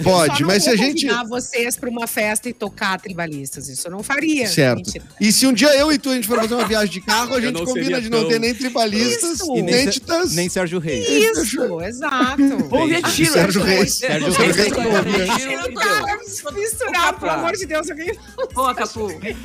Pode, 0.01 0.39
Só 0.39 0.45
mas 0.45 0.63
se 0.63 0.69
a 0.69 0.75
gente. 0.75 1.05
convidar 1.05 1.23
vocês 1.25 1.75
pra 1.75 1.89
uma 1.89 2.07
festa 2.07 2.49
e 2.49 2.53
tocar 2.53 2.99
tribalistas, 2.99 3.69
isso 3.69 3.87
eu 3.87 3.91
não 3.91 4.01
faria. 4.01 4.47
Certo. 4.47 4.77
Mentira. 4.77 5.05
E 5.21 5.31
se 5.31 5.45
um 5.45 5.53
dia 5.53 5.69
eu 5.77 5.91
e 5.91 5.99
tu 5.99 6.09
a 6.09 6.15
gente 6.15 6.27
for 6.27 6.39
fazer 6.39 6.55
uma 6.55 6.65
viagem 6.67 6.91
de 6.91 7.01
carro, 7.01 7.33
a 7.35 7.37
Eu 7.37 7.41
gente 7.43 7.63
combina 7.63 8.01
de 8.01 8.09
não 8.09 8.21
tão- 8.21 8.29
ter 8.29 8.39
nem 8.39 8.55
tribalistas 8.55 9.39
Isso. 9.41 9.55
e 9.55 9.59
E 9.59 9.61
nem 9.61 9.75
nem, 9.75 9.89
titãs. 9.89 10.33
nem 10.33 10.49
Sérgio 10.49 10.79
Reis. 10.79 11.07
Isso, 11.07 11.81
exato. 11.81 12.37
Vamos 12.69 12.89
ver 12.89 12.99
Entendi. 12.99 13.15
Sheeran. 13.15 13.33
Sérgio 13.33 13.61
Reis. 13.63 13.93
Sérgio 13.95 14.31
Reis. 14.31 14.57
Eu? 14.57 16.53
Misturar, 16.53 17.13
pelo 17.19 17.31
amor 17.31 17.53
de 17.55 17.65
Deus, 17.65 17.89
alguém. 17.89 18.17
Boa, 18.53 18.73
Capu. 18.73 19.07
Né? 19.19 19.35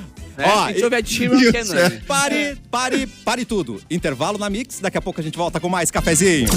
Ó, 0.40 0.66
Deixa 0.68 0.86
eu 0.86 0.90
ver 0.90 1.06
Sheeran 1.06 1.36
Isso, 1.40 1.52
Kenan. 1.52 1.78
é. 1.80 1.90
Pare, 2.06 2.56
pare, 2.70 3.06
pare 3.06 3.44
tudo. 3.44 3.82
Intervalo 3.90 4.38
na 4.38 4.48
Mix. 4.48 4.78
Daqui 4.80 4.96
a 4.96 5.02
pouco 5.02 5.20
a 5.20 5.24
gente 5.24 5.36
volta 5.36 5.58
com 5.60 5.68
mais 5.68 5.90
cafezinho. 5.90 6.48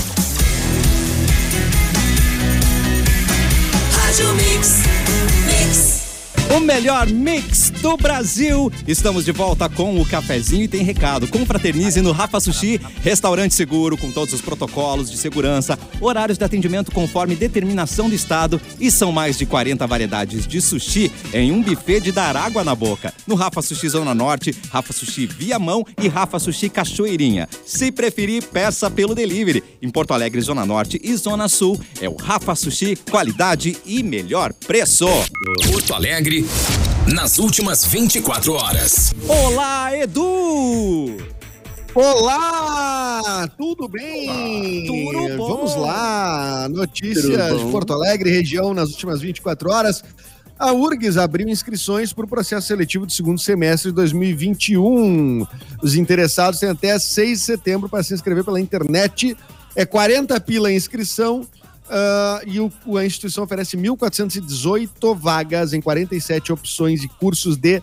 Rádio 4.11 4.33
Mix. 4.35 5.40
O 6.53 6.59
melhor 6.59 7.07
mix 7.07 7.69
do 7.81 7.95
Brasil. 7.95 8.69
Estamos 8.85 9.23
de 9.23 9.31
volta 9.31 9.69
com 9.69 10.01
o 10.01 10.05
cafezinho 10.05 10.63
e 10.63 10.67
tem 10.67 10.83
recado. 10.83 11.25
Confraternize 11.29 12.01
no 12.01 12.11
Rafa 12.11 12.41
Sushi, 12.41 12.77
restaurante 13.01 13.53
seguro 13.53 13.95
com 13.97 14.11
todos 14.11 14.33
os 14.33 14.41
protocolos 14.41 15.09
de 15.09 15.17
segurança, 15.17 15.79
horários 16.01 16.37
de 16.37 16.43
atendimento 16.43 16.91
conforme 16.91 17.37
determinação 17.37 18.09
do 18.09 18.15
estado 18.15 18.59
e 18.81 18.91
são 18.91 19.13
mais 19.13 19.37
de 19.37 19.45
40 19.45 19.87
variedades 19.87 20.45
de 20.45 20.61
sushi 20.61 21.09
em 21.33 21.53
um 21.53 21.61
buffet 21.61 22.01
de 22.01 22.11
dar 22.11 22.35
água 22.35 22.65
na 22.65 22.75
boca. 22.75 23.13
No 23.25 23.35
Rafa 23.35 23.61
Sushi 23.61 23.87
Zona 23.87 24.13
Norte, 24.13 24.53
Rafa 24.69 24.91
Sushi 24.91 25.25
Viamão 25.25 25.85
e 26.01 26.09
Rafa 26.09 26.37
Sushi 26.37 26.69
Cachoeirinha. 26.69 27.47
Se 27.65 27.93
preferir, 27.93 28.43
peça 28.43 28.91
pelo 28.91 29.15
delivery. 29.15 29.63
Em 29.81 29.89
Porto 29.89 30.13
Alegre, 30.13 30.41
Zona 30.41 30.65
Norte 30.65 30.99
e 31.01 31.15
Zona 31.15 31.47
Sul, 31.47 31.79
é 32.01 32.09
o 32.09 32.15
Rafa 32.15 32.55
Sushi, 32.55 32.97
qualidade 33.09 33.77
e 33.85 34.03
melhor 34.03 34.51
preço. 34.53 35.07
Porto 35.71 35.93
Alegre, 35.93 36.40
nas 37.13 37.39
últimas 37.39 37.85
24 37.85 38.53
horas. 38.53 39.13
Olá, 39.27 39.97
Edu! 39.97 41.17
Olá, 41.93 43.49
tudo 43.57 43.87
bem? 43.87 44.85
tudo 44.85 45.37
bom. 45.37 45.55
Vamos 45.55 45.75
lá, 45.75 46.69
notícias 46.69 47.59
de 47.59 47.71
Porto 47.71 47.91
Alegre, 47.91 48.29
região, 48.29 48.73
nas 48.73 48.91
últimas 48.91 49.19
24 49.19 49.69
horas. 49.69 50.03
A 50.57 50.71
URGS 50.71 51.17
abriu 51.17 51.49
inscrições 51.49 52.13
para 52.13 52.23
o 52.23 52.27
processo 52.27 52.67
seletivo 52.67 53.05
do 53.05 53.11
segundo 53.11 53.39
semestre 53.39 53.89
de 53.89 53.95
2021. 53.95 55.45
Os 55.81 55.95
interessados 55.95 56.59
têm 56.59 56.69
até 56.69 56.97
6 56.97 57.39
de 57.39 57.45
setembro 57.45 57.89
para 57.89 58.03
se 58.03 58.13
inscrever 58.13 58.43
pela 58.43 58.61
internet. 58.61 59.35
É 59.75 59.85
40 59.85 60.39
pila 60.39 60.69
a 60.69 60.73
inscrição 60.73 61.45
ah, 61.91 62.41
e 62.47 62.59
o- 62.59 62.71
a 62.97 63.05
instituição 63.05 63.43
oferece 63.43 63.75
1.418 63.77 65.13
vagas 65.15 65.73
em 65.73 65.81
47 65.81 66.51
opções 66.51 67.01
de 67.01 67.07
cursos 67.07 67.57
de 67.57 67.81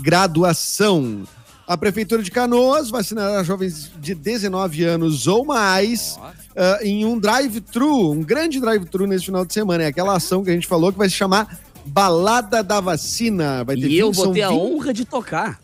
graduação. 0.00 1.22
A 1.66 1.76
Prefeitura 1.76 2.22
de 2.22 2.30
Canoas 2.30 2.88
vacinará 2.88 3.42
jovens 3.42 3.90
de 4.00 4.14
19 4.14 4.84
anos 4.84 5.26
ou 5.26 5.44
mais 5.44 6.18
ah, 6.56 6.78
em 6.82 7.04
um 7.04 7.18
drive-thru, 7.18 8.10
um 8.12 8.22
grande 8.22 8.58
drive-thru 8.58 9.06
nesse 9.06 9.26
final 9.26 9.44
de 9.44 9.52
semana. 9.52 9.82
É 9.84 9.86
aquela 9.88 10.16
ação 10.16 10.42
que 10.42 10.50
a 10.50 10.54
gente 10.54 10.66
falou 10.66 10.90
que 10.92 10.98
vai 10.98 11.08
se 11.10 11.14
chamar 11.16 11.58
Balada 11.84 12.62
da 12.62 12.80
Vacina. 12.80 13.64
Vai 13.64 13.76
ter 13.76 13.88
E 13.88 13.98
eu 13.98 14.06
vinte- 14.12 14.16
vou 14.16 14.32
ter 14.32 14.42
a 14.42 14.48
20 14.48 14.58
honra 14.58 14.92
de 14.94 15.04
tocar. 15.04 15.60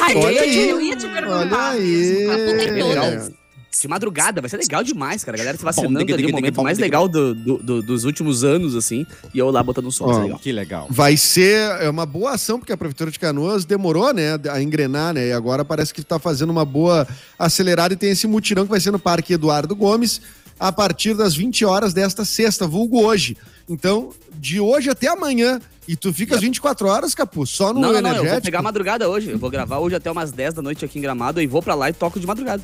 Ai, 0.00 0.16
Olha 0.16 0.40
aí, 0.42 0.68
eu 0.68 0.80
ia 0.80 0.96
te 0.96 1.06
perguntar 1.08 1.36
olha 1.36 1.60
aí. 1.70 2.26
mesmo. 2.72 3.34
De 3.70 3.86
madrugada, 3.88 4.40
vai 4.40 4.50
ser 4.50 4.56
legal 4.56 4.82
demais, 4.82 5.22
cara. 5.22 5.36
A 5.36 5.38
galera 5.38 5.56
se 5.56 5.62
vacinando 5.64 6.00
diga, 6.00 6.14
ali, 6.14 6.22
diga, 6.24 6.36
o 6.36 6.40
momento 6.40 6.54
diga, 6.54 6.62
mais 6.64 6.76
diga. 6.76 6.86
legal 6.86 7.06
do- 7.08 7.34
do- 7.34 7.58
do- 7.58 7.82
dos 7.82 8.04
últimos 8.04 8.42
anos, 8.42 8.74
assim. 8.74 9.06
E 9.32 9.38
eu 9.38 9.48
lá 9.50 9.62
botando 9.62 9.86
um 9.86 9.90
som, 9.92 10.12
ser 10.12 10.20
legal. 10.22 10.38
Que 10.40 10.52
legal. 10.52 10.86
Vai 10.90 11.16
ser 11.16 11.70
é 11.80 11.88
uma 11.88 12.04
boa 12.04 12.32
ação, 12.32 12.58
porque 12.58 12.72
a 12.72 12.76
Prefeitura 12.76 13.10
de 13.12 13.18
Canoas 13.18 13.64
demorou, 13.64 14.12
né, 14.12 14.38
a 14.50 14.60
engrenar, 14.60 15.14
né, 15.14 15.28
e 15.28 15.32
agora 15.32 15.64
parece 15.64 15.94
que 15.94 16.00
está 16.00 16.18
fazendo 16.18 16.50
uma 16.50 16.64
boa 16.64 17.06
acelerada 17.38 17.94
e 17.94 17.96
tem 17.96 18.10
esse 18.10 18.26
mutirão 18.26 18.64
que 18.64 18.70
vai 18.70 18.80
ser 18.80 18.90
no 18.90 18.98
Parque 18.98 19.34
Eduardo 19.34 19.74
Gomes 19.76 20.20
a 20.58 20.72
partir 20.72 21.14
das 21.14 21.34
20 21.36 21.64
horas 21.64 21.94
desta 21.94 22.24
sexta, 22.24 22.66
vulgo 22.66 23.00
hoje. 23.02 23.36
Então, 23.68 24.10
de 24.34 24.58
hoje 24.60 24.90
até 24.90 25.06
amanhã, 25.08 25.60
e 25.86 25.94
tu 25.96 26.12
fica 26.12 26.34
as 26.34 26.40
24 26.40 26.88
horas, 26.88 27.14
Capu, 27.14 27.46
só 27.46 27.72
no 27.72 27.80
Não, 27.80 27.92
não, 27.92 27.92
não, 27.92 27.96
eu 27.98 28.00
energético. 28.16 28.32
vou 28.32 28.42
pegar 28.42 28.58
a 28.58 28.62
madrugada 28.62 29.08
hoje. 29.08 29.30
Eu 29.30 29.38
vou 29.38 29.48
gravar 29.48 29.78
hoje 29.78 29.94
até 29.94 30.10
umas 30.10 30.32
10 30.32 30.54
da 30.54 30.60
noite 30.60 30.84
aqui 30.84 30.98
em 30.98 31.02
Gramado 31.02 31.40
e 31.40 31.46
vou 31.46 31.62
pra 31.62 31.74
lá 31.74 31.88
e 31.88 31.92
toco 31.92 32.18
de 32.20 32.26
madrugada. 32.26 32.62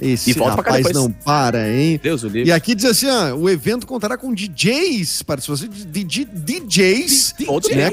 Esse 0.00 0.30
E 0.30 0.32
volta 0.34 0.54
pra 0.54 0.64
cá 0.64 0.70
rapaz 0.70 0.86
depois. 0.86 1.04
não 1.04 1.10
para, 1.12 1.70
hein? 1.70 2.00
Deus 2.02 2.22
o 2.22 2.28
livre. 2.28 2.48
E 2.48 2.52
aqui 2.52 2.74
diz 2.74 2.84
assim, 2.84 3.06
ó, 3.08 3.34
o 3.34 3.48
evento 3.50 3.86
contará 3.86 4.16
com 4.16 4.32
DJs, 4.32 5.22
participação 5.22 5.68
de 5.68 5.84
DJ 5.84 6.24
DJs, 6.24 7.34
Outro 7.46 7.74
né, 7.74 7.90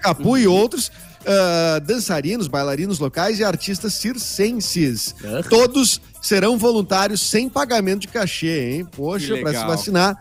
Capu 0.00 0.38
e 0.38 0.46
outros, 0.46 0.92
ah, 1.26 1.80
dançarinos, 1.80 2.46
bailarinos 2.46 2.98
locais 2.98 3.38
e 3.40 3.44
artistas 3.44 3.94
circenses. 3.94 5.14
Aham. 5.24 5.42
Todos 5.42 6.00
serão 6.22 6.56
voluntários 6.56 7.20
sem 7.20 7.48
pagamento 7.48 8.02
de 8.02 8.08
cachê, 8.08 8.70
hein? 8.72 8.86
Poxa, 8.96 9.36
para 9.38 9.58
se 9.58 9.66
vacinar, 9.66 10.18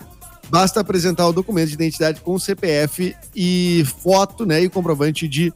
basta 0.50 0.80
apresentar 0.80 1.28
o 1.28 1.34
documento 1.34 1.68
de 1.70 1.76
identidade 1.76 2.22
com 2.22 2.38
CPF 2.40 3.16
e 3.36 3.86
foto, 4.02 4.46
né, 4.46 4.62
e 4.62 4.70
comprovante 4.70 5.28
de 5.28 5.54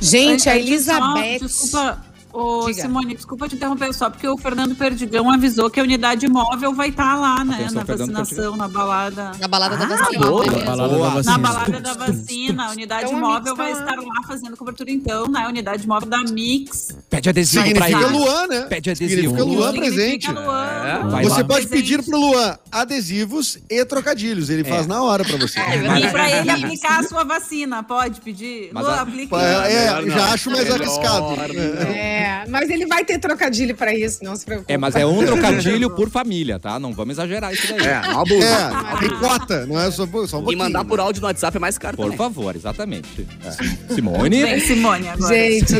Gente, 0.00 0.50
a 0.50 0.54
Antes, 0.54 0.84
só, 0.84 0.94
Elizabeth. 0.94 1.38
Desculpa, 1.40 2.04
ô, 2.34 2.66
Diga. 2.66 2.82
Simone, 2.82 3.14
desculpa 3.14 3.48
te 3.48 3.54
interromper 3.56 3.92
só, 3.94 4.10
porque 4.10 4.26
o 4.28 4.36
Fernando 4.36 4.74
Perdigão 4.74 5.30
avisou 5.30 5.70
que 5.70 5.80
a 5.80 5.82
unidade 5.82 6.26
móvel 6.28 6.74
vai 6.74 6.88
estar 6.88 7.14
lá, 7.18 7.44
né? 7.44 7.54
Atenção, 7.54 7.74
Na 7.80 7.84
Fernando 7.86 8.12
vacinação, 8.12 8.56
na 8.56 8.68
balada. 8.68 9.32
Na 9.40 9.48
balada 9.48 9.76
da 9.76 9.84
Ah, 9.84 9.88
vacina. 9.98 10.26
boa. 10.26 10.44
né, 10.46 10.52
mesmo? 10.52 10.64
Balada 10.66 10.98
da 10.98 11.08
vacina. 11.08 11.32
Na 11.32 11.38
balada 11.38 11.80
da 11.80 11.94
vacina, 11.94 12.66
a 12.66 12.70
unidade 12.70 13.04
Então, 13.06 13.16
a 13.16 13.20
móvel 13.20 13.40
Mix 13.42 13.56
tá 13.56 13.62
vai 13.62 13.72
lá. 13.72 13.80
estar 13.80 13.96
lá 14.00 14.22
fazendo 14.26 14.56
cobertura, 14.56 14.90
então, 14.90 15.28
né? 15.28 15.40
A 15.44 15.48
unidade 15.48 15.86
móvel 15.86 16.08
da 16.08 16.22
Mix. 16.24 16.88
Pede 17.08 17.28
adesivo 17.28 17.64
pra 17.74 17.86
Significa 17.86 18.08
ele. 18.10 18.18
Luan, 18.18 18.46
né? 18.48 18.60
Pede 18.62 18.90
adesivo. 18.90 19.10
Significa 19.20 19.44
Luan 19.44 19.72
Significa 19.72 19.96
presente. 19.96 20.32
Luan. 20.32 20.66
É, 20.66 21.22
Você 21.22 21.28
lá. 21.42 21.44
pode 21.44 21.66
Presente. 21.66 21.70
pedir 21.70 22.02
pro 22.02 22.18
Luan 22.18 22.58
adesivos 22.72 23.58
e 23.70 23.84
trocadilhos. 23.84 24.50
Ele 24.50 24.64
faz 24.64 24.86
na 24.86 25.02
hora 25.02 25.24
pra 25.24 25.36
você. 25.36 25.60
E 26.04 26.08
pra 26.10 26.30
ele 26.30 26.50
aplicar 26.50 27.00
a 27.00 27.02
sua 27.04 27.24
vacina, 27.24 27.82
pode 27.82 28.20
pedir? 28.20 28.70
Mas 28.72 28.84
Luan, 28.84 28.94
a- 28.94 29.00
aplica. 29.02 29.36
É, 29.40 30.00
Melhor 30.02 30.18
já 30.18 30.32
acho 30.32 30.50
mais 30.50 30.70
arriscado. 30.70 31.20
não. 31.36 32.23
É, 32.24 32.44
mas 32.48 32.70
ele 32.70 32.86
vai 32.86 33.04
ter 33.04 33.18
trocadilho 33.18 33.74
pra 33.76 33.94
isso, 33.94 34.22
não 34.24 34.34
se 34.36 34.44
preocupe. 34.44 34.72
É, 34.72 34.76
mas 34.78 34.96
é 34.96 35.04
um 35.04 35.24
trocadilho 35.24 35.90
por 35.90 36.08
família, 36.10 36.58
tá? 36.58 36.78
Não 36.78 36.92
vamos 36.92 37.14
exagerar 37.14 37.52
isso 37.52 37.66
daí. 37.68 37.86
É, 37.86 37.98
uma 38.00 38.22
abuso. 38.22 38.42
É, 38.42 38.98
tem 39.00 39.18
cota, 39.18 39.66
não 39.66 39.78
é 39.80 39.90
só, 39.90 40.06
só 40.26 40.38
um 40.40 40.50
E 40.50 40.56
mandar 40.56 40.84
por 40.84 40.98
áudio 41.00 41.20
no 41.20 41.26
WhatsApp 41.28 41.56
é 41.56 41.60
mais 41.60 41.76
caro 41.78 41.96
Por 41.96 42.04
também. 42.04 42.18
favor, 42.18 42.54
exatamente. 42.56 43.26
É. 43.44 43.94
Simone. 43.94 44.42
Vem, 44.42 44.60
Simone, 44.60 45.08
agora. 45.08 45.34
Gente, 45.34 45.74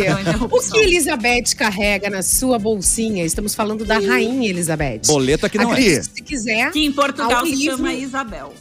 o 0.50 0.60
que 0.72 0.78
Elizabeth 0.80 1.54
carrega 1.56 2.10
na 2.10 2.22
sua 2.22 2.58
bolsinha? 2.58 3.24
Estamos 3.24 3.54
falando 3.54 3.84
da 3.84 3.98
rainha 3.98 4.48
Elizabeth. 4.50 5.02
Boleto 5.06 5.46
aqui 5.46 5.58
não 5.58 5.70
é. 5.70 5.72
Acredite 5.74 6.04
se 6.14 6.22
quiser. 6.22 6.70
Que 6.70 6.84
em 6.84 6.92
Portugal 6.92 7.44
se 7.46 7.54
livro- 7.54 7.76
chama 7.76 7.92
Isabel. 7.94 8.52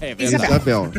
É 0.00 0.14
verdade. 0.14 0.44
Isabel. 0.46 0.90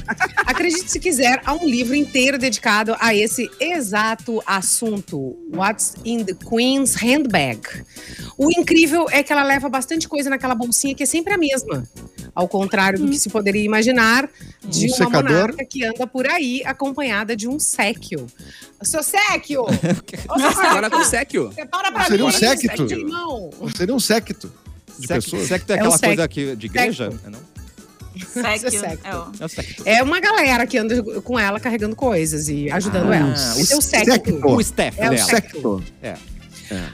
Acredite 0.45 0.89
se 0.91 0.99
quiser, 0.99 1.41
há 1.45 1.53
um 1.53 1.65
livro 1.67 1.95
inteiro 1.95 2.37
dedicado 2.37 2.95
a 2.99 3.13
esse 3.13 3.49
exato 3.59 4.41
assunto. 4.45 5.35
What's 5.53 5.95
in 6.05 6.23
the 6.23 6.33
Queen's 6.33 6.95
Handbag. 6.95 7.61
O 8.37 8.49
incrível 8.51 9.07
é 9.09 9.21
que 9.23 9.31
ela 9.33 9.43
leva 9.43 9.67
bastante 9.69 10.07
coisa 10.07 10.29
naquela 10.29 10.55
bolsinha 10.55 10.93
que 10.95 11.03
é 11.03 11.05
sempre 11.05 11.33
a 11.33 11.37
mesma. 11.37 11.83
Ao 12.35 12.47
contrário 12.47 12.99
do 12.99 13.07
que 13.09 13.19
se 13.19 13.29
poderia 13.29 13.63
imaginar 13.63 14.27
de 14.63 14.85
Um 14.85 14.87
uma 14.89 14.97
secador? 14.97 15.31
monarca 15.31 15.65
que 15.65 15.85
anda 15.85 16.07
por 16.07 16.25
aí 16.27 16.61
acompanhada 16.65 17.35
de 17.35 17.47
um 17.47 17.59
séquio. 17.59 18.25
Seu 18.81 19.03
séquio! 19.03 19.65
Seu 20.53 20.61
Agora 20.65 20.89
com 20.89 21.03
séquio! 21.03 21.51
Separa 21.53 21.91
pra 21.91 22.05
Seria 22.05 22.25
mim, 22.25 22.29
um 22.29 22.31
séquito? 22.33 22.83
limão. 22.85 23.49
Seria 23.75 23.95
um 23.95 23.99
séquito 23.99 24.51
de 24.99 25.07
Sec- 25.07 25.23
pessoas. 25.23 25.47
Secto 25.47 25.69
é 25.69 25.73
É 25.73 25.75
aquela 25.79 25.95
o 25.95 25.99
coisa 25.99 26.07
secto. 26.07 26.21
aqui 26.21 26.55
de 26.55 26.65
igreja? 26.65 27.11
Secto. 27.11 27.27
É, 27.27 27.29
não? 27.29 27.39
É, 28.16 29.16
o- 29.16 29.32
É 29.39 29.45
o 29.45 29.49
secto. 29.49 29.84
É 29.86 30.03
uma 30.03 30.20
galera 30.20 30.66
que 30.68 30.78
anda 30.78 31.01
com 31.22 31.38
ela 31.39 31.59
carregando 31.59 31.95
coisas 31.95 32.47
e 32.49 32.70
ajudando 32.72 33.11
Ah, 33.11 33.16
ela. 33.16 33.30
o 33.30 33.59
Esse 33.59 33.74
é 33.74 33.78
o 33.78 33.82
secto. 33.82 34.47
O 34.47 34.61
staff 34.61 34.99
É 34.99 35.07
o 35.07 35.09
dela. 35.11 35.26
Secto. 35.28 35.84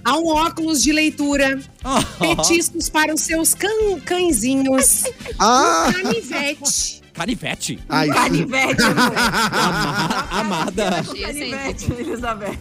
Há 0.03 0.17
um 0.17 0.28
óculos 0.28 0.82
de 0.84 0.91
leitura, 0.91 1.59
Ah, 1.84 2.03
petiscos 2.20 2.89
para 2.89 3.13
os 3.13 3.22
seus 3.22 3.53
can 3.53 3.99
cãezinhos, 4.03 5.03
Ah, 5.39 5.89
canivete. 5.93 7.01
Canivete. 7.13 7.80
Canivete, 7.88 8.82
amor. 8.84 9.13
Ama- 9.53 10.28
Amada. 10.32 10.89
Achei 10.99 11.24
assim, 11.26 11.51
Canivete, 11.51 11.91
Elizabeth. 11.93 12.57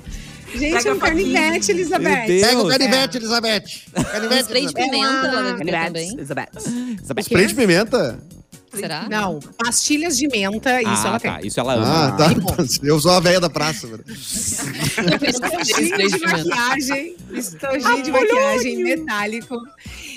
Gente, 0.55 0.77
Pega 0.79 0.89
é 0.89 0.93
um 0.95 0.99
canivete, 0.99 1.71
Elizabeth. 1.73 2.27
Pega 2.27 2.59
o 2.59 2.69
canivete, 2.69 3.17
Elizabeth. 3.19 3.63
Canivete, 4.13 4.43
Spray 4.43 4.67
de 4.67 4.73
Elizabeth. 4.81 4.91
pimenta, 4.91 5.55
Canivete. 5.59 6.15
Elizabeth. 6.15 6.49
Spray 7.23 7.47
de 7.47 7.55
pimenta? 7.55 8.19
Será? 8.81 9.09
Não, 9.09 9.41
pastilhas 9.57 10.17
de 10.17 10.29
menta, 10.29 10.81
isso 10.81 10.91
ah, 10.91 11.09
ela 11.09 11.21
tá. 11.21 11.39
tem. 11.39 11.47
Isso 11.47 11.61
ela 11.61 11.75
ama. 11.75 12.07
Ah, 12.07 12.13
tá. 12.13 12.27
Eu 12.83 13.01
sou 13.01 13.11
a 13.13 13.21
velha 13.21 13.41
da 13.41 13.51
praça. 13.51 13.89
Estojinho 15.23 16.09
de 16.11 16.19
maquiagem, 16.21 17.17
estojinho 17.33 18.03
de 18.03 18.11
maquiagem 18.13 18.77
metálico. 18.83 19.57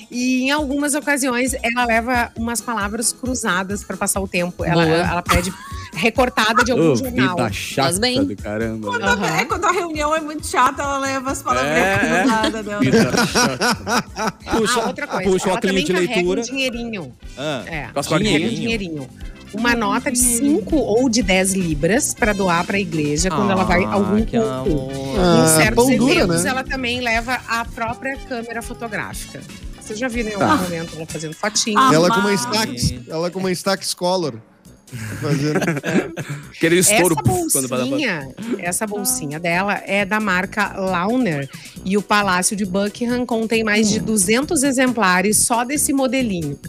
E 0.09 0.43
em 0.43 0.51
algumas 0.51 0.93
ocasiões 0.93 1.55
ela 1.61 1.85
leva 1.85 2.31
umas 2.35 2.59
palavras 2.61 3.13
cruzadas 3.13 3.83
para 3.83 3.95
passar 3.97 4.19
o 4.19 4.27
tempo. 4.27 4.63
Ela, 4.63 4.83
ela 4.83 5.21
pede 5.21 5.53
recortada 5.93 6.63
de 6.63 6.71
algum 6.71 6.95
jornal. 6.95 7.37
chata 7.51 7.83
Faz 7.83 7.99
bem. 7.99 8.23
do 8.23 8.35
caramba. 8.35 8.87
Quando, 8.87 9.03
Aham. 9.03 9.25
é, 9.39 9.45
quando 9.45 9.65
a 9.65 9.71
reunião 9.71 10.15
é 10.15 10.19
muito 10.21 10.47
chata, 10.47 10.81
ela 10.81 10.97
leva 10.99 11.31
as 11.31 11.41
palavras 11.41 11.71
É, 11.71 11.93
é. 11.93 12.49
dela. 12.63 12.79
Vida. 12.79 13.11
Puxa, 14.57 14.81
ah, 14.81 14.87
outra 14.87 15.07
coisa. 15.07 15.29
puxa 15.29 15.47
o 15.47 15.51
ela 15.51 15.59
também 15.61 15.83
de 15.83 15.93
carrega 15.93 16.13
leitura. 16.15 16.41
um 16.41 16.43
dinheirinho. 16.43 17.13
Ah, 17.37 17.63
É, 17.67 17.87
carrega 17.93 18.45
um 18.45 18.49
dinheirinho. 18.49 19.09
Uma 19.53 19.75
nota 19.75 20.09
de 20.09 20.17
5 20.17 20.77
ou 20.77 21.09
de 21.09 21.21
10 21.21 21.53
libras 21.53 22.13
para 22.13 22.31
doar 22.31 22.65
para 22.65 22.77
a 22.77 22.79
igreja 22.79 23.29
quando 23.29 23.51
ela 23.51 23.65
vai 23.65 23.83
a 23.83 23.91
algum 23.91 24.15
Ah, 24.23 24.63
culto. 24.63 24.91
Ah, 25.19 25.43
em 25.43 25.47
certos 25.61 25.85
pão 25.87 25.97
dura, 25.97 26.13
eventos, 26.13 26.43
né? 26.45 26.49
ela 26.51 26.63
também 26.63 27.01
leva 27.01 27.37
a 27.49 27.65
própria 27.65 28.15
câmera 28.29 28.61
fotográfica. 28.61 29.41
Vocês 29.81 29.99
já 29.99 30.07
viram 30.07 30.29
em 30.29 30.33
algum 30.35 30.45
Ah. 30.45 30.55
momento 30.55 30.95
ela 30.95 31.05
fazendo 31.05 31.33
fotinho? 31.33 31.77
Ah, 31.77 31.91
Ela 31.93 32.07
com 32.09 32.19
uma 32.21 32.29
mas- 32.31 32.39
Stax, 32.39 32.93
ela 33.09 33.29
com 33.29 33.39
uma 33.39 33.51
Stax 33.51 33.93
Color. 33.93 34.35
Fazendo. 35.21 35.59
Aquele 36.55 36.79
estouro 36.79 37.15
Essa 37.15 37.23
puf, 37.23 37.67
bolsinha, 37.67 38.35
essa 38.59 38.87
bolsinha 38.87 39.39
dela 39.39 39.81
é 39.85 40.05
da 40.05 40.19
marca 40.19 40.73
Launer 40.77 41.49
e 41.85 41.97
o 41.97 42.01
Palácio 42.01 42.55
de 42.55 42.65
Buckingham 42.65 43.25
contém 43.25 43.63
mais 43.63 43.89
de 43.89 43.99
200 43.99 44.63
exemplares 44.63 45.45
só 45.45 45.63
desse 45.63 45.93
modelinho. 45.93 46.59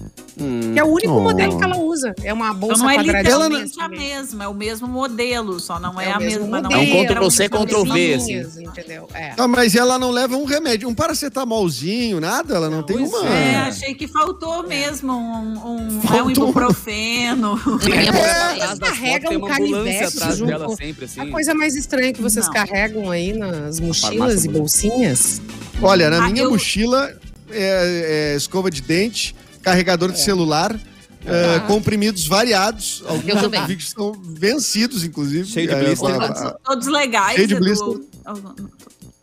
Que 0.72 0.78
é 0.78 0.84
o 0.84 0.88
único 0.88 1.12
Oh. 1.12 1.20
modelo 1.20 1.58
que 1.58 1.64
ela 1.64 1.76
usa. 1.78 2.14
É 2.22 2.32
uma 2.32 2.46
Então 2.48 2.58
bolsa 2.58 2.82
não 2.82 2.90
é 2.90 2.94
quadradinha. 2.96 3.22
literalmente 3.22 3.80
a 3.80 3.88
mesma, 3.88 4.44
é 4.44 4.48
o 4.48 4.54
mesmo 4.54 4.86
modelo, 4.88 5.60
só 5.60 5.78
não 5.78 6.00
é, 6.00 6.06
é 6.08 6.12
a 6.12 6.18
mesma. 6.18 6.60
Não 6.60 6.70
modelo, 6.70 6.74
É 6.74 6.78
um 6.78 7.04
Ctrl 7.06 7.30
C, 7.30 7.48
são 7.48 7.64
Ctrl 7.66 7.82
V, 7.84 8.16
bolsinhas, 8.16 8.56
Entendeu? 8.56 9.08
É. 9.14 9.32
Ah, 9.36 9.48
mas 9.48 9.74
ela 9.74 9.98
não 9.98 10.10
leva 10.10 10.36
um 10.36 10.44
remédio, 10.44 10.88
um 10.88 10.94
paracetamolzinho, 10.94 12.20
nada? 12.20 12.54
Ela 12.54 12.70
não, 12.70 12.82
tem 12.82 12.96
pois 12.98 13.10
uma. 13.12 13.28
É, 13.28 13.52
É. 13.52 13.56
achei 13.58 13.94
que 13.94 14.06
faltou 14.08 14.66
mesmo 14.66 15.12
um, 15.12 15.52
um, 15.86 16.00
Faltou. 16.00 16.18
é 16.18 16.22
um 16.22 16.30
ibuprofeno. 16.30 17.58
É, 17.92 18.76
carrega 18.78 19.28
tem 19.28 19.38
um 19.38 19.46
canivete 19.46 20.18
junto. 20.36 20.76
sempre, 20.76 21.04
assim. 21.04 21.20
A 21.20 21.26
coisa 21.30 21.54
mais 21.54 21.74
estranha 21.76 22.12
que 22.12 22.22
vocês 22.22 22.46
Não. 22.46 22.52
carregam 22.52 23.10
aí 23.10 23.32
nas 23.32 23.78
mochilas 23.80 24.44
e 24.44 24.48
bolsinhas. 24.48 25.40
Olha, 25.80 26.10
na 26.10 26.24
Ah, 26.26 26.28
minha 26.30 26.44
eu- 26.44 26.50
mochila 26.50 27.12
é, 27.50 28.32
é 28.32 28.36
escova 28.36 28.70
de 28.70 28.80
dente, 28.82 29.34
carregador 29.62 30.12
de 30.12 30.20
celular, 30.20 30.78
é, 31.24 31.60
comprimidos 31.68 32.26
variados. 32.26 33.02
Alguns 33.06 33.66
que 33.66 33.72
estão 33.82 34.12
vencidos, 34.24 35.04
inclusive. 35.04 35.46
Cheio 35.46 35.68
de 35.68 35.74
É, 35.74 35.78
blister. 35.84 36.10
a- 36.10 36.24
a- 36.24 36.28
Todos, 36.32 36.52
todos 36.64 36.86
legais. 36.88 37.36
Cheio 37.36 37.46
de 37.48 37.54
Edu. 37.54 37.64
blister. 37.64 38.00
Ah, 38.24 38.34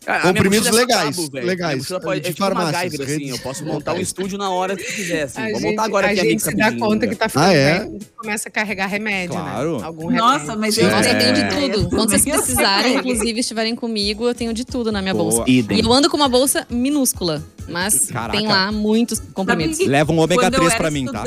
a 0.06 0.12
minha 0.12 0.22
Comprimidos 0.32 0.66
é 0.68 0.70
legais, 0.72 1.16
cabo, 1.16 1.28
legais, 1.34 1.88
pode, 2.02 2.20
de 2.20 2.28
é 2.28 2.32
tipo 2.32 2.54
MacGyver, 2.54 3.06
assim. 3.06 3.28
Eu 3.28 3.38
posso 3.38 3.64
montar 3.66 3.92
um 3.92 4.00
estúdio 4.00 4.38
na 4.38 4.48
hora 4.50 4.74
que 4.74 4.82
quiser, 4.82 5.24
assim. 5.24 5.40
A 5.40 5.44
Vou 5.50 5.60
gente, 5.60 5.70
montar 5.70 5.84
agora 5.84 6.06
a 6.06 6.10
aqui 6.10 6.20
a 6.20 6.24
gente 6.24 6.42
se 6.42 6.56
dá 6.56 6.72
conta 6.72 7.04
né? 7.04 7.12
que 7.12 7.16
tá 7.18 7.28
ficando 7.28 7.44
Ah, 7.44 7.52
é? 7.52 7.78
velho, 7.80 7.98
começa 8.16 8.48
a 8.48 8.52
carregar 8.52 8.86
remédio, 8.86 9.34
Claro. 9.36 9.78
né? 9.78 9.84
Algum 9.84 10.06
remédio. 10.06 10.24
Nossa, 10.26 10.56
mas 10.56 10.78
eu 10.78 10.90
Mas 10.90 11.06
eu 11.06 11.18
tenho 11.18 11.34
de 11.34 11.40
É, 11.40 11.48
tudo. 11.68 11.90
Quando 11.90 12.10
vocês 12.10 12.24
precisarem, 12.24 12.96
inclusive, 12.96 13.40
estiverem 13.40 13.76
comigo, 13.76 14.26
eu 14.26 14.34
tenho 14.34 14.54
de 14.54 14.64
tudo 14.64 14.90
na 14.90 15.02
minha 15.02 15.12
Boa. 15.12 15.30
bolsa. 15.30 15.50
Idem. 15.50 15.78
E 15.78 15.82
eu 15.82 15.92
ando 15.92 16.08
com 16.08 16.16
uma 16.16 16.28
bolsa 16.28 16.66
minúscula, 16.70 17.42
mas 17.68 18.06
Caraca. 18.06 18.38
tem 18.38 18.46
lá 18.48 18.72
muitos 18.72 19.20
comprimidos. 19.34 19.78
Leva 19.86 20.12
um 20.12 20.18
ômega 20.18 20.40
quando 20.40 20.54
eu 20.54 20.60
3 20.60 20.72
era 20.72 20.78
pra 20.80 20.90
mim, 20.90 21.04
tá? 21.06 21.24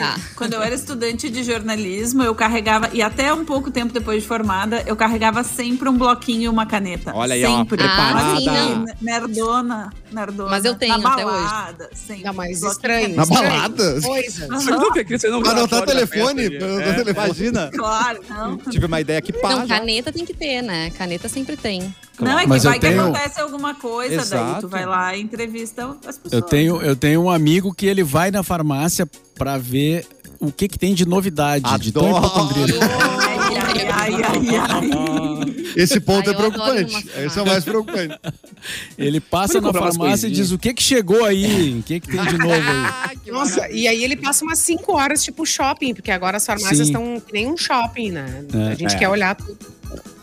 Ah. 0.00 0.16
Quando 0.34 0.54
eu 0.54 0.62
era 0.62 0.74
estudante 0.74 1.28
de 1.28 1.44
jornalismo, 1.44 2.22
eu 2.22 2.34
carregava, 2.34 2.88
e 2.94 3.02
até 3.02 3.32
um 3.34 3.44
pouco 3.44 3.70
tempo 3.70 3.92
depois 3.92 4.22
de 4.22 4.26
formada, 4.28 4.82
eu 4.86 4.96
carregava 4.96 5.44
sempre 5.44 5.86
um 5.88 5.96
bloquinho 5.98 6.42
e 6.42 6.48
uma 6.48 6.64
caneta. 6.64 7.12
Olha 7.14 7.34
aí, 7.34 7.44
ó, 7.44 7.58
sempre. 7.58 7.82
Preparada. 8.12 8.32
Ah, 8.32 8.38
sim, 8.38 8.46
não. 8.46 8.82
N- 8.84 8.94
Nerdona, 9.00 9.92
nerdona. 10.12 10.50
Mas 10.50 10.64
eu 10.64 10.74
tenho 10.74 10.98
na 10.98 11.12
até 11.12 11.26
hoje. 11.26 11.36
balada, 11.44 11.90
Sempre. 11.94 12.24
Não, 12.24 12.34
mas 12.34 12.62
estranho. 12.62 13.16
Na 13.16 13.22
estranho. 13.22 13.48
balada? 13.50 14.00
Coisas. 14.02 14.48
Você 14.48 14.70
nunca 14.70 15.04
quis 15.04 15.20
ser 15.20 15.30
não 15.30 15.42
Pra 15.42 15.50
anotar 15.52 15.68
fora 15.80 15.86
da 15.86 15.92
telefone? 16.06 16.48
festa, 16.50 16.64
anotar 16.66 16.88
É. 16.88 16.92
telefone. 16.94 17.26
Imagina. 17.26 17.70
Claro, 17.76 18.20
não. 18.28 18.56
Tive 18.70 18.86
uma 18.86 19.00
ideia 19.00 19.20
que 19.22 19.32
pá. 19.32 19.56
Não, 19.56 19.66
caneta 19.68 20.12
tem 20.12 20.24
que 20.24 20.34
ter, 20.34 20.62
né? 20.62 20.90
Caneta 20.90 21.28
sempre 21.28 21.56
tem. 21.56 21.94
Não, 22.20 22.38
é 22.38 22.42
que 22.42 22.48
Mas 22.48 22.64
vai 22.64 22.74
que 22.74 22.80
tenho- 22.80 23.02
acontece 23.02 23.40
alguma 23.40 23.74
coisa, 23.74 24.16
daí 24.16 24.40
Exato. 24.40 24.60
tu 24.62 24.68
vai 24.68 24.86
lá 24.86 25.14
e 25.14 25.20
entrevista 25.22 25.84
as 26.06 26.16
pessoas. 26.16 26.32
Eu 26.32 26.42
tenho, 26.42 26.80
eu 26.80 26.96
tenho 26.96 27.22
um 27.22 27.30
amigo 27.30 27.74
que 27.74 27.86
ele 27.86 28.02
vai 28.02 28.30
na 28.30 28.42
farmácia 28.42 29.06
pra 29.34 29.58
ver 29.58 30.06
o 30.40 30.50
que, 30.50 30.66
que 30.68 30.78
tem 30.78 30.94
de 30.94 31.06
novidade, 31.06 31.78
de 31.78 31.92
tão 31.92 32.06
Adoro. 32.16 32.26
hipocondríaco. 32.26 32.84
Ai, 33.20 33.38
ai, 33.56 33.88
ai, 33.90 34.14
ai, 34.22 34.56
ai. 34.56 35.35
Esse 35.76 36.00
ponto 36.00 36.28
Ai, 36.30 36.34
é 36.34 36.36
preocupante. 36.36 37.06
Esse 37.24 37.38
é 37.38 37.42
o 37.42 37.46
mais 37.46 37.62
preocupante. 37.64 38.18
Ele 38.96 39.20
passa 39.20 39.60
na 39.60 39.72
farmácia 39.72 40.26
e 40.26 40.30
diz 40.30 40.50
o 40.50 40.58
que 40.58 40.72
que 40.72 40.82
chegou 40.82 41.24
aí, 41.24 41.78
o 41.78 41.82
que 41.82 42.00
que 42.00 42.08
tem 42.08 42.24
de 42.24 42.38
novo 42.38 42.54
aí. 42.54 43.16
Nossa, 43.30 43.68
e 43.70 43.86
aí 43.86 44.02
ele 44.02 44.16
passa 44.16 44.44
umas 44.44 44.58
5 44.60 44.90
horas, 44.92 45.22
tipo 45.22 45.44
shopping, 45.44 45.92
porque 45.94 46.10
agora 46.10 46.38
as 46.38 46.46
farmácias 46.46 46.86
estão 46.88 47.20
que 47.20 47.32
nem 47.32 47.46
um 47.46 47.56
shopping, 47.56 48.12
né? 48.12 48.44
É. 48.54 48.72
a 48.72 48.74
gente 48.74 48.94
É. 48.94 48.98
quer 48.98 49.08
olhar 49.08 49.34
tudo. 49.34 49.58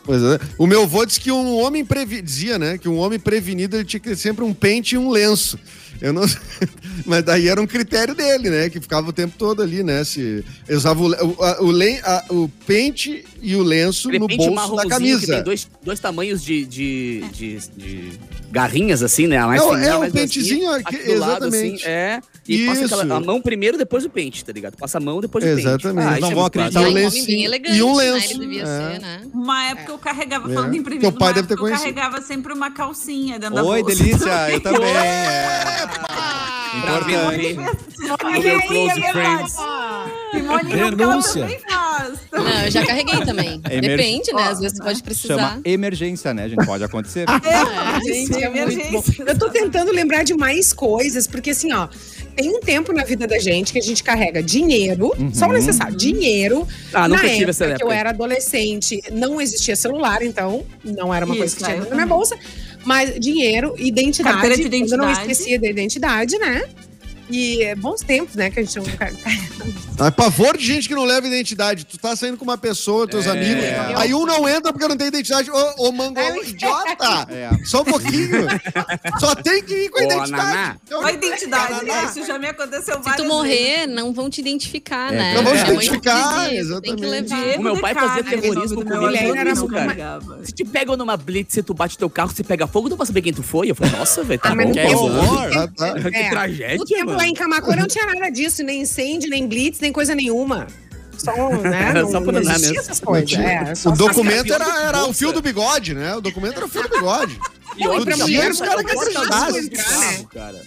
Pois 0.04 0.22
é. 0.22 0.40
O 0.58 0.66
meu 0.68 0.84
avô 0.84 1.06
disse 1.06 1.20
que 1.20 1.32
um 1.32 1.56
homem 1.62 1.86
previ... 1.86 2.22
dizia, 2.22 2.58
né? 2.60 2.78
Que 2.78 2.90
um 2.90 2.98
homem 2.98 3.20
prevenido 3.20 3.78
ele 3.78 3.86
tinha 3.86 4.00
que 4.00 4.10
ter 4.10 4.16
sempre 4.18 4.44
um 4.44 4.54
pente 4.54 4.96
e 4.96 4.98
um 4.98 5.10
lenço. 5.10 5.58
Eu 6.04 6.12
não. 6.12 6.24
Mas 7.08 7.24
daí 7.24 7.48
era 7.48 7.62
um 7.62 7.66
critério 7.66 8.14
dele, 8.14 8.50
né? 8.50 8.70
Que 8.70 8.82
ficava 8.82 9.10
o 9.10 9.14
tempo 9.14 9.36
todo 9.38 9.62
ali, 9.62 9.82
né? 9.84 10.04
Se 10.04 10.44
eu 10.68 10.76
usava 10.76 11.02
o, 11.02 11.08
o, 11.08 11.72
o, 12.30 12.44
o 12.44 12.50
pente 12.68 13.24
e 13.42 13.56
o 13.56 13.64
lenço 13.64 14.12
no 14.12 14.28
bolso 14.28 14.76
da 14.76 14.84
que 14.84 14.90
tem 14.90 14.98
camisa. 14.98 15.42
dois, 15.42 15.66
dois 15.82 16.02
tamanhos 16.02 16.44
de, 16.44 16.66
de, 16.66 17.24
de, 17.32 17.58
de 17.78 18.20
garrinhas, 18.54 19.02
assim, 19.02 19.26
né? 19.26 19.38
A 19.40 19.48
mais 19.48 19.62
É 19.62 19.66
o- 19.66 19.70
fininha, 19.70 19.88
é 19.88 19.92
a 19.92 19.98
o 19.98 20.00
mais 20.02 20.14
pentezinho 20.14 20.72
aqui, 20.72 20.96
lado, 21.16 21.46
exatamente. 21.46 21.82
assim, 21.82 21.90
é. 21.90 22.22
E 22.48 22.66
passa 22.68 22.84
Isso. 22.84 22.96
aquela, 22.96 23.16
a 23.16 23.20
mão 23.22 23.42
primeiro, 23.42 23.78
depois 23.78 24.06
o 24.06 24.10
pente, 24.10 24.44
tá 24.46 24.52
ligado? 24.52 24.76
Passa 24.78 24.98
a 24.98 25.02
mão, 25.02 25.20
depois 25.22 25.44
o 25.44 25.48
pente. 25.48 25.62
Exatamente. 25.62 26.08
Ah, 26.08 26.20
Não 26.20 26.32
é 26.32 26.36
vão 26.36 26.46
acreditar. 26.46 26.82
E 26.82 26.86
um 26.86 26.90
um 26.90 26.94
bem 27.26 27.44
elegante, 27.46 27.78
e 27.78 27.84
um 27.84 27.96
né? 27.98 28.12
lenço. 28.12 28.40
Devia 28.40 28.64
É. 28.64 28.66
ser, 28.66 29.00
né? 29.02 29.22
Uma 29.34 29.66
época 29.66 29.92
eu 29.94 29.98
carregava, 29.98 30.52
É. 30.52 30.54
falando 30.54 30.76
em 30.76 30.84
prevenido, 30.84 31.12
Teu 31.12 31.20
pai 31.20 31.34
deve 31.34 31.48
ter 31.48 31.54
eu 31.56 31.58
conhecido. 31.58 31.94
carregava 31.96 32.22
sempre 32.22 32.54
uma 32.54 32.70
calcinha 32.70 33.40
dentro 33.40 33.56
da 33.56 33.64
Oi, 33.64 33.82
delícia. 33.84 34.50
Eu 34.52 34.60
também. 34.62 34.84
É. 34.94 35.54
Importante. 36.78 37.54
Meu 38.04 38.18
close 38.18 39.02
friends. 39.12 39.56
Simone, 40.34 40.74
ela 40.80 40.92
Denúncia. 40.92 41.48
Não, 42.32 42.48
eu 42.66 42.72
já 42.72 42.86
carreguei 42.86 43.20
também. 43.24 43.62
Emerg- 43.70 43.88
Depende, 43.98 44.34
né? 44.34 44.44
Às 44.44 44.60
vezes 44.60 44.78
você 44.78 44.84
pode 44.84 45.04
precisar. 45.04 45.36
Chama 45.38 45.62
emergência, 45.64 46.34
né, 46.34 46.50
gente? 46.50 46.66
Pode 46.66 46.84
acontecer. 46.84 47.26
É, 47.44 48.02
Gente, 48.14 48.43
emergência. 48.46 49.24
Eu 49.26 49.38
tô 49.38 49.50
tentando 49.50 49.92
lembrar 49.92 50.24
de 50.24 50.34
mais 50.36 50.74
coisas, 50.74 51.28
porque 51.28 51.52
assim, 51.52 51.72
ó, 51.74 51.88
tem 52.36 52.50
um 52.50 52.60
tempo 52.60 52.92
na 52.94 53.04
vida 53.04 53.28
da 53.28 53.40
gente 53.40 53.72
que 53.74 53.80
a 53.80 53.82
gente 53.82 54.04
carrega 54.04 54.42
dinheiro, 54.42 55.12
só 55.34 55.48
o 55.48 55.54
necessário, 55.54 55.96
dinheiro. 55.96 56.68
Ah, 56.94 57.08
nunca 57.08 57.24
na 57.24 57.30
tive 57.30 57.44
época 57.44 57.50
essa 57.52 57.66
que 57.66 57.72
eu 57.72 57.88
época. 57.88 57.96
era 57.96 58.10
adolescente, 58.10 59.02
não 59.12 59.40
existia 59.40 59.76
celular, 59.76 60.22
então 60.24 60.64
não 60.84 61.14
era 61.14 61.26
uma 61.26 61.36
coisa 61.36 61.56
Isso, 61.56 61.58
que 61.58 61.64
tinha 61.64 61.78
é, 61.78 61.90
da 61.90 61.96
minha 61.96 62.08
bolsa. 62.08 62.38
Mas 62.86 63.18
dinheiro, 63.20 63.76
identidade. 63.78 64.36
Carteira 64.42 64.58
de 64.58 64.64
quando 64.64 64.74
Eu 64.92 64.98
não 64.98 65.06
identidade. 65.06 65.32
esquecia 65.32 65.60
da 65.60 65.68
identidade, 65.68 66.38
né? 66.38 66.64
E 67.34 67.64
é, 67.64 67.74
bons 67.76 68.02
tempos, 68.02 68.36
né? 68.36 68.50
Que 68.52 68.60
a 68.60 68.64
gente 68.64 68.78
não. 68.78 68.86
É 70.08 70.10
pavor 70.12 70.58
de 70.58 70.66
gente 70.66 70.88
que 70.90 70.96
não 70.96 71.06
leva 71.06 71.26
identidade. 71.28 71.86
Tu 71.86 71.98
tá 72.00 72.16
saindo 72.16 72.36
com 72.36 72.44
uma 72.44 72.58
pessoa, 72.58 73.08
teus 73.08 73.26
É. 73.28 73.30
amigos, 73.30 73.64
aí 73.96 74.14
um 74.14 74.26
não 74.26 74.50
entra 74.50 74.74
porque 74.74 74.88
não 74.88 74.98
tem 74.98 75.08
identidade. 75.08 75.50
Ô, 75.52 75.74
ô 75.88 75.92
mango, 75.92 76.20
É, 76.20 76.36
idiota! 76.50 77.28
É. 77.32 77.50
Só 77.64 77.82
um 77.84 77.86
pouquinho. 77.86 78.48
Só 79.20 79.36
tem 79.36 79.64
que 79.64 79.86
ir 79.86 79.90
com 79.90 80.00
a 80.00 80.02
Ô, 80.02 80.06
identidade. 80.06 80.32
Naná. 80.32 80.76
Então, 80.84 81.06
a 81.06 81.12
identidade, 81.12 81.86
Naná. 81.86 82.04
isso 82.06 82.26
já 82.26 82.38
me 82.40 82.48
aconteceu 82.48 82.96
Se 82.98 83.02
várias 83.04 83.16
tu 83.18 83.26
morrer, 83.28 83.86
não 83.88 84.12
vão 84.14 84.30
te 84.30 84.42
identificar, 84.42 85.14
É, 85.14 85.16
né? 85.16 85.34
não 85.36 85.44
vão 85.44 85.54
te 85.54 85.60
mãe 85.64 85.74
identificar, 85.76 86.54
isso, 86.54 86.82
Tem 86.82 86.96
que 86.96 87.06
exatamente. 87.06 87.34
levar. 87.34 87.60
O 87.60 87.64
meu 87.64 87.80
pai 87.80 87.94
fazia 87.94 88.24
Decade, 88.24 88.42
terrorismo 88.42 88.78
comigo. 88.84 89.00
meu 89.00 89.10
Ele 89.10 89.38
era 89.38 89.54
uma- 89.54 89.70
carregava. 89.70 90.40
Se 90.44 90.52
te 90.52 90.66
pegam 90.66 90.98
numa 90.98 91.16
blitz 91.16 91.56
e 91.56 91.64
tu 91.64 91.74
bate 91.74 91.98
teu 91.98 92.10
carro, 92.10 92.32
você 92.36 92.44
pega 92.44 92.66
fogo, 92.68 92.90
não 92.90 92.98
vai 92.98 93.06
saber 93.08 93.22
quem 93.22 93.32
tu 93.34 93.44
foi. 93.44 93.70
Eu 93.72 93.76
falei, 93.76 93.94
nossa, 93.96 94.24
velho, 94.24 94.40
tá 94.42 94.50
Ah, 94.50 94.56
mas 94.56 94.68
bom. 94.68 94.74
não 94.76 94.86
Que 94.88 94.96
horror. 94.96 95.58
Ah, 95.58 95.68
tá. 95.68 95.94
Que 96.10 96.18
É. 96.18 96.30
tragédia, 96.30 97.06
mano. 97.06 97.18
Lá 97.24 97.28
em 97.30 97.34
Camacuã 97.34 97.76
não 97.76 97.88
tinha 97.88 98.06
nada 98.06 98.30
disso, 98.30 98.64
nem 98.64 98.82
incêndio, 98.82 99.30
nem 99.30 99.48
blitz, 99.48 99.80
nem 99.80 99.92
coisa 99.92 100.14
nenhuma. 100.14 100.68
Só, 101.18 101.32
né? 101.58 101.94
Não, 102.02 102.12
Só 102.12 102.20
pra 102.20 102.32
não 102.34 102.42
mesmo. 102.42 102.80
essas 102.80 103.00
coisas. 103.00 103.32
É, 103.38 103.76
só 103.76 103.92
O 103.92 103.96
documento 103.96 104.52
era, 104.52 104.66
que 104.66 104.72
era 104.72 105.06
o 105.06 105.14
fio 105.14 105.32
do 105.32 105.42
bigode, 105.42 105.94
né? 105.94 106.16
O 106.16 106.22
documento 106.22 106.58
era 106.58 106.66
o 106.66 106.70
fio 106.70 106.84
do 106.84 106.90
bigode. 106.90 107.40
E 107.76 107.84
pra 107.88 108.14
que 108.14 108.22
mulher, 108.22 108.50
não 108.52 108.56
porta-luvas 108.56 109.28
fácil 109.28 109.54
do 109.54 109.68
entrar, 109.68 109.84
carro, 109.84 110.12
né? 110.12 110.26
cara. 110.32 110.62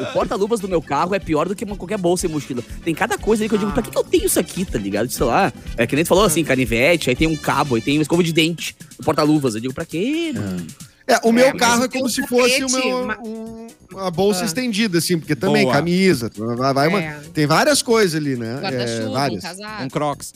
O 0.00 0.12
porta-luvas 0.12 0.60
do 0.60 0.68
meu 0.68 0.80
carro 0.80 1.12
é 1.12 1.18
pior 1.18 1.48
do 1.48 1.56
que 1.56 1.64
uma- 1.64 1.74
qualquer 1.76 1.98
bolsa 1.98 2.26
e 2.26 2.28
mochila. 2.28 2.62
Tem 2.84 2.94
cada 2.94 3.18
coisa 3.18 3.42
aí 3.42 3.48
que 3.48 3.54
eu 3.56 3.58
digo, 3.58 3.72
pra 3.72 3.82
que, 3.82 3.90
que 3.90 3.98
eu 3.98 4.04
tenho 4.04 4.26
isso 4.26 4.38
aqui, 4.38 4.64
tá 4.64 4.78
ligado? 4.78 5.10
Sei 5.10 5.26
lá. 5.26 5.52
É 5.76 5.88
que 5.88 5.96
nem 5.96 6.04
tu 6.04 6.08
falou 6.08 6.24
assim, 6.24 6.44
canivete, 6.44 7.10
aí 7.10 7.16
tem 7.16 7.26
um 7.26 7.36
cabo, 7.36 7.74
aí 7.74 7.80
tem 7.82 7.98
uma 7.98 8.02
escova 8.02 8.22
de 8.22 8.32
dente, 8.32 8.76
o 8.96 9.02
porta-luvas. 9.02 9.56
Eu 9.56 9.60
digo, 9.60 9.74
pra 9.74 9.84
quê? 9.84 10.30
mano? 10.36 10.64
É, 10.68 10.91
o 11.24 11.32
meu 11.32 11.48
mas 11.50 11.58
carro 11.58 11.84
é 11.84 11.88
como 11.88 12.06
um 12.06 12.08
se 12.08 12.26
fosse 12.26 12.60
tapete, 12.60 12.64
uma, 12.88 13.02
uma- 13.16 13.18
um- 13.22 13.66
uma 13.92 14.10
bolsa 14.10 14.42
Ah. 14.42 14.46
estendida, 14.46 14.98
assim, 14.98 15.18
porque 15.18 15.34
também 15.36 15.64
Boa. 15.64 15.74
camisa, 15.74 16.30
vai, 16.56 16.72
vai 16.74 16.88
uma- 16.88 17.02
É. 17.02 17.20
tem 17.34 17.46
várias 17.46 17.82
coisas 17.82 18.14
ali, 18.14 18.36
né? 18.36 18.56
É, 18.56 18.60
Guarda-chuva, 18.60 19.08
um 19.08 19.12
várias. 19.12 19.42
casaco. 19.42 19.82
Um 19.84 19.88
crocs. 19.88 20.32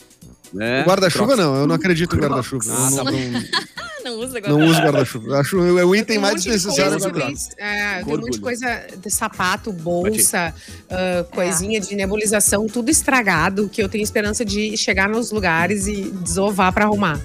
O 0.53 0.57
Guarda-chuva 0.87 1.35
não, 1.35 1.55
eu 1.57 1.67
não 1.67 1.75
acredito 1.75 2.15
em 2.15 2.19
guarda-chuva. 2.19 2.63
Ah, 2.69 2.89
não, 2.91 3.03
tá 3.03 3.11
não, 3.11 3.11
não 4.05 4.19
usa 4.23 4.39
não 4.47 4.61
uso 4.65 4.79
guarda-chuva. 4.81 5.39
Acho 5.39 5.57
é 5.77 5.83
o 5.83 5.91
Tem 5.91 5.99
item 6.01 6.17
um 6.17 6.21
mais 6.21 6.41
desnecessário 6.43 6.97
da 6.99 7.09
guarda 7.09 7.33
é, 7.57 7.95
tem 8.03 8.13
um 8.13 8.17
monte 8.17 8.31
de 8.31 8.39
coisa 8.39 8.87
de 9.01 9.09
sapato, 9.09 9.73
bolsa, 9.73 10.53
ah, 10.89 11.25
coisinha 11.31 11.81
de 11.81 11.93
nebulização, 11.95 12.65
tudo 12.67 12.89
estragado, 12.89 13.67
que 13.67 13.81
eu 13.83 13.89
tenho 13.89 14.03
esperança 14.03 14.45
de 14.45 14.77
chegar 14.77 15.09
nos 15.09 15.31
lugares 15.31 15.85
e 15.87 16.03
desovar 16.23 16.71
pra 16.71 16.85
arrumar. 16.85 17.19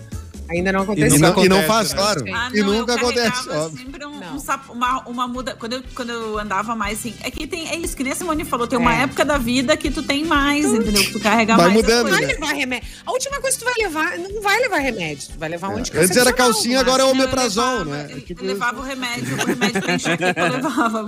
Ainda 0.53 0.73
não 0.73 0.81
E 0.81 0.83
aconteceu. 0.85 1.19
não, 1.19 1.45
e 1.45 1.49
não 1.49 1.57
acontece, 1.61 1.67
faz, 1.67 1.89
né? 1.91 1.97
claro. 1.97 2.25
Ah, 2.35 2.51
e 2.53 2.61
não, 2.61 2.73
nunca 2.73 2.93
eu 2.93 2.97
acontece. 2.99 3.49
óbvio. 3.49 3.79
sempre 3.85 4.07
um, 4.07 4.35
um 4.35 4.39
sap- 4.39 4.71
uma, 4.71 5.01
uma 5.09 5.27
muda. 5.29 5.55
Quando 5.59 5.73
eu, 5.75 5.83
quando 5.95 6.11
eu 6.11 6.39
andava 6.39 6.75
mais 6.77 6.99
assim. 6.99 7.15
É 7.23 7.31
que 7.31 7.47
tem. 7.47 7.69
É 7.69 7.77
isso 7.77 7.97
que 7.97 8.03
nem 8.05 8.13
a 8.13 8.17
Simone 8.17 8.45
falou. 8.45 8.67
Tem 8.67 8.79
uma 8.79 8.95
É. 8.95 9.03
época 9.03 9.25
da 9.25 9.39
vida 9.39 9.77
que 9.77 9.91
tu 9.91 10.03
tem 10.03 10.25
mais, 10.25 10.67
entendeu? 10.67 11.03
Que 11.03 11.13
tu 11.13 11.21
carrega 11.21 11.57
Vai 11.57 11.67
mais. 11.69 11.77
mudando, 11.81 12.03
coisas. 12.09 12.19
vai 12.21 12.29
levar 12.35 12.53
remédio. 12.53 12.89
A 13.07 13.13
última 13.13 13.41
coisa 13.41 13.59
que 13.59 13.65
tu 13.65 13.71
vai 13.71 13.75
levar, 13.85 14.19
não 14.19 14.43
vai 14.43 14.59
levar 14.61 14.79
remédio. 14.79 15.29
Tu 15.33 15.39
vai 15.39 15.49
levar 15.49 15.69
um 15.69 15.77
anticoncepcional. 15.79 16.05
Antes 16.05 16.17
era 16.19 16.33
calcinha, 16.33 16.79
mas- 16.79 16.87
agora 16.89 17.03
é 17.03 17.07
omeprazol, 17.07 17.79
levava- 17.79 17.91
né? 17.91 18.07
Eu, 18.11 18.17
É 18.17 18.21
tipo 18.21 18.43
eu 18.43 18.47
levava 18.49 18.81
o 18.81 18.83
remédio, 18.85 19.35
o 19.35 19.47
remédio 19.47 19.83
pra 19.83 19.95
enxaqueca 19.95 20.41
eu 20.41 20.53
levava, 20.53 21.07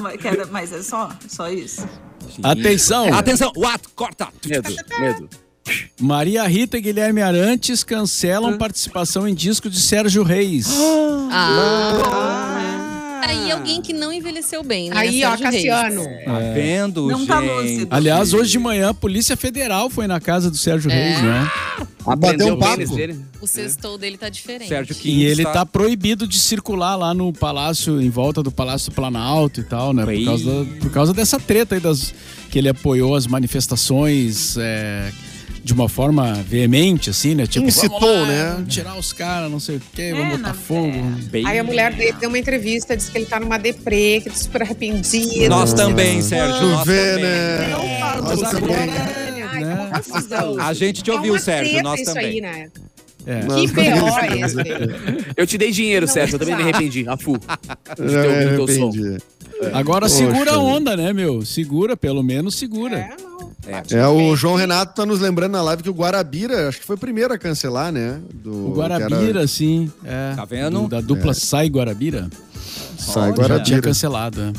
mas 0.51 0.73
é 0.73 0.83
só, 0.83 1.11
só 1.29 1.49
isso. 1.51 1.87
Atenção! 2.43 3.13
Atenção, 3.15 3.53
what? 3.57 3.83
Corta. 3.95 4.29
Medo, 4.47 4.75
medo. 4.99 5.29
Maria 6.01 6.47
Rita 6.47 6.77
e 6.77 6.81
Guilherme 6.81 7.23
Arantes 7.23 7.83
cancelam 7.83 8.59
participação 8.59 9.27
em 9.27 9.35
disco 9.35 9.71
de 9.71 9.81
Sérgio 9.81 10.23
Reis. 10.23 10.69
Ah, 11.31 13.23
aí 13.27 13.51
alguém 13.51 13.81
que 13.81 13.93
não 13.95 14.13
envelheceu 14.13 14.63
bem, 14.63 14.91
né? 14.91 14.97
Aí, 14.99 15.25
ó, 15.25 15.31
Sérgio 15.37 15.51
Reis. 15.51 15.65
Cassiano. 15.65 16.05
Tá 16.25 16.39
vendo, 16.53 17.09
Não 17.09 17.19
gente? 17.21 17.29
tá 17.29 17.39
lúcido. 17.41 17.87
Aliás, 17.91 18.35
hoje 18.35 18.51
de 18.51 18.59
manhã 18.59 18.91
a 18.91 18.95
Polícia 18.95 19.37
Federal 19.37 19.89
foi 19.89 20.07
na 20.07 20.21
casa 20.21 20.51
do 20.51 20.57
Sérgio 20.59 20.91
É. 20.91 20.95
Reis, 20.95 21.23
né? 21.23 21.51
Bateu 22.19 22.55
um 22.55 22.59
papo. 22.59 22.95
dele. 22.95 23.19
O 23.41 23.47
sextou 23.47 23.97
dele 23.97 24.19
tá 24.19 24.29
diferente. 24.29 24.69
Sérgio 24.69 24.93
E 24.93 24.97
Quinto 24.99 25.21
ele 25.23 25.41
está- 25.43 25.53
tá 25.53 25.67
proibido 25.67 26.27
de 26.29 26.39
circular 26.39 26.97
lá 26.97 27.15
no 27.15 27.33
palácio, 27.33 28.01
em 28.03 28.11
volta 28.11 28.43
do 28.43 28.53
Palácio 28.53 28.91
do 28.91 28.95
Planalto 28.95 29.61
e 29.61 29.65
tal, 29.65 29.95
né? 29.95 30.05
Por 30.05 30.25
causa, 30.25 30.45
da- 30.45 30.71
por 30.81 30.91
causa 30.91 31.15
dessa 31.15 31.41
treta 31.41 31.75
aí 31.75 31.81
das, 31.81 32.13
que 32.51 32.59
ele 32.59 32.69
apoiou 32.69 33.15
as 33.17 33.27
manifestações 33.27 34.57
é, 34.59 35.11
de 35.65 35.73
uma 35.73 35.89
forma 35.89 36.35
veemente, 36.47 37.09
assim, 37.09 37.35
né? 37.35 37.47
Tipo, 37.47 37.67
Incitou, 37.67 37.99
vamos 37.99 38.21
lá, 38.21 38.27
né? 38.29 38.53
Vamos 38.55 38.75
tirar 38.75 38.99
os 38.99 39.13
caras, 39.15 39.51
não 39.51 39.59
sei 39.59 39.77
o 39.77 39.83
quê, 39.95 40.03
É, 40.03 40.13
vamos 40.13 40.37
botar 40.37 40.49
não- 40.49 40.55
fogo. 40.55 40.93
Bem- 41.31 41.47
Aí 41.47 41.59
a 41.59 41.65
mulher 41.65 41.93
dele 41.95 42.13
deu 42.21 42.29
uma 42.29 42.39
entrevista, 42.39 42.95
disse 42.95 43.11
que 43.11 43.17
ele 43.17 43.25
tá 43.27 43.41
numa 43.41 43.59
deprê, 43.59 44.21
que 44.23 44.29
tá 44.29 44.37
super 44.37 44.61
arrependido. 44.63 45.49
Nós 45.49 45.73
também, 45.73 46.21
Sérgio. 46.21 46.59
Tu 46.61 46.67
Nós 46.69 46.87
vê, 46.87 47.11
também. 47.15 47.23
né? 47.25 47.77
Mas 48.23 48.41
Nós 48.41 48.55
agora- 48.55 48.61
também. 48.61 49.43
Ai, 49.43 49.59
que 49.59 49.65
uma 49.65 49.87
confusão. 50.03 50.61
A 50.61 50.75
gente 50.75 51.03
te 51.03 51.11
É 51.11 51.15
ouviu, 51.15 51.33
uma 51.33 51.39
Sérgio. 51.41 51.83
Nós 51.83 52.01
isso 52.01 52.13
também. 52.13 52.27
aí, 52.27 52.41
né? 52.43 52.69
É. 53.27 53.43
Nós 53.45 53.61
Que 53.63 53.69
também. 53.75 53.91
B.O. 53.95 54.19
é 54.19 54.41
esse? 54.45 54.57
Eu 55.35 55.47
te 55.47 55.57
dei 55.57 55.71
dinheiro, 55.71 56.05
Não, 56.07 56.13
Sérgio. 56.13 56.35
Eu 56.35 56.39
também 56.41 56.57
me 56.57 56.63
arrependi. 56.63 57.07
A 57.09 57.17
teu 57.17 58.69
som. 58.69 58.89
arrependi. 58.91 59.19
Agora 59.73 60.07
Poxa 60.07 60.17
segura 60.19 60.53
a 60.53 60.59
onda, 60.59 60.95
né, 60.97 61.13
meu? 61.13 61.43
Segura, 61.43 61.97
pelo 61.97 62.23
menos 62.23 62.57
segura. 62.57 62.99
É, 62.99 63.17
não. 63.23 63.34
É, 63.91 64.07
o 64.07 64.37
João 64.37 64.57
Renato 64.57 64.95
tá 64.95 65.07
nos 65.07 65.21
lembrando 65.21 65.53
na 65.53 65.63
live 65.63 65.83
que 65.83 65.91
o 65.91 65.95
Guarabira, 65.95 66.69
acho 66.69 66.81
que 66.81 66.87
foi 66.87 66.97
o 66.97 66.99
primeiro 66.99 67.33
a 67.33 67.39
cancelar, 67.39 67.91
né? 67.91 68.21
Do, 68.33 68.69
O 68.71 68.75
Guarabira, 68.75 69.47
sim. 69.47 69.91
É, 70.05 70.35
Tá 70.37 70.45
vendo? 70.45 70.83
do- 70.83 70.89
da 70.89 71.01
dupla 71.01 71.33
Sai 71.35 71.69
Guarabira. 71.69 72.29
Sai 72.99 73.29
Já 73.29 73.33
tinha 73.35 73.49
Guarabira. 73.49 73.81
cancelado, 73.83 74.41
é. 74.43 74.53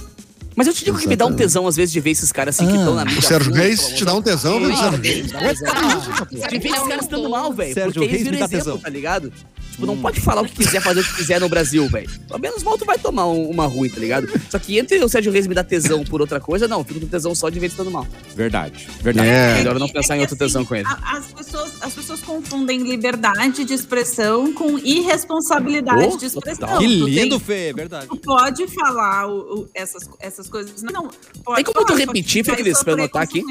Mas 0.56 0.68
eu 0.68 0.74
te 0.74 0.86
digo 0.86 0.97
que 0.97 1.06
me 1.08 1.18
dá 1.18 1.26
um 1.26 1.28
Exatamente. 1.30 1.47
tesão, 1.49 1.68
às 1.68 1.76
vezes, 1.76 1.91
de 1.91 1.99
ver 1.99 2.12
esses 2.12 2.32
caras 2.32 2.56
assim 2.56 2.66
que 2.72 2.78
estão 2.78 2.95
na 2.95 3.03
mídia. 3.03 3.20
O 3.20 3.22
Sérgio 3.22 3.53
Reis 3.53 3.88
te 3.89 4.06
dá 4.06 4.14
um 4.14 4.22
tesão, 4.22 4.58
viu, 4.60 4.72
Ah, 4.72 4.78
Sérgio 4.78 5.01
Reis? 5.01 5.32
dá 5.32 5.38
um 5.38 5.41
tesão. 5.41 5.68
Sabe 6.16 6.36
De 6.36 6.60
ver 6.60 6.70
esses 6.70 6.88
caras 6.88 7.01
estando 7.03 7.30
mal, 7.30 7.51
velho. 7.53 7.74
Sérgio 7.74 7.93
Porque 7.93 8.06
eles 8.16 8.24
viram 8.24 8.38
exemplo, 8.38 8.58
tesão. 8.58 8.78
tá 8.78 8.89
ligado? 8.89 9.34
Tipo, 9.76 9.86
não 9.88 9.97
pode 9.97 10.21
falar 10.21 10.41
o 10.41 10.45
que 10.45 10.55
quiser, 10.55 10.82
fazer 10.82 11.01
o 11.01 11.03
que 11.03 11.15
quiser 11.15 11.39
no 11.41 11.49
Brasil, 11.49 11.86
velho. 11.89 12.09
Pelo 12.30 12.39
menos 12.39 12.63
mal 12.63 12.78
tu 12.78 12.86
vai 12.86 12.97
tomar 12.97 13.28
um- 13.28 13.49
uma 13.49 13.65
ruim, 13.67 13.89
tá 13.89 13.99
ligado? 13.99 14.26
Só 14.49 14.57
que 14.57 14.80
entre 14.80 15.03
o 15.03 15.09
Sérgio 15.09 15.34
Reis 15.34 15.47
me 15.47 15.53
dar 15.53 15.65
tesão 15.65 16.01
por 16.05 16.21
outra 16.21 16.39
coisa, 16.39 16.65
não. 16.65 16.82
Fico 16.82 17.01
com 17.01 17.07
tesão 17.07 17.36
só 17.36 17.49
de 17.49 17.59
ver 17.59 17.65
ele 17.65 17.73
estando 17.73 17.91
mal. 17.91 18.07
Verdade, 18.34 18.88
verdade. 19.01 19.28
É. 19.28 19.55
Melhor 19.55 19.76
eu 19.76 19.80
não 19.80 19.89
pensar 19.89 20.15
em 20.15 20.19
que, 20.19 20.23
outro 20.23 20.38
tesão 20.38 20.61
assim, 20.61 20.69
com 20.69 20.76
ele. 20.76 20.88
a- 20.88 21.17
As 21.17 21.26
pessoas, 21.34 21.73
as 21.82 21.93
pessoas 21.93 22.21
confundem 22.21 22.80
liberdade 22.84 23.65
de 23.65 23.73
expressão 23.73 24.53
com 24.53 24.80
irresponsabilidade 24.80 26.07
Oh, 26.13 26.17
de 26.17 26.26
expressão. 26.28 26.67
total. 26.67 26.80
Que 26.80 26.86
Tu 26.99 27.05
tem- 27.05 27.13
lindo, 27.15 27.39
Fê, 27.39 27.73
verdade. 27.73 28.07
Tu 28.07 28.15
pode 28.17 28.67
falar 28.67 29.28
o- 29.28 29.61
o- 29.63 29.69
essas, 29.73 30.03
essas 30.21 30.49
coisas. 30.49 30.82
Não, 30.84 31.09
pode 31.43 31.63
Tem 31.63 31.73
como 31.73 31.86
tu 31.86 31.95
repetir, 31.95 32.45
Fê 32.45 32.55
Cris, 32.55 32.82
pra 32.82 32.93
eu 32.93 32.97
anotar 32.97 33.21
aqui? 33.23 33.43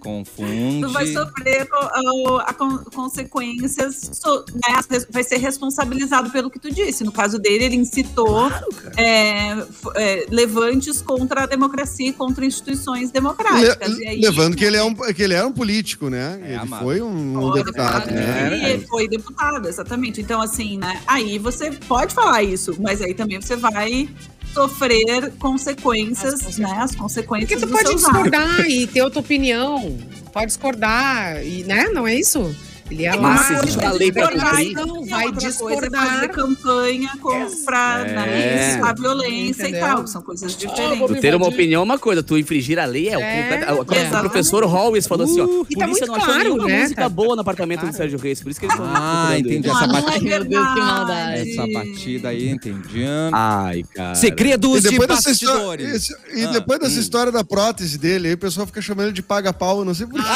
Confunde. 0.00 0.80
Tu 0.82 0.88
vai 0.92 1.06
sofrer 1.06 1.68
o- 1.72 2.36
a 2.38 2.52
con- 2.52 2.84
consequências, 2.94 4.10
so- 4.12 4.44
né, 4.54 4.80
vai 5.10 5.22
ser 5.22 5.36
responsabilizado 5.38 6.30
pelo 6.30 6.50
que 6.50 6.58
tu 6.58 6.70
disse. 6.70 7.04
No 7.04 7.12
caso 7.12 7.38
dele, 7.38 7.64
ele 7.64 7.76
incitou 7.76 8.50
é, 8.96 9.50
f- 9.52 9.90
é, 9.96 10.26
levantes 10.30 11.00
contra 11.02 11.44
a 11.44 11.46
democracia 11.46 12.08
e 12.08 12.12
contra 12.12 12.44
instituições 12.44 13.10
democráticas. 13.10 13.96
Le- 13.98 14.08
aí- 14.08 14.20
levando 14.20 14.56
que 14.56 14.64
ele, 14.64 14.76
é 14.76 14.84
um, 14.84 14.94
que 14.94 15.22
ele 15.22 15.34
era 15.34 15.46
um 15.46 15.52
político, 15.52 16.08
né? 16.08 16.40
É, 16.42 16.46
ele 16.48 16.54
amado. 16.56 16.82
foi 16.84 17.00
um, 17.00 17.38
um 17.38 17.50
Foi 17.50 17.62
deputado, 17.62 18.06
deputado, 18.08 18.14
né? 18.14 18.74
E 18.76 18.86
foi 18.86 19.08
deputado, 19.08 19.68
exatamente. 19.68 20.20
Então, 20.20 20.40
assim, 20.40 20.78
né? 20.78 21.00
Aí 21.06 21.38
você 21.38 21.70
pode 21.70 22.14
falar 22.14 22.42
isso, 22.42 22.76
mas 22.80 23.00
aí 23.00 23.14
também 23.14 23.40
você 23.40 23.56
vai 23.56 24.08
sofrer 24.52 25.32
consequências, 25.38 26.34
As 26.34 26.40
consequências. 26.42 26.58
né? 26.58 26.78
As 26.82 26.94
consequências 26.94 27.60
Porque 27.60 27.66
tu 27.66 27.72
pode 27.72 27.88
seus 27.88 28.04
atos. 28.04 28.14
discordar 28.22 28.60
e 28.70 28.86
ter 28.86 29.02
outra 29.02 29.20
opinião. 29.20 29.98
Pode 30.32 30.46
discordar, 30.46 31.44
e, 31.44 31.62
né? 31.64 31.88
Não 31.92 32.06
é 32.06 32.14
isso? 32.14 32.54
Ele 32.90 33.06
é 33.06 33.16
Mas 33.16 33.22
lá, 33.50 33.60
vai 33.60 33.86
uma 33.86 33.92
lei 33.92 34.12
pra 34.12 34.22
discordar, 34.26 34.50
cumprir. 34.50 34.70
E 34.70 34.74
vai 34.74 34.82
coisa 34.82 35.06
é 35.06 35.32
fazer 35.32 35.46
discordar. 35.48 36.28
campanha 36.30 37.10
com, 37.22 37.64
pra 37.64 38.00
É. 38.06 38.12
né, 38.12 38.80
a 38.82 38.92
violência 38.92 39.62
Entendeu? 39.62 39.78
e 39.78 39.80
tal. 39.80 40.06
São 40.06 40.20
coisas 40.22 40.54
diferentes. 40.56 40.98
Tu 41.06 41.20
ter 41.20 41.34
uma 41.34 41.46
opinião 41.48 41.80
é 41.80 41.84
uma 41.84 41.98
coisa, 41.98 42.22
tu 42.22 42.36
infringir 42.36 42.78
a 42.78 42.84
lei 42.84 43.08
é, 43.08 43.16
o 43.16 43.20
É, 43.20 43.72
o- 43.72 43.86
é. 43.94 44.16
O 44.16 44.20
professor 44.20 44.64
Hollis 44.66 45.06
falou 45.06 45.24
assim, 45.24 45.40
ó, 45.40 45.44
E 45.70 45.74
tá 45.74 45.84
polícia 45.86 45.86
muito 45.86 46.06
não 46.06 46.14
achou 46.16 46.26
claro, 46.26 46.42
nenhuma 46.44 46.66
né, 46.66 46.82
música 46.82 47.02
tá- 47.02 47.08
boa 47.08 47.34
no 47.34 47.40
apartamento 47.40 47.80
claro. 47.80 47.94
do 47.94 47.96
Sérgio 47.96 48.18
Reis, 48.18 48.42
por 48.42 48.50
isso 48.50 48.60
que 48.60 48.66
eles 48.66 48.74
estão 48.74 48.86
Ah, 48.94 49.28
procurando 49.30 49.38
entendi 49.40 49.56
ele. 49.56 49.70
essa 49.70 49.86
Não, 49.86 49.92
não 49.92 49.96
é 49.98 50.02
batida. 50.02 50.24
Meu 50.28 50.44
Deus, 50.44 50.68
que 50.74 50.80
maldade. 50.80 51.50
Essa 51.50 51.66
batida 51.72 52.28
aí, 52.28 52.48
entendi. 52.50 53.04
Ai, 53.32 53.84
cara. 53.94 54.12
E 54.12 54.16
Segredos 54.16 54.82
de 54.82 54.90
depois, 54.90 55.08
dessa 55.08 55.30
história, 55.30 55.88
bastidores. 55.88 56.10
e 56.34 56.44
Ah, 56.44 56.50
depois 56.52 56.78
dessa 56.80 56.96
hum. 56.96 57.00
história 57.00 57.32
da 57.32 57.42
prótese 57.44 57.96
dele, 57.96 58.28
aí 58.28 58.34
o 58.34 58.38
pessoal 58.38 58.66
fica 58.66 58.82
chamando 58.82 59.06
ele 59.06 59.12
de 59.14 59.22
paga-pau, 59.22 59.82
não 59.84 59.94
sei 59.94 60.06
porquê. 60.06 60.26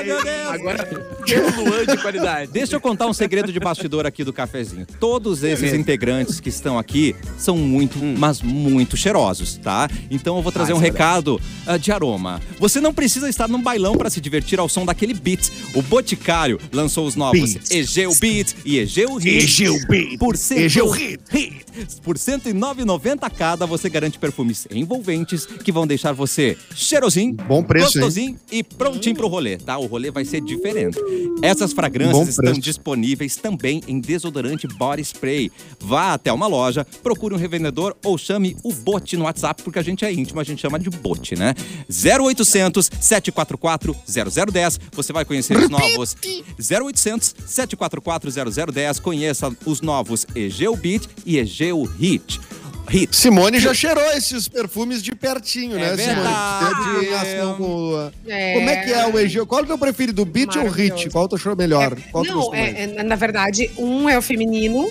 Ai, 0.00 0.04
meu 0.04 0.22
Deus. 0.22 0.48
Agora, 0.48 0.84
pelo 1.24 1.64
Luan 1.64 1.86
de 1.86 1.96
qualidade. 1.98 2.50
Deixa 2.52 2.76
eu 2.76 2.80
contar 2.80 3.06
um 3.06 3.12
segredo 3.12 3.52
de 3.52 3.60
bastidor 3.60 4.06
aqui 4.06 4.24
do 4.24 4.32
cafezinho. 4.32 4.86
Todos 4.98 5.42
esses 5.42 5.72
integrantes 5.74 6.40
que 6.40 6.48
estão 6.48 6.78
aqui 6.78 7.14
são 7.36 7.56
muito, 7.56 7.98
mas 8.02 8.40
muito 8.42 8.96
cheirosos, 8.96 9.58
tá? 9.58 9.88
Então 10.10 10.36
eu 10.36 10.42
vou 10.42 10.52
trazer 10.52 10.72
Ah, 10.72 10.76
um 10.76 10.78
é 10.78 10.82
recado 10.82 11.40
ah, 11.66 11.76
de 11.76 11.92
aroma. 11.92 12.40
Você 12.58 12.80
não 12.80 12.92
precisa 12.92 13.28
estar 13.28 13.48
num 13.48 13.62
bailão 13.62 13.96
para 13.96 14.10
se 14.10 14.20
divertir 14.20 14.58
ao 14.58 14.68
som 14.68 14.84
daquele 14.84 15.14
beat. 15.14 15.50
O 15.74 15.82
Boticário 15.82 16.58
lançou 16.72 17.06
os 17.06 17.16
novos 17.16 17.54
Beats. 17.54 17.70
Egeu 17.70 18.14
Beat 18.16 18.54
e 18.64 18.78
Egeu 18.78 19.14
Hit. 19.16 19.44
Egeu 19.44 19.78
Beat. 19.88 20.18
Por 20.18 20.36
cento... 20.36 20.60
Egeu 20.60 20.90
Hit. 20.90 21.20
Hit. 21.30 21.69
Por 22.02 22.16
R$ 22.16 22.22
109,90 22.22 23.30
cada, 23.30 23.66
você 23.66 23.88
garante 23.88 24.18
perfumes 24.18 24.66
envolventes 24.70 25.46
que 25.46 25.72
vão 25.72 25.86
deixar 25.86 26.12
você 26.12 26.56
cheirosinho, 26.74 27.34
Bom 27.34 27.62
preço, 27.62 27.98
hein? 27.98 28.04
gostosinho 28.04 28.38
e 28.50 28.62
prontinho 28.62 29.16
pro 29.16 29.28
rolê, 29.28 29.56
tá? 29.56 29.78
O 29.78 29.86
rolê 29.86 30.10
vai 30.10 30.24
ser 30.24 30.40
diferente. 30.40 30.98
Essas 31.42 31.72
fragrâncias 31.72 32.28
estão 32.28 32.52
disponíveis 32.52 33.36
também 33.36 33.82
em 33.86 34.00
desodorante 34.00 34.66
body 34.66 35.02
spray. 35.02 35.50
Vá 35.78 36.14
até 36.14 36.32
uma 36.32 36.46
loja, 36.46 36.86
procure 37.02 37.34
um 37.34 37.38
revendedor 37.38 37.96
ou 38.04 38.16
chame 38.18 38.56
o 38.62 38.72
Bote 38.72 39.16
no 39.16 39.24
WhatsApp, 39.24 39.62
porque 39.62 39.78
a 39.78 39.82
gente 39.82 40.04
é 40.04 40.12
íntimo, 40.12 40.40
a 40.40 40.44
gente 40.44 40.60
chama 40.60 40.78
de 40.78 40.90
Bote, 40.90 41.36
né? 41.36 41.54
0800 41.88 42.90
744 43.00 43.96
0010. 44.06 44.80
Você 44.92 45.12
vai 45.12 45.24
conhecer 45.24 45.56
os 45.56 45.68
novos 45.68 46.16
0800 46.58 47.34
744 47.46 48.30
0010. 48.72 49.00
Conheça 49.00 49.54
os 49.66 49.80
novos 49.80 50.26
Egeu 50.34 50.76
Beat 50.76 51.08
e 51.24 51.38
Egeu 51.70 51.82
Hit. 51.98 52.40
Hit. 52.88 53.14
Simone 53.16 53.60
já 53.60 53.72
cheirou 53.72 54.02
esses 54.12 54.48
perfumes 54.48 55.00
de 55.02 55.14
pertinho, 55.14 55.76
É 55.78 55.90
né, 55.90 55.96
verdade. 55.96 56.74
Simone? 56.74 56.94
Teve 57.00 57.06
relação 57.10 57.54
com 57.56 57.62
o- 57.64 58.12
É. 58.26 58.54
Como 58.54 58.68
é 58.70 58.76
que 58.84 58.92
é 58.92 59.06
o 59.06 59.18
EG? 59.18 59.46
Qual 59.46 59.60
é 59.60 59.64
o 59.64 59.66
teu 59.66 59.78
preferido, 59.78 60.24
Beat 60.24 60.56
ou 60.56 60.68
Hit? 60.68 61.08
Qual 61.10 61.28
tu 61.28 61.36
achou 61.36 61.54
melhor? 61.54 61.96
Qual 62.10 62.24
tu 62.24 62.30
Não, 62.32 62.54
é, 62.54 62.82
é, 62.96 63.02
na 63.04 63.14
verdade, 63.14 63.70
um 63.78 64.08
é 64.08 64.18
o 64.18 64.22
feminino 64.22 64.90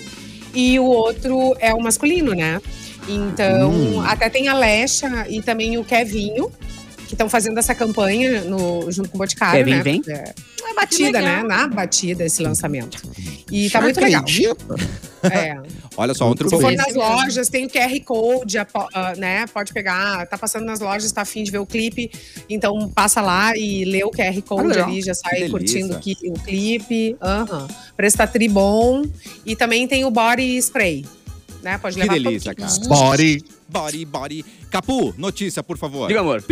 e 0.54 0.78
o 0.78 0.84
outro 0.84 1.54
é 1.60 1.74
o 1.74 1.80
masculino, 1.82 2.32
né? 2.34 2.60
Então, 3.06 3.70
Hum. 3.70 4.00
até 4.06 4.30
tem 4.30 4.48
a 4.48 4.54
Lecha 4.54 5.26
e 5.28 5.42
também 5.42 5.76
o 5.76 5.84
Kevinho, 5.84 6.50
que 7.10 7.14
estão 7.16 7.28
fazendo 7.28 7.58
essa 7.58 7.74
campanha 7.74 8.42
no, 8.42 8.88
junto 8.88 9.08
com 9.08 9.16
o 9.16 9.18
Boticário, 9.18 9.64
Kevin 9.64 9.76
né? 9.78 9.82
vem? 9.82 10.02
É, 10.06 10.32
na 10.62 10.74
batida, 10.74 11.20
né? 11.20 11.42
Na 11.42 11.66
batida 11.66 12.24
esse 12.24 12.40
lançamento. 12.40 13.02
E 13.50 13.68
tá 13.68 13.80
muito 13.80 14.00
legal. 14.00 14.24
É. 15.22 15.54
Olha 15.98 16.14
só, 16.14 16.30
ontem 16.30 16.44
Se 16.44 16.48
for 16.50 16.62
foi. 16.62 16.76
nas 16.76 16.94
lojas, 16.94 17.50
tem 17.50 17.66
o 17.66 17.68
QR 17.68 18.00
Code, 18.06 18.56
ah, 18.56 19.12
né? 19.18 19.44
Pode 19.48 19.70
pegar, 19.70 20.26
tá 20.26 20.38
passando 20.38 20.64
nas 20.64 20.80
lojas, 20.80 21.12
tá 21.12 21.20
afim 21.20 21.42
de 21.42 21.50
ver 21.50 21.58
o 21.58 21.66
clipe. 21.66 22.10
Então 22.48 22.88
passa 22.88 23.20
lá 23.20 23.54
e 23.54 23.84
lê 23.84 24.02
o 24.02 24.10
QR 24.10 24.40
Code 24.40 24.68
legal. 24.68 24.88
ali, 24.88 25.02
já 25.02 25.12
sai 25.12 25.42
Que 25.42 25.50
curtindo 25.50 25.98
que- 25.98 26.16
o 26.26 26.32
clipe. 26.32 27.18
Aham. 27.20 27.68
Preço 27.94 28.16
tá 28.16 28.26
tri 28.26 28.48
bom. 28.48 29.04
E 29.44 29.54
também 29.54 29.86
tem 29.86 30.06
o 30.06 30.10
body 30.10 30.56
spray. 30.56 31.04
Né? 31.62 31.78
Pode 31.78 31.94
Que 31.96 32.02
levar 32.02 32.14
delícia, 32.14 32.54
todo- 32.54 32.66
cara. 32.66 32.88
Body. 32.88 33.44
Body, 33.68 34.04
body. 34.04 34.44
Capu, 34.68 35.14
notícia, 35.16 35.62
por 35.62 35.78
favor. 35.78 36.08
Diga, 36.08 36.20
amor. 36.20 36.42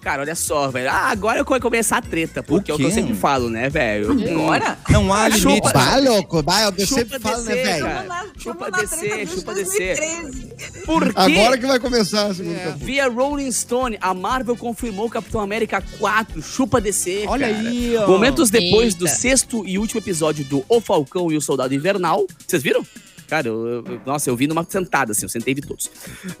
Cara, 0.00 0.22
olha 0.22 0.34
só, 0.34 0.68
velho. 0.68 0.90
Ah, 0.90 1.10
agora 1.10 1.44
vai 1.44 1.60
começar 1.60 1.98
a 1.98 2.02
treta, 2.02 2.42
porque 2.42 2.72
é 2.72 2.74
o 2.74 2.76
que 2.76 2.82
eu 2.82 2.90
sempre 2.90 3.14
falo, 3.14 3.48
né, 3.48 3.68
velho? 3.68 4.10
Agora? 4.10 4.76
Não 4.88 5.12
há 5.12 5.30
Chupa. 5.30 5.48
limite. 5.48 5.72
Vai, 5.72 6.00
louco. 6.00 6.42
Vai, 6.42 6.64
eu 6.64 6.72
Chupa 6.72 6.86
sempre 6.86 7.20
falo, 7.20 7.42
né, 7.44 7.54
descer, 7.54 7.82
velho? 7.84 8.32
Chupa 8.38 8.70
descer, 8.72 9.28
chupa 9.28 9.54
descer. 9.54 9.96
2013. 9.96 10.82
Por 10.84 11.04
quê? 11.14 11.20
Agora 11.20 11.58
que 11.58 11.66
vai 11.66 11.78
começar 11.78 12.26
a 12.26 12.34
segunda 12.34 12.58
campanha. 12.58 12.76
Via 12.78 13.08
Rolling 13.08 13.52
Stone, 13.52 13.98
a 14.00 14.12
Marvel 14.12 14.56
confirmou 14.56 15.08
Capitão 15.08 15.40
América 15.40 15.80
4, 16.00 16.42
chupa 16.42 16.80
DC. 16.80 17.26
Olha 17.28 17.48
cara. 17.48 17.68
aí, 17.68 17.96
ó. 17.96 18.08
Momentos 18.08 18.50
depois 18.50 18.94
Eita. 18.94 18.98
do 18.98 19.08
sexto 19.08 19.64
e 19.66 19.78
último 19.78 20.00
episódio 20.00 20.44
do 20.44 20.64
O 20.68 20.80
Falcão 20.80 21.30
e 21.30 21.36
o 21.36 21.40
Soldado 21.40 21.72
Invernal. 21.74 22.26
Vocês 22.46 22.60
viram? 22.62 22.84
Cara, 23.28 23.48
eu- 23.48 23.66
eu- 23.84 24.00
nossa, 24.06 24.30
eu 24.30 24.36
vi 24.36 24.46
numa 24.46 24.64
sentada, 24.68 25.12
assim, 25.12 25.24
eu 25.24 25.28
sentei 25.28 25.52
e 25.52 25.54
vi 25.54 25.62
todos. 25.62 25.90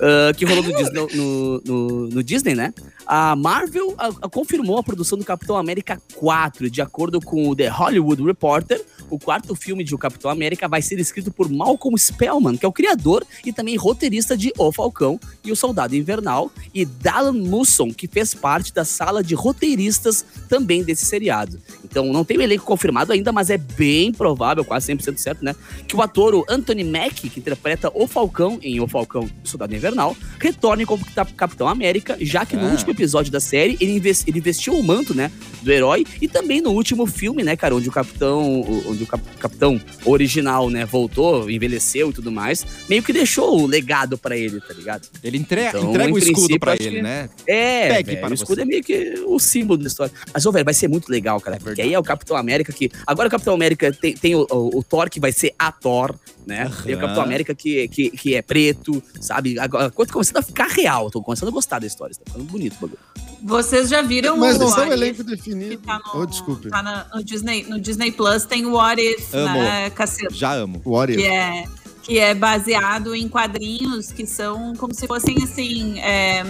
Ah, 0.00 0.32
que 0.34 0.44
rolou 0.44 0.62
no 0.62 0.72
Disney, 0.76 1.06
no, 1.16 1.60
no- 1.64 2.08
no 2.08 2.22
Disney, 2.22 2.54
né? 2.54 2.72
A 3.06 3.34
Marvel 3.36 3.94
a- 3.98 4.08
a 4.22 4.28
confirmou 4.28 4.78
a 4.78 4.82
produção 4.82 5.18
do 5.18 5.24
Capitão 5.24 5.56
América 5.56 6.00
4. 6.14 6.68
De 6.70 6.80
acordo 6.82 7.20
com 7.20 7.48
o 7.48 7.56
The 7.56 7.68
Hollywood 7.68 8.22
Reporter, 8.22 8.84
o 9.10 9.18
quarto 9.18 9.54
filme 9.54 9.84
de 9.84 9.94
O 9.94 9.98
Capitão 9.98 10.30
América 10.30 10.68
vai 10.68 10.82
ser 10.82 10.98
escrito 10.98 11.30
por 11.30 11.48
Malcolm 11.48 11.96
Spellman, 11.98 12.56
que 12.56 12.64
é 12.66 12.68
o 12.68 12.72
criador 12.72 13.24
e 13.44 13.52
também 13.52 13.76
roteirista 13.76 14.36
de 14.36 14.52
O 14.58 14.70
Falcão 14.72 15.18
e 15.44 15.50
o 15.52 15.56
Soldado 15.56 15.94
Invernal, 15.96 16.50
e 16.74 16.84
Dallan 16.84 17.32
Musson, 17.32 17.92
que 17.92 18.06
fez 18.08 18.34
parte 18.34 18.72
da 18.74 18.84
sala 18.84 19.22
de 19.22 19.34
roteiristas 19.34 20.24
também 20.48 20.82
desse 20.82 21.04
seriado. 21.06 21.60
Então, 21.84 22.12
não 22.12 22.24
tem 22.24 22.36
o 22.36 22.42
elenco 22.42 22.64
confirmado 22.64 23.12
ainda, 23.12 23.32
mas 23.32 23.48
é 23.50 23.56
bem 23.56 24.12
provável, 24.12 24.64
quase 24.64 24.86
100% 24.92 25.16
certo, 25.18 25.44
né? 25.44 25.54
Que 25.86 25.96
o 25.96 26.02
ator 26.02 26.34
o 26.34 26.44
Anthony 26.48 26.75
Mack, 26.84 27.28
que 27.28 27.38
interpreta 27.40 27.90
o 27.94 28.06
Falcão 28.06 28.58
em 28.62 28.80
O 28.80 28.86
Falcão 28.86 29.28
Soldado 29.44 29.74
Invernal, 29.74 30.16
retorne 30.40 30.84
como 30.86 31.04
Cap- 31.14 31.32
Capitão 31.34 31.68
América, 31.68 32.16
já 32.20 32.44
que 32.46 32.56
no 32.56 32.66
Ah. 32.66 32.70
último 32.70 32.90
episódio 32.92 33.30
da 33.32 33.40
série 33.40 33.76
ele, 33.80 34.00
ele 34.26 34.40
vestiu 34.40 34.74
o 34.78 34.82
manto, 34.82 35.14
né, 35.14 35.30
do 35.62 35.70
herói, 35.72 36.04
e 36.20 36.28
também 36.28 36.60
no 36.60 36.70
último 36.70 37.06
filme, 37.06 37.42
né, 37.42 37.56
cara, 37.56 37.74
onde 37.74 37.88
o 37.88 37.92
Capitão, 37.92 38.60
onde 38.88 39.02
o 39.02 39.06
cap- 39.06 39.22
Capitão 39.38 39.80
original, 40.04 40.70
né, 40.70 40.84
voltou, 40.84 41.50
envelheceu 41.50 42.10
e 42.10 42.12
tudo 42.12 42.30
mais, 42.30 42.64
meio 42.88 43.02
que 43.02 43.12
deixou 43.12 43.60
o 43.62 43.66
legado 43.66 44.16
pra 44.16 44.36
ele, 44.36 44.60
tá 44.60 44.72
ligado? 44.72 45.06
Ele 45.22 45.38
entre- 45.38 45.66
Então, 45.68 45.90
entrega 45.90 46.12
o 46.14 46.18
escudo 46.18 46.56
acho 46.66 46.82
ele, 46.82 47.02
né? 47.02 47.28
É, 47.46 47.88
Pegue 47.88 48.06
velho, 48.10 48.20
para 48.20 48.30
o 48.30 48.34
escudo 48.34 48.54
você. 48.56 48.62
é 48.62 48.64
meio 48.64 48.82
que 48.82 49.14
o 49.26 49.38
símbolo 49.38 49.78
da 49.80 49.88
história. 49.88 50.12
Mas, 50.32 50.46
ô, 50.46 50.52
velho, 50.52 50.64
vai 50.64 50.74
ser 50.74 50.88
muito 50.88 51.08
legal, 51.10 51.40
cara. 51.40 51.56
porque 51.66 51.82
aí 51.82 51.92
é 51.94 51.98
o 51.98 52.02
Capitão 52.02 52.36
América 52.36 52.72
que. 52.72 52.90
Agora 53.06 53.28
o 53.28 53.30
Capitão 53.30 53.54
América 53.54 53.92
tem, 53.92 54.14
tem 54.14 54.34
o, 54.36 54.46
o- 54.50 54.78
o 54.78 54.82
Thor 54.82 55.08
que 55.10 55.18
vai 55.18 55.32
ser 55.32 55.52
a 55.58 55.72
Thor, 55.72 56.14
né? 56.46 56.70
Tem 56.84 56.94
o. 56.94 56.98
Capitão 57.00 57.22
América 57.22 57.54
que, 57.54 57.88
que, 57.88 58.10
que 58.10 58.34
é 58.34 58.40
preto, 58.42 59.02
sabe? 59.20 59.58
Agora 59.58 59.86
a 59.86 59.90
coisa 59.90 60.08
tá 60.08 60.12
começando 60.14 60.36
a 60.38 60.42
ficar 60.42 60.68
real. 60.68 61.10
Tô 61.10 61.20
começando 61.22 61.48
a 61.48 61.52
gostar 61.52 61.78
da 61.80 61.86
história. 61.86 62.14
Tá 62.14 62.22
ficando 62.26 62.44
bonito 62.44 62.74
o 62.76 62.80
bagulho. 62.80 62.98
Vocês 63.42 63.88
já 63.90 64.00
viram 64.02 64.36
Mas 64.38 64.56
o 64.56 64.60
não 64.60 64.68
são 64.68 64.78
What 64.84 64.92
elenco 64.92 65.20
If, 65.22 65.26
definido. 65.26 65.78
tá 65.78 65.98
no, 66.14 66.20
Oh, 66.22 66.26
desculpe. 66.26 66.68
tá 66.70 66.82
na- 66.82 67.06
no, 67.14 67.22
Disney, 67.22 67.64
no 67.68 67.78
Disney 67.80 68.10
Plus 68.12 68.44
tem 68.44 68.64
o 68.64 68.72
What 68.72 69.00
If, 69.02 69.34
Amo. 69.34 69.58
né, 69.58 69.90
caceta? 69.90 70.32
Já 70.34 70.54
amo. 70.54 70.80
Warrior. 70.84 71.20
que 71.20 71.26
é 71.26 71.64
que 72.02 72.18
é 72.20 72.34
baseado 72.34 73.16
em 73.16 73.28
quadrinhos 73.28 74.12
que 74.12 74.24
são 74.24 74.74
como 74.76 74.94
se 74.94 75.08
fossem 75.08 75.36
assim 75.42 75.98
é, 75.98 76.44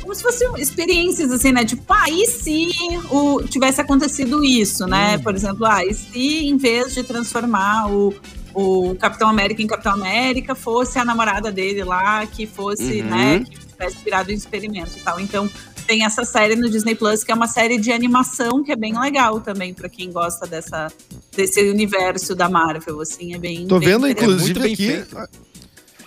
como 0.00 0.14
se 0.14 0.22
fossem 0.22 0.48
experiências 0.56 1.30
assim 1.30 1.52
né 1.52 1.62
tipo 1.62 1.84
ah 1.92 2.08
e 2.08 2.24
se 2.26 2.70
o, 3.10 3.42
tivesse 3.42 3.82
acontecido 3.82 4.42
isso 4.42 4.86
né 4.86 5.18
por 5.18 5.34
exemplo 5.34 5.66
ah 5.66 5.84
e 5.84 5.92
se 5.92 6.46
em 6.46 6.56
vez 6.56 6.94
de 6.94 7.02
transformar 7.04 7.90
o 7.92 8.14
o 8.54 8.94
Capitão 8.94 9.28
América 9.28 9.60
em 9.62 9.66
Capitão 9.66 9.92
América 9.94 10.54
fosse 10.54 10.98
a 10.98 11.04
namorada 11.04 11.50
dele 11.50 11.82
lá 11.84 12.24
que 12.26 12.46
fosse 12.46 13.00
Uhum. 13.02 13.08
né 13.10 13.40
que 13.40 13.66
tivesse 13.66 13.96
virado 14.04 14.30
um 14.30 14.34
experimento 14.34 14.96
e 14.96 15.00
tal 15.00 15.18
então 15.20 15.50
tem 15.86 16.04
essa 16.04 16.24
série 16.24 16.56
no 16.56 16.70
Disney 16.70 16.94
Plus 16.94 17.22
que 17.24 17.32
é 17.32 17.34
uma 17.34 17.48
série 17.48 17.78
de 17.78 17.92
animação 17.92 18.62
que 18.64 18.72
é 18.72 18.76
bem 18.76 18.98
legal 18.98 19.40
também 19.40 19.74
pra 19.74 19.88
quem 19.88 20.10
gosta 20.12 20.46
dessa 20.46 20.90
desse 21.36 21.60
universo 21.68 22.34
da 22.34 22.48
Marvel 22.48 23.00
assim 23.00 23.34
é 23.34 23.38
bem 23.38 23.66
Tô 23.66 23.78
bem 23.78 23.88
vendo, 23.90 24.08
inclusive, 24.08 24.42
muito 24.44 24.60
bem 24.60 24.72
aqui. 24.72 24.86
feito. 24.86 25.16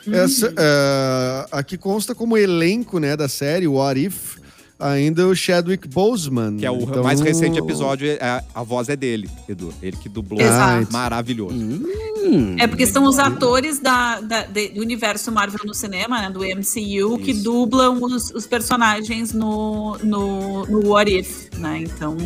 Essa, 0.09 0.53
é, 0.57 1.45
aqui 1.51 1.77
consta 1.77 2.15
como 2.15 2.37
elenco 2.37 2.97
né, 2.97 3.17
da 3.17 3.27
série 3.27 3.67
What 3.67 3.99
If 4.05 4.36
ainda 4.79 5.27
o 5.27 5.35
Chadwick 5.35 5.87
Boseman. 5.87 6.57
Que 6.57 6.65
é 6.65 6.71
o 6.71 6.81
Então, 6.81 7.03
mais 7.03 7.19
recente 7.19 7.57
episódio, 7.57 8.07
é- 8.09 8.43
a 8.53 8.63
voz 8.63 8.89
é 8.89 8.95
dele, 8.95 9.29
Edu. 9.47 9.73
Ele 9.81 9.97
que 9.97 10.07
dublou. 10.09 10.39
Exato. 10.41 10.91
Maravilhoso. 10.91 11.55
Hum. 11.55 12.55
É 12.59 12.67
porque 12.67 12.85
são 12.85 13.05
os 13.05 13.17
atores 13.19 13.79
da, 13.79 14.19
da- 14.21 14.43
de- 14.45 14.69
do 14.69 14.81
universo 14.81 15.31
Marvel 15.31 15.61
no 15.65 15.73
cinema, 15.73 16.21
né, 16.21 16.29
do 16.29 16.43
MCU, 16.43 17.17
que 17.19 17.31
Isso. 17.31 17.43
dublam 17.43 18.01
os, 18.03 18.31
os 18.31 18.45
personagens 18.45 19.33
no, 19.33 19.97
no, 20.03 20.65
no 20.65 20.87
What 20.89 21.11
If, 21.11 21.49
né? 21.57 21.83
Então 21.83 22.17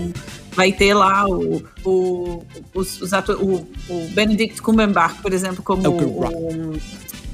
vai 0.54 0.72
ter 0.72 0.94
lá 0.94 1.26
o, 1.28 1.64
o, 1.86 2.44
os, 2.74 3.02
os 3.02 3.12
o, 3.14 3.68
o 3.90 4.08
Benedict 4.14 4.62
Cumberbatch, 4.62 5.22
por 5.22 5.32
exemplo, 5.34 5.64
como 5.64 5.86
É 5.86 5.90
o 5.90 5.94
o. 5.94 6.74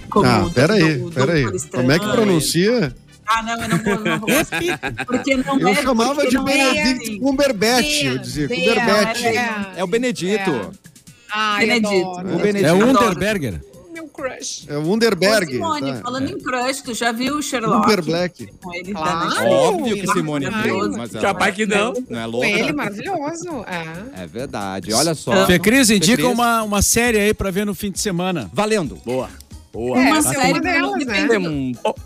Como 0.09 0.25
Ah, 0.25 0.49
peraí, 0.53 1.03
peraí. 1.11 1.43
Como 1.71 1.91
é 1.91 1.99
que 1.99 2.07
pronuncia? 2.09 2.95
Ah, 3.27 3.43
não, 3.43 3.61
eu 3.61 3.67
não 3.69 3.77
vou, 3.77 3.99
não 3.99 4.19
vou 4.19 4.29
Porque 5.05 5.35
não 5.37 5.59
Eu 5.59 5.67
é, 5.67 5.75
chamava 5.75 6.27
de 6.27 6.37
é 6.37 6.41
Benedict 6.41 7.03
assim. 7.03 7.19
Cumberbatch. 7.19 8.03
Eu 8.05 8.17
dizia 8.19 8.47
Cumberbatch. 8.47 9.23
é. 9.25 9.65
É 9.77 9.83
o 9.83 9.87
Benedito. 9.87 10.71
Ai, 11.31 11.65
Benedito. 11.67 12.07
adoro. 12.09 12.35
O 12.35 12.37
Benedito. 12.39 12.65
É 12.65 12.73
o. 12.73 12.85
Underberger. 12.89 13.61
Meu 13.93 14.07
crush. 14.07 14.65
É 14.69 14.77
o 14.77 14.83
Ô, 14.87 14.93
Underberg. 14.93 15.51
Simone, 15.53 15.91
tá. 15.93 16.01
falando 16.01 16.29
em 16.31 16.37
crush, 16.39 16.81
tu 16.83 16.93
já 16.93 17.11
viu 17.11 17.35
o 17.37 17.41
Sherlock? 17.41 17.81
Cumber 17.81 18.03
Black. 18.05 18.47
Com 18.61 18.73
ele 18.73 18.93
Claro. 18.93 19.19
Netflix? 19.27 19.51
Óbvio 19.51 19.95
que 20.01 20.07
Simone 20.07 20.49
viu, 20.63 20.91
mas 20.91 21.15
ela 21.15 21.21
Capaz 21.23 21.55
que 21.55 21.65
não. 21.65 21.93
não 22.09 22.19
é 22.19 22.23
Com 22.23 22.29
louca. 22.31 22.47
ele, 22.47 22.73
maravilhoso. 22.73 23.65
É. 23.67 24.23
É 24.23 24.27
verdade. 24.27 24.93
Olha 24.93 25.15
só. 25.15 25.45
Fê 25.47 25.57
Cris, 25.59 25.89
indica 25.89 26.15
Fê 26.15 26.21
Cris. 26.23 26.33
uma, 26.33 26.61
uma 26.63 26.81
série 26.81 27.17
aí 27.19 27.33
pra 27.33 27.49
ver 27.51 27.65
no 27.65 27.73
fim 27.75 27.91
de 27.91 27.99
semana. 27.99 28.49
Valendo. 28.53 28.97
Boa. 29.03 29.29
Boa. 29.73 29.97
Uma 29.97 30.17
Essa 30.17 30.29
é 30.29 30.33
série 30.35 30.51
uma 30.53 30.61
delas, 30.61 31.05
né? 31.05 31.27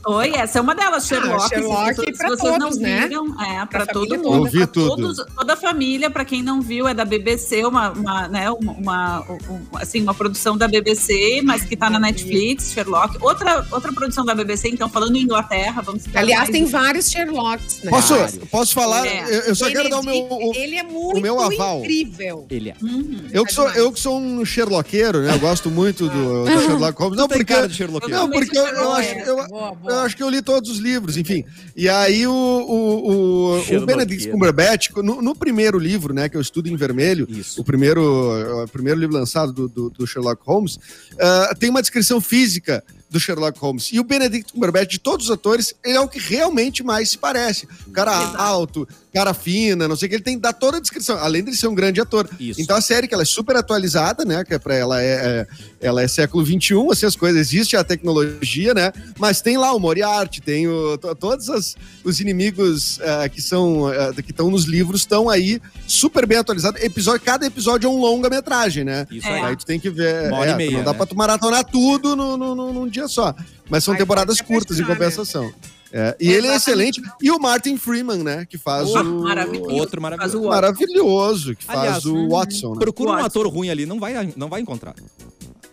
Oi, 0.07 0.31
essa 0.35 0.57
é 0.59 0.61
uma 0.61 0.75
delas, 0.75 1.07
Sherlock. 1.07 1.43
Ah, 1.43 1.47
Sherlock 1.47 1.95
se, 1.95 2.01
se 2.17 2.23
vocês 2.27 2.39
todos, 2.39 2.59
não 2.59 2.81
né? 2.81 3.07
viram, 3.07 3.41
é, 3.41 3.65
pra, 3.65 3.65
Pra 3.65 3.85
todo 3.85 4.09
mundo. 4.17 4.23
toda. 4.23 4.37
Eu 4.37 4.43
vi 4.51 4.57
pra 4.59 4.67
tudo. 4.67 4.89
todos- 5.15 5.25
toda 5.35 5.53
a 5.53 5.57
família, 5.57 6.09
pra 6.09 6.25
quem 6.25 6.43
não 6.43 6.61
viu, 6.61 6.87
é 6.87 6.93
da 6.93 7.05
BBC, 7.05 7.63
uma, 7.65 7.91
uma, 7.91 8.27
né, 8.27 8.49
uma, 8.51 8.71
uma- 8.73 9.19
um- 9.49 9.77
assim, 9.77 10.01
uma 10.01 10.13
produção 10.13 10.57
da 10.57 10.67
BBC, 10.67 11.41
mas 11.43 11.63
que 11.63 11.77
tá 11.77 11.89
na 11.89 11.99
Netflix, 11.99 12.71
Sherlock. 12.73 13.17
Outra, 13.21 13.65
outra 13.71 13.93
produção 13.93 14.25
da 14.25 14.35
BBC, 14.35 14.69
então, 14.69 14.89
falando 14.89 15.15
em 15.15 15.21
Inglaterra, 15.21 15.81
vamos 15.81 16.03
citar 16.03 16.23
Aliás, 16.23 16.49
mais 16.49 16.51
tem 16.51 16.65
vários 16.65 17.09
Sherlocks, 17.09 17.81
né? 17.83 17.89
Posso, 17.91 18.15
posso 18.47 18.73
falar? 18.73 19.05
É. 19.05 19.23
Eu, 19.23 19.39
eu 19.41 19.55
só 19.55 19.69
quero 19.69 19.89
dar 19.89 19.99
o 19.99 20.03
meu. 20.03 20.15
o- 20.15 20.51
Ele 20.55 20.75
é 20.77 20.83
muito 20.83 21.21
meu 21.21 21.39
aval. 21.39 21.79
incrível. 21.79 22.45
Ele 22.49 22.69
é. 22.71 22.75
Uhum. 22.81 23.21
eu, 23.31 23.45
que 23.45 23.53
sou, 23.53 23.65
demais. 23.65 23.79
eu 23.81 23.91
que 23.91 23.99
sou 23.99 24.17
um 24.19 24.43
Sherlockeiro, 24.43 25.21
né? 25.21 25.33
Eu 25.33 25.39
gosto 25.39 25.69
muito 25.69 26.09
do, 26.09 26.43
do 26.45 26.61
Sherlock 26.63 26.99
Holmes. 27.01 27.17
Não, 27.17 27.27
porque, 27.27 27.50
cara 27.51 27.67
de 27.67 27.75
Sherlock. 27.75 28.09
não, 28.09 28.29
porque 28.29 28.57
eu, 28.57 28.65
eu 28.65 28.91
acho, 28.91 29.13
eu, 29.19 29.35
Boa, 29.47 29.75
boa. 29.75 29.93
eu 29.93 29.99
acho 29.99 30.15
que 30.15 30.23
eu 30.23 30.29
li 30.29 30.41
todos 30.41 30.69
os 30.69 30.77
livros, 30.79 31.17
enfim. 31.17 31.43
E 31.75 31.87
aí 31.87 32.25
o, 32.25 32.31
o, 32.31 33.11
o, 33.11 33.77
o. 33.77 33.85
Benedict 33.85 34.29
Cumberbatch, 34.29 34.89
no, 34.97 35.21
no 35.21 35.35
primeiro 35.35 35.77
livro, 35.77 36.13
né, 36.13 36.29
que 36.29 36.37
eu 36.37 36.41
estudo 36.41 36.69
em 36.69 36.75
vermelho, 36.75 37.27
Isso. 37.29 37.61
o 37.61 37.63
primeiro, 37.63 38.63
o 38.63 38.67
primeiro 38.67 38.99
livro 38.99 39.15
lançado 39.15 39.51
do, 39.51 39.67
do, 39.67 39.89
do 39.89 40.07
Sherlock 40.07 40.41
Holmes, 40.45 40.79
ah, 41.19 41.53
tem 41.59 41.69
uma 41.69 41.81
descrição 41.81 42.19
física 42.21 42.83
do 43.11 43.19
Sherlock 43.19 43.59
Holmes. 43.59 43.89
E 43.91 43.99
o 43.99 44.03
Benedict 44.05 44.53
Cumberbatch, 44.53 44.89
de 44.89 44.97
todos 44.99 45.25
os 45.25 45.31
atores, 45.31 45.75
ele 45.83 45.97
é 45.97 45.99
o 45.99 46.07
que 46.07 46.17
realmente 46.17 46.81
mais 46.81 47.09
se 47.11 47.17
parece. 47.17 47.67
O 47.85 47.91
cara 47.91 48.11
Exato. 48.11 48.37
alto, 48.41 48.87
cara 49.13 49.33
fina, 49.33 49.85
não 49.87 49.97
sei 49.97 50.05
o 50.05 50.09
que, 50.09 50.15
ele 50.15 50.23
tem 50.23 50.35
que 50.37 50.41
dar 50.41 50.53
toda 50.53 50.77
a 50.77 50.79
descrição, 50.79 51.17
além 51.19 51.43
de 51.43 51.53
ser 51.57 51.67
um 51.67 51.75
grande 51.75 51.99
ator. 51.99 52.29
Isso. 52.39 52.61
Então 52.61 52.77
a 52.77 52.79
série, 52.81 53.09
que 53.09 53.13
ela 53.13 53.23
é 53.23 53.25
super 53.25 53.57
atualizada, 53.57 54.23
né, 54.23 54.45
que 54.45 54.53
é 54.53 54.57
pra 54.59 54.73
ela 54.73 55.01
é, 55.03 55.05
é- 55.41 55.47
ela 55.81 56.01
é 56.01 56.07
século 56.07 56.45
XXI, 56.45 56.73
assim, 56.89 57.05
as 57.05 57.15
coisas, 57.17 57.37
existe 57.41 57.75
a 57.75 57.83
tecnologia, 57.83 58.73
né, 58.73 58.93
mas 59.19 59.41
tem 59.41 59.57
lá 59.57 59.73
o 59.73 59.79
Moriarty, 59.79 60.39
tem 60.41 60.67
o, 60.69 60.97
to- 60.97 61.13
todos 61.15 61.49
as- 61.49 61.75
os 62.05 62.21
inimigos 62.21 62.99
eh, 63.01 63.27
que 63.27 63.41
são, 63.41 63.91
eh, 63.91 64.13
que 64.23 64.31
estão 64.31 64.49
nos 64.49 64.63
livros, 64.63 65.01
estão 65.01 65.29
aí 65.29 65.61
super 65.85 66.25
bem 66.25 66.37
atualizados. 66.37 66.81
Episódio, 66.81 67.19
cada 67.25 67.45
episódio 67.45 67.87
é 67.87 67.89
um 67.89 67.97
longa-metragem, 67.99 68.85
né? 68.85 69.05
Isso 69.11 69.27
aí. 69.27 69.41
Aí 69.41 69.55
tu 69.57 69.65
tem 69.65 69.79
que 69.79 69.89
ver. 69.89 70.31
É, 70.31 70.71
não 70.71 70.83
dá 70.83 70.91
né? 70.91 70.97
pra 70.97 71.05
tu 71.05 71.15
maratonar 71.17 71.65
tudo 71.65 72.15
no, 72.15 72.37
no- 72.37 72.55
no- 72.55 72.71
num 72.73 72.87
dia 72.87 73.00
só. 73.07 73.33
Mas 73.69 73.83
são 73.83 73.93
Aí 73.93 73.99
temporadas 73.99 74.39
curtas 74.41 74.79
em 74.79 74.83
apaixonar, 74.83 74.99
né? 75.09 75.09
compensação. 75.15 75.53
É, 75.93 76.15
e 76.21 76.31
ele 76.31 76.47
é 76.47 76.55
excelente. 76.55 77.01
E 77.21 77.29
o 77.31 77.37
Martin 77.37 77.75
Freeman, 77.77 78.23
né? 78.23 78.45
Que 78.49 78.57
faz 78.57 78.89
Oh, 78.95 79.01
o. 79.01 79.23
Maravilhoso. 79.23 79.69
Outro 79.75 80.01
maravilhoso. 80.01 80.41
Maravilhoso, 80.47 81.55
que 81.55 81.65
faz 81.65 81.79
Aliás, 81.79 82.05
o 82.05 82.29
Watson. 82.29 82.73
Né? 82.73 82.79
Procura 82.79 83.11
um 83.11 83.15
ator 83.15 83.45
ruim 83.47 83.69
ali, 83.69 83.85
não 83.85 83.99
vai, 83.99 84.31
não 84.37 84.47
vai 84.47 84.61
encontrar. 84.61 84.95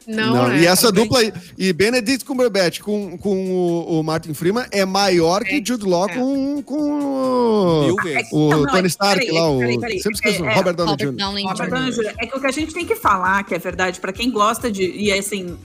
Não, 0.07 0.35
Não, 0.35 0.49
né, 0.49 0.63
e 0.63 0.67
essa 0.67 0.87
também. 0.89 1.05
dupla 1.05 1.21
aí, 1.21 1.33
e 1.59 1.71
Benedict 1.71 2.25
Cumberbatch 2.25 2.81
com, 2.81 3.19
com 3.19 3.51
o, 3.53 4.01
o 4.01 4.03
Martin 4.03 4.33
Freeman 4.33 4.65
é 4.73 4.83
maior 4.87 5.45
que 5.45 5.57
É, 5.57 5.63
Jude 5.63 5.85
Law 5.85 6.09
é. 6.09 6.15
com, 6.15 6.63
com 6.63 6.75
o, 6.75 7.85
Mil 7.85 7.97
vezes. 7.97 8.29
o 8.33 8.49
Não, 8.49 8.61
não, 8.63 8.67
Tony 8.73 8.85
é- 8.85 8.87
Stark 8.87 9.21
peraí, 9.27 9.39
lá, 9.39 9.51
o, 9.51 9.59
peraí, 9.59 9.79
peraí. 9.79 9.99
sempre 10.01 10.15
esqueço, 10.15 10.45
É, 10.47 10.51
é, 10.51 10.55
Robert 10.55 10.75
Downey 10.75 10.93
Robert 10.93 11.13
Jr. 11.15 11.47
Robert. 11.47 11.71
Downey 11.71 11.93
Jr. 11.93 12.15
É 12.19 12.27
que 12.27 12.37
o 12.39 12.41
que 12.41 12.47
a 12.47 12.51
gente 12.51 12.73
tem 12.73 12.87
que 12.87 12.97
falar, 12.97 13.45
que 13.45 13.55
é 13.55 13.59
verdade, 13.59 14.01
pra 14.01 14.11
quem 14.11 14.31
gosta 14.31 14.71
de. 14.73 14.91
E 14.91 15.13
assim, 15.13 15.59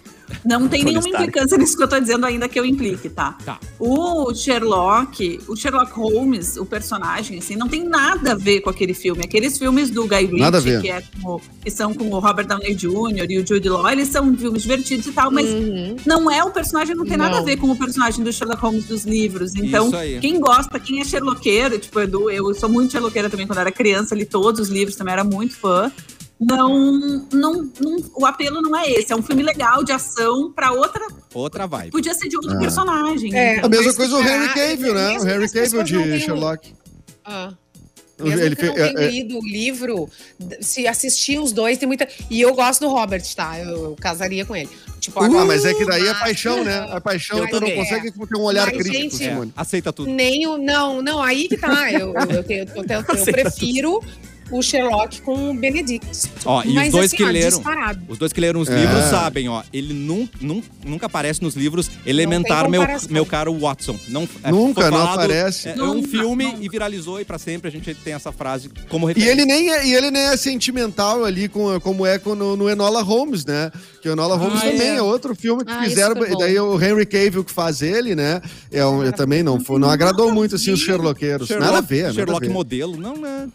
não 0.45 0.67
tem 0.67 0.83
nenhuma 0.83 1.07
Stark. 1.07 1.23
implicância 1.27 1.57
nisso 1.57 1.77
que 1.77 1.83
eu 1.83 1.87
tô 1.87 1.99
dizendo, 1.99 2.25
ainda 2.25 2.47
que 2.47 2.59
eu 2.59 2.65
implique, 2.65 3.09
tá? 3.09 3.37
Tá. 3.45 3.59
O 3.79 4.33
Sherlock, 4.33 5.39
o 5.47 5.55
Sherlock 5.55 5.91
Holmes, 5.93 6.57
o 6.57 6.65
personagem, 6.65 7.37
assim, 7.39 7.55
não 7.55 7.67
tem 7.67 7.83
nada 7.83 8.31
a 8.31 8.35
ver 8.35 8.61
com 8.61 8.69
aquele 8.69 8.93
filme. 8.93 9.23
Aqueles 9.23 9.57
filmes 9.57 9.89
do 9.89 10.07
Guy 10.07 10.29
Nada 10.39 10.57
a 10.57 10.61
ver. 10.61 10.79
Ritchie, 10.79 10.81
que, 10.81 10.91
é 10.91 11.03
com 11.21 11.35
o- 11.35 11.41
que 11.63 11.71
são 11.71 11.93
com 11.93 12.09
o 12.09 12.19
Robert 12.19 12.47
Downey 12.47 12.73
Jr. 12.75 13.25
e 13.29 13.39
o 13.39 13.47
Jude 13.47 13.69
Law, 13.69 13.89
eles 13.89 14.07
são 14.09 14.35
filmes 14.35 14.61
divertidos 14.63 15.05
e 15.07 15.11
tal, 15.11 15.31
mas 15.31 15.47
Uhum. 15.49 15.95
não 16.05 16.29
é 16.31 16.43
o 16.43 16.51
personagem, 16.51 16.95
não 16.95 17.05
tem 17.05 17.17
nada 17.17 17.35
a 17.35 17.39
Não. 17.39 17.45
ver 17.45 17.57
com 17.57 17.69
o 17.69 17.75
personagem 17.77 18.23
do 18.23 18.31
Sherlock 18.31 18.61
Holmes 18.61 18.85
dos 18.85 19.05
livros. 19.05 19.55
Então, 19.55 19.91
quem 20.21 20.39
gosta, 20.39 20.79
quem 20.79 21.01
é 21.01 21.05
Sherlockeiro, 21.05 21.77
tipo, 21.79 21.99
Edu, 21.99 22.29
eu 22.29 22.53
sou 22.53 22.69
muito 22.69 22.91
Sherlockeira 22.91 23.29
também 23.29 23.45
quando 23.47 23.59
era 23.59 23.71
criança, 23.71 24.15
li 24.15 24.25
todos 24.25 24.59
os 24.61 24.69
livros, 24.69 24.95
também 24.95 25.13
era 25.13 25.23
muito 25.23 25.55
fã. 25.55 25.91
Não, 26.49 26.91
não, 27.31 27.71
não- 27.79 28.03
o 28.15 28.25
apelo 28.25 28.61
não 28.61 28.75
é 28.77 28.89
esse. 28.91 29.11
É 29.11 29.15
um 29.15 29.21
filme 29.21 29.43
legal 29.43 29.83
de 29.83 29.91
ação 29.91 30.51
pra 30.51 30.71
outra. 30.71 31.05
Outra 31.33 31.65
vibe. 31.67 31.91
Podia 31.91 32.13
ser 32.13 32.27
de 32.29 32.35
outro 32.35 32.53
Ah. 32.53 32.59
personagem. 32.59 33.35
É. 33.35 33.53
então. 33.57 33.65
A 33.65 33.69
mesma 33.69 33.85
Mas 33.87 33.95
coisa 33.97 34.15
o 34.17 34.23
será- 34.23 34.35
Henry 34.35 34.53
Cavill, 34.53 34.93
né? 34.93 35.09
O 35.17 35.43
as 35.43 35.51
Cavill 35.51 35.83
de 35.83 36.19
Sherlock. 36.19 36.73
Ah. 37.25 37.53
Mesmo 38.19 38.39
Ele 38.41 38.55
que 38.55 38.65
não 38.67 38.73
tenha 38.75 38.85
é- 38.85 39.05
é- 39.05 39.09
lido 39.11 39.39
o 39.39 39.41
livro, 39.45 40.07
se 40.61 40.87
assistir 40.87 41.39
os 41.39 41.51
dois, 41.51 41.77
tem 41.79 41.87
muita. 41.87 42.07
E 42.29 42.39
eu 42.39 42.53
gosto 42.53 42.81
do 42.81 42.87
Robert, 42.87 43.23
tá? 43.35 43.59
Eu, 43.59 43.95
casaria 43.99 44.45
com 44.45 44.55
ele. 44.55 44.69
Tipo, 44.99 45.19
Ah, 45.19 45.25
agora, 45.25 45.45
mas 45.45 45.65
é 45.65 45.73
que 45.73 45.83
daí 45.83 46.03
é 46.07 46.11
mas- 46.13 46.19
paixão, 46.19 46.63
né? 46.63 46.87
A 46.91 47.01
paixão 47.01 47.39
Eu 47.39 47.49
tu 47.49 47.59
não 47.59 47.71
consegue 47.71 48.11
ter 48.11 48.37
um 48.37 48.41
olhar 48.43 48.67
Mas, 48.67 48.77
crítico, 48.77 48.95
gente, 48.95 49.15
Simone. 49.15 49.51
É, 49.57 49.59
aceita 49.59 49.91
tudo. 49.91 50.09
Nem 50.11 50.45
o. 50.47 50.57
Não, 50.59 51.01
não, 51.01 51.21
aí 51.21 51.49
que 51.49 51.57
tá. 51.57 51.91
Eu, 51.91 52.13
eu, 52.13 52.13
eu, 52.13 52.35
eu, 52.37 52.43
tenho- 52.43 52.65
eu 52.75 53.03
prefiro 53.25 53.99
o 54.51 54.61
Sherlock 54.61 55.21
com 55.21 55.51
o 55.51 55.53
Benedict. 55.53 56.29
Ó, 56.45 56.63
e 56.63 56.67
os 56.69 56.73
Mas, 56.75 56.91
dois 56.91 57.05
assim, 57.07 57.17
que 57.17 57.23
ó, 57.23 57.27
leram. 57.29 57.49
disparado. 57.49 58.01
Os 58.07 58.17
dois 58.17 58.31
que 58.33 58.39
leram 58.41 58.59
os 58.59 58.69
É. 58.69 58.79
livros 58.79 59.03
sabem, 59.05 59.47
ó. 59.49 59.63
Ele 59.73 59.93
nun, 59.93 60.27
nun- 60.41 60.61
nunca 60.85 61.05
aparece 61.07 61.41
nos 61.41 61.55
livros 61.55 61.89
elementar 62.05 62.69
meu, 62.69 62.81
meu 63.09 63.25
caro 63.25 63.53
Watson. 63.57 63.97
Não, 64.09 64.27
é, 64.43 64.51
Nunca, 64.51 64.81
foi 64.81 64.91
não 64.91 64.97
falado- 64.99 65.13
aparece. 65.21 65.69
É, 65.69 65.71
é 65.71 65.75
Nunca, 65.75 65.97
um 65.99 66.03
filme 66.03 66.45
nunca. 66.45 66.57
e 66.63 66.69
viralizou 66.69 67.19
e 67.21 67.25
pra 67.25 67.37
sempre 67.39 67.67
a 67.67 67.71
gente 67.71 67.93
tem 67.95 68.13
essa 68.13 68.31
frase 68.31 68.69
como 68.89 69.09
E 69.09 69.13
referência. 69.13 69.31
ele, 69.31 69.45
nem 69.45 69.71
é, 69.71 69.87
e 69.87 69.93
ele 69.93 70.11
nem 70.11 70.21
é 70.23 70.37
sentimental 70.37 71.23
ali 71.25 71.47
com, 71.47 71.79
como 71.79 72.05
é 72.05 72.19
com, 72.19 72.35
no, 72.35 72.55
no 72.55 72.69
Enola 72.69 73.01
Holmes, 73.01 73.45
né? 73.45 73.71
Que 74.01 74.09
o 74.09 74.11
Enola 74.11 74.35
Holmes 74.35 74.59
Ah, 74.61 74.65
também 74.71 74.87
é. 74.89 74.95
é. 74.97 75.01
outro 75.01 75.33
filme 75.35 75.63
que 75.65 75.71
Ah, 75.71 75.83
fizeram. 75.83 76.13
E 76.25 76.37
daí 76.37 76.59
o 76.59 76.79
Henry 76.81 77.05
Cavill 77.05 77.43
que 77.43 77.51
faz 77.51 77.81
ele, 77.81 78.15
né? 78.15 78.41
É 78.71 78.85
um, 78.85 79.03
eu 79.03 79.13
também 79.13 79.41
não, 79.43 79.59
foi- 79.59 79.79
não 79.79 79.89
agradou 79.89 80.31
muito 80.31 80.55
assim 80.55 80.71
os 80.71 80.79
Sherlockeiros. 80.81 81.49
Nada 81.49 81.77
a 81.77 81.81
ver. 81.81 82.03
nada 82.03 82.13
Sherlock 82.13 82.45
a 82.45 82.47
ver. 82.47 82.53
modelo, 82.53 82.97
não, 82.97 83.15
né? 83.17 83.47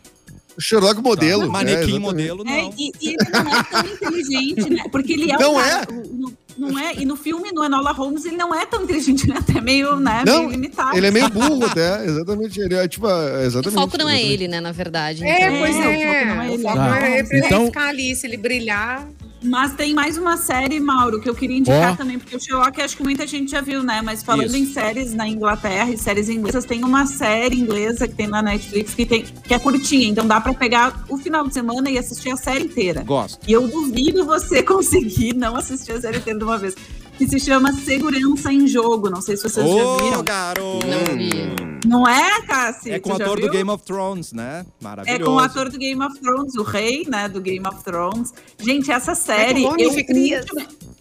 Sherlock 0.58 1.00
modelo. 1.00 1.42
Tá. 1.46 1.52
Manequim 1.52 1.96
é, 1.96 1.98
modelo, 1.98 2.44
não. 2.44 2.52
É, 2.52 2.70
e, 2.78 2.92
e 3.00 3.08
ele 3.10 3.16
não 3.32 3.58
é 3.58 3.62
tão 3.64 3.86
inteligente, 3.86 4.70
né? 4.70 4.84
Porque 4.90 5.12
ele 5.12 5.30
é 5.30 5.36
um 5.36 5.40
Não 5.40 5.54
cara- 5.54 5.86
o- 5.92 6.32
Não 6.58 6.76
é? 6.78 6.94
E 6.96 7.04
no 7.04 7.14
filme, 7.16 7.52
no 7.52 7.64
Enola 7.64 7.92
Holmes, 7.92 8.24
ele 8.24 8.36
não 8.36 8.52
é 8.52 8.66
tão 8.66 8.82
inteligente, 8.82 9.28
né? 9.28 9.36
Até 9.38 9.60
meio, 9.60 9.94
né? 10.00 10.24
Não, 10.26 10.38
meio 10.40 10.50
limitado. 10.50 10.96
Ele 10.96 11.06
é 11.06 11.10
meio 11.12 11.28
burro 11.30 11.64
até, 11.64 12.04
exatamente. 12.04 12.58
Ele 12.60 12.74
é 12.74 12.88
tipo. 12.88 13.06
é, 13.08 13.10
O 13.12 13.42
Exatamente. 13.44 13.80
foco 13.80 13.96
não 13.98 14.08
é 14.08 14.20
ele, 14.20 14.48
né, 14.48 14.60
na 14.60 14.72
verdade. 14.72 15.22
É, 15.24 15.46
então- 15.46 15.58
pois 15.60 15.76
É, 15.76 15.78
é. 15.78 16.24
o 16.24 16.28
foco 16.28 16.34
não 16.34 16.42
é 16.42 16.48
O 16.48 16.52
ele. 16.54 16.62
foco 16.62 16.74
Tá. 16.74 16.84
não 16.88 16.94
é 16.96 17.22
pra 17.22 17.36
ele 17.36 17.46
Então- 17.46 17.66
ficar 17.66 17.88
ali, 17.88 18.16
se 18.16 18.26
ele 18.26 18.36
brilhar. 18.36 19.08
Mas 19.42 19.74
tem 19.74 19.94
mais 19.94 20.18
uma 20.18 20.36
série, 20.36 20.80
Mauro, 20.80 21.20
que 21.20 21.28
eu 21.28 21.34
queria 21.34 21.56
indicar 21.56 21.92
Ó. 21.92 21.96
também, 21.96 22.18
porque 22.18 22.36
o 22.36 22.40
Sherlock 22.40 22.80
acho 22.80 22.96
que 22.96 23.02
muita 23.02 23.26
gente 23.26 23.50
já 23.52 23.60
viu, 23.60 23.82
né? 23.82 24.02
Mas 24.02 24.22
falando 24.22 24.46
Isso. 24.46 24.56
em 24.56 24.66
séries 24.66 25.14
na 25.14 25.28
Inglaterra 25.28 25.90
e 25.90 25.96
séries 25.96 26.28
inglesas, 26.28 26.64
tem 26.64 26.82
uma 26.82 27.06
série 27.06 27.56
inglesa 27.56 28.08
que 28.08 28.14
tem 28.14 28.26
na 28.26 28.42
Netflix 28.42 28.94
que, 28.94 29.06
tem, 29.06 29.24
que 29.24 29.54
é 29.54 29.58
curtinha, 29.58 30.08
então 30.08 30.26
dá 30.26 30.40
pra 30.40 30.52
pegar 30.54 31.04
o 31.08 31.16
final 31.16 31.46
de 31.46 31.54
semana 31.54 31.88
e 31.90 31.98
assistir 31.98 32.30
a 32.30 32.36
série 32.36 32.64
inteira. 32.64 33.02
Gosto. 33.04 33.38
E 33.46 33.52
eu 33.52 33.68
duvido 33.68 34.24
você 34.24 34.62
conseguir 34.64 35.34
não 35.34 35.54
assistir 35.56 35.92
a 35.92 36.00
série 36.00 36.18
inteira 36.18 36.38
de 36.38 36.44
uma 36.44 36.58
vez. 36.58 36.74
Que 37.18 37.28
se 37.28 37.40
chama 37.40 37.72
Segurança 37.72 38.52
em 38.52 38.66
Jogo. 38.66 39.10
Não 39.10 39.20
sei 39.20 39.36
se 39.36 39.42
vocês 39.42 39.66
já 39.68 39.84
Ô, 39.84 39.96
viram. 39.98 40.22
garoto! 40.22 40.86
Não 40.86 41.16
vi. 41.18 41.78
Não 41.86 42.08
é, 42.08 42.42
Cassi? 42.42 42.90
É 42.92 43.00
com 43.00 43.12
o 43.12 43.18
já 43.18 43.24
ator 43.24 43.40
do? 43.40 43.50
Game 43.50 43.68
of 43.70 43.84
Thrones, 43.84 44.32
né? 44.32 44.64
Maravilhoso. 44.80 45.22
É 45.22 45.24
com 45.24 45.32
o 45.32 45.38
ator 45.38 45.68
do 45.68 45.78
Game 45.78 46.02
of 46.02 46.18
Thrones, 46.20 46.54
o 46.54 46.62
rei, 46.62 47.04
né, 47.08 47.28
do 47.28 47.40
Game 47.40 47.66
of 47.66 47.82
Thrones. 47.82 48.32
Gente, 48.58 48.90
essa 48.90 49.14
série. 49.14 49.62
nome, 49.62 49.82
eu, 49.82 49.90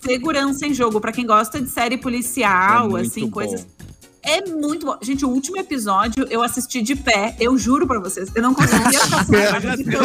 segurança 0.02 0.66
em 0.66 0.74
jogo, 0.74 1.00
pra 1.00 1.12
quem 1.12 1.26
gosta 1.26 1.60
de 1.62 1.70
série 1.70 1.96
É 1.96 1.98
policial, 1.98 2.90
muito 2.90 3.08
assim, 3.08 3.26
bom. 3.26 3.32
coisas. 3.32 3.66
É 4.28 4.42
muito 4.50 4.86
bom. 4.86 4.98
Gente, 5.02 5.24
o 5.26 5.30
último 5.30 5.58
episódio 5.58 6.28
eu 6.30 6.44
assisti 6.44 6.82
de 6.82 6.96
pé, 6.96 7.34
eu 7.40 7.58
juro 7.58 7.88
pra 7.88 7.98
vocês. 8.00 8.30
Eu 8.36 8.42
não 8.42 8.54
conseguia 8.54 8.90
de. 8.90 9.84
Pô, 9.86 10.00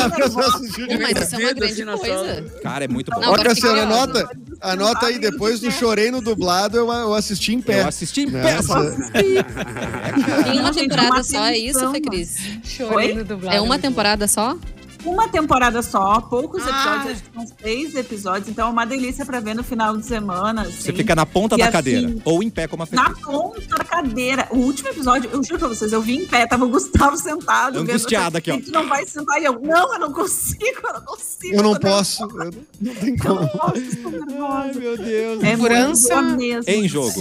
mas 1.03 1.23
isso 1.27 1.35
é 1.35 1.39
uma 1.39 1.53
grande 1.53 1.83
assim, 1.83 1.99
coisa. 1.99 2.45
Cara, 2.63 2.85
é 2.85 2.89
muito 2.89 3.11
bom. 3.11 3.21
Não, 3.21 3.33
Ó, 3.33 3.37
Cassiano, 3.43 3.81
anota, 3.81 4.31
anota 4.61 5.07
aí, 5.07 5.19
depois 5.19 5.59
do 5.61 5.71
Chorei 5.73 6.11
no 6.11 6.21
dublado, 6.21 6.77
eu, 6.77 6.87
eu 6.93 7.15
assisti 7.15 7.53
em 7.55 7.61
pé. 7.61 7.83
Eu 7.83 7.89
assisti 7.89 8.23
em 8.23 8.27
Né? 8.31 8.43
pé. 8.43 8.63
só. 8.63 8.77
Tem 9.13 10.53
uma 10.61 10.63
Não, 10.63 10.73
gente, 10.73 10.89
temporada 10.89 11.15
uma 11.17 11.25
só, 11.25 11.45
é 11.45 11.59
isso, 11.59 11.91
Fê 11.91 12.01
Cris? 12.01 12.37
Chorei 12.65 13.15
no 13.15 13.25
dublado. 13.25 13.57
É 13.57 13.61
uma 13.61 13.79
temporada 13.79 14.29
só? 14.29 14.57
Uma 15.05 15.29
temporada 15.29 15.83
só, 15.83 16.21
poucos 16.21 16.63
Ah. 16.67 16.71
episódios, 16.71 17.13
acho 17.13 17.23
que 17.25 17.33
são 17.35 17.57
seis 17.61 17.95
episódios, 17.95 18.49
então 18.49 18.69
é 18.69 18.71
uma 18.71 18.85
delícia 18.87 19.27
pra 19.27 19.41
ver 19.41 19.55
no 19.55 19.65
final 19.65 19.97
de 19.97 20.07
semana. 20.07 20.65
Você 20.65 20.91
assim. 20.91 20.93
fica 20.97 21.15
na 21.15 21.27
ponta 21.27 21.55
E 21.57 21.59
da 21.59 21.65
assim, 21.65 21.73
cadeira. 21.73 22.15
Ou 22.25 22.43
em 22.43 22.49
pé, 22.51 22.69
como 22.69 22.83
a 22.85 22.87
Fê 22.87 22.95
Na 22.95 23.11
ponta 23.11 23.61
da 23.79 23.85
cadeira. 23.85 24.47
O 24.51 24.59
último 24.59 24.89
episódio, 24.91 25.29
eu 25.33 25.43
juro 25.43 25.59
pra 25.59 25.69
vocês, 25.69 25.93
eu 25.93 26.01
vi 26.01 26.17
em 26.17 26.27
pé, 26.27 26.47
tava 26.47 26.65
o 26.65 26.69
Gustavo 26.69 27.17
sentado. 27.17 27.81
vendo, 27.81 27.91
Angustiado 27.91 28.37
aqui, 28.39 28.51
ó. 28.51 28.55
"E 28.55 28.63
Tu 28.63 28.71
não 28.71 28.89
vai 28.89 29.05
sentar? 29.07 29.41
E 29.41 29.45
eu, 29.45 29.59
não, 29.61 29.93
eu 29.95 29.99
não 30.01 30.13
consigo, 30.13 30.63
eu 30.85 30.93
não 30.93 31.01
consigo. 31.03 31.55
Eu 31.57 31.63
não 31.63 31.75
posso. 31.75 32.23
eu 32.23 32.29
não- 32.29 32.51
Não 32.81 32.95
tem 32.95 33.13
nervosa, 33.13 33.17
Eu 33.17 33.19
como. 33.25 33.41
não 33.41 33.49
posso, 33.49 33.77
estou 33.79 34.11
nervosa. 34.13 34.79
meu 34.79 34.97
Deus. 34.99 35.43
É 35.43 35.51
Segurança 35.51 36.23
mesmo. 36.23 36.71
Em 36.71 36.89
jogo. 36.89 37.13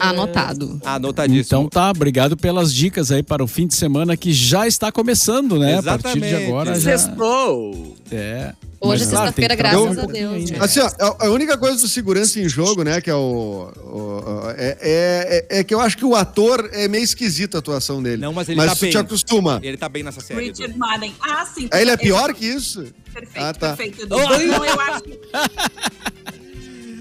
Anotado. 0.00 0.80
Anotadíssimo. 0.84 1.60
Então 1.60 1.68
tá, 1.68 1.90
obrigado 1.90 2.36
pelas 2.36 2.72
dicas 2.72 3.10
aí 3.10 3.22
para 3.22 3.42
o 3.42 3.46
fim 3.46 3.66
de 3.66 3.74
semana 3.74 4.16
que 4.16 4.32
já 4.32 4.66
está 4.66 4.90
começando, 4.92 5.58
né? 5.58 5.78
A 5.78 5.82
partir 5.82 6.20
de 6.20 6.26
Exatamente. 6.26 6.46
agora 6.46 6.80
já. 6.80 6.98
Sextou! 6.98 7.96
É. 8.10 8.52
Hoje 8.80 9.04
Mas, 9.04 9.12
é 9.12 9.16
sexta-feira, 9.16 9.54
graças 9.56 9.96
um 9.98 10.00
a 10.02 10.06
Deus. 10.06 10.52
Assim, 10.60 10.78
ó, 10.78 10.86
a 11.20 11.26
a 11.26 11.30
única 11.30 11.58
coisa 11.58 11.80
do 11.80 11.88
segurança 11.88 12.38
em 12.38 12.48
jogo, 12.48 12.84
né, 12.84 13.00
que 13.00 13.10
é 13.10 13.14
o. 13.14 13.72
o- 13.76 14.50
é, 14.56 14.78
é, 15.50 15.58
é 15.58 15.64
que 15.64 15.74
eu 15.74 15.80
acho 15.80 15.96
que 15.98 16.04
o 16.04 16.14
ator 16.14 16.70
é 16.72 16.86
meio 16.86 17.02
esquisito 17.02 17.56
a 17.56 17.58
atuação 17.58 18.00
dele. 18.00 18.22
Não, 18.22 18.32
mas 18.32 18.48
ele 18.48 18.56
mas 18.56 18.70
tá 18.70 18.76
tu 18.76 18.80
bem. 18.82 18.90
te 18.92 18.98
acostuma. 18.98 19.58
Ele 19.64 19.76
tá 19.76 19.88
bem 19.88 20.04
nessa 20.04 20.20
série. 20.20 20.46
Richard 20.50 20.78
Madden. 20.78 21.12
Ah, 21.20 21.44
sim. 21.44 21.68
Aí 21.72 21.82
ele 21.82 21.90
é 21.90 21.96
pior 21.96 22.32
que 22.32 22.46
isso? 22.46 22.86
Perfeito, 23.12 23.44
Ah, 23.44 23.52
tá. 23.52 23.68
perfeito. 23.76 24.02
Edu. 24.04 24.14
Então 24.16 24.64
eu 24.64 24.80
acho. 24.80 25.02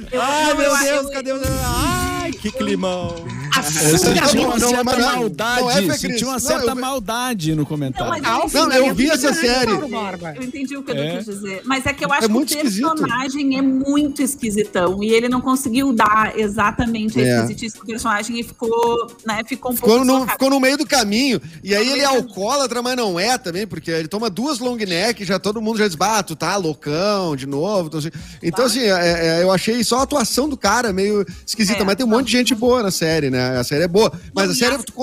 Eu- 0.10 0.22
Ai, 0.22 0.46
não, 0.48 0.56
meu 0.56 0.66
eu- 0.72 0.78
Deus, 0.80 1.06
eu- 1.06 1.12
cadê 1.12 1.32
o. 1.34 1.42
Ai! 1.64 2.17
Ai, 2.28 2.32
que 2.34 2.52
climão. 2.52 3.16
A 3.56 3.60
Eu 3.60 3.64
fuga 3.64 3.98
senti 3.98 4.38
uma 4.38 4.58
não, 4.58 4.72
não, 4.72 4.72
não, 4.84 4.84
maldade. 4.84 5.62
não 5.62 5.72
é, 5.72 5.98
senti 5.98 6.24
uma 6.26 6.34
Não, 6.34 6.40
certa 6.40 6.72
eu- 6.72 6.76
maldade 6.76 7.56
no 7.56 7.66
comentário. 7.66 8.22
Não, 8.22 8.72
eu 8.74 8.94
vi 8.94 9.10
essa 9.10 9.34
série. 9.34 9.72
Eu 9.72 10.44
entendi 10.44 10.76
o 10.78 10.84
que 10.84 10.92
eu 10.92 10.96
É. 10.96 11.18
quis 11.18 11.26
dizer. 11.26 11.62
Mas 11.66 11.86
é 11.86 11.94
que 11.94 12.04
eu 12.06 12.10
É 12.14 12.18
acho 12.18 12.28
que 12.28 12.34
o 12.36 12.46
personagem 12.46 13.58
é 13.58 13.62
muito 13.62 14.22
esquisitão. 14.22 15.02
E 15.02 15.10
ele 15.12 15.30
não 15.30 15.42
conseguiu 15.42 15.94
dar 15.94 16.38
exatamente 16.38 17.20
a 17.20 17.24
É. 17.24 17.36
esquisitice 17.38 17.78
do 17.80 17.86
personagem 17.86 18.40
e 18.40 18.44
ficou, 18.44 19.08
né, 19.26 19.42
ficou 19.48 19.72
um 19.72 19.76
Ficou 19.76 19.90
pouco 19.90 20.06
no, 20.06 20.28
ficou 20.28 20.50
no 20.50 20.60
meio 20.60 20.78
do 20.78 20.86
caminho. 20.86 21.42
E 21.64 21.74
aí 21.74 21.90
ele 21.90 22.02
é 22.02 22.06
alcoólatra, 22.06 22.82
mas 22.82 22.96
não 22.98 23.20
é 23.20 23.38
também, 23.38 23.66
porque 23.66 23.90
ele 23.90 24.08
toma 24.08 24.30
duas 24.30 24.60
long 24.60 24.76
neck, 24.76 25.24
já 25.26 25.40
todo 25.40 25.62
mundo 25.62 25.78
já 25.80 25.88
diz, 25.88 25.96
bah, 25.96 26.22
tu 26.22 26.36
tá 26.36 26.56
loucão 26.58 27.36
de 27.36 27.46
novo. 27.46 27.88
Então, 27.88 28.00
assim, 28.00 28.10
então, 28.44 28.66
assim, 28.66 28.82
é- 28.82 29.40
é, 29.40 29.44
eu 29.44 29.52
achei 29.52 29.84
só 29.84 30.00
a 30.00 30.04
atuação 30.04 30.48
do 30.50 30.58
cara 30.58 30.92
meio 30.94 31.26
esquisita, 31.46 31.82
É, 31.82 31.84
mas 31.86 31.96
tem 31.96 32.06
um 32.06 32.10
monte 32.18 32.28
de 32.28 32.32
gente 32.34 32.56
boa 32.56 32.84
na 32.84 32.92
série, 32.92 33.30
né? 33.30 33.58
A 33.58 33.64
série 33.64 33.84
é 33.84 33.88
boa. 33.88 34.12
Mas 34.34 34.50
a 34.52 34.54
série, 34.54 34.78
tu 34.84 34.94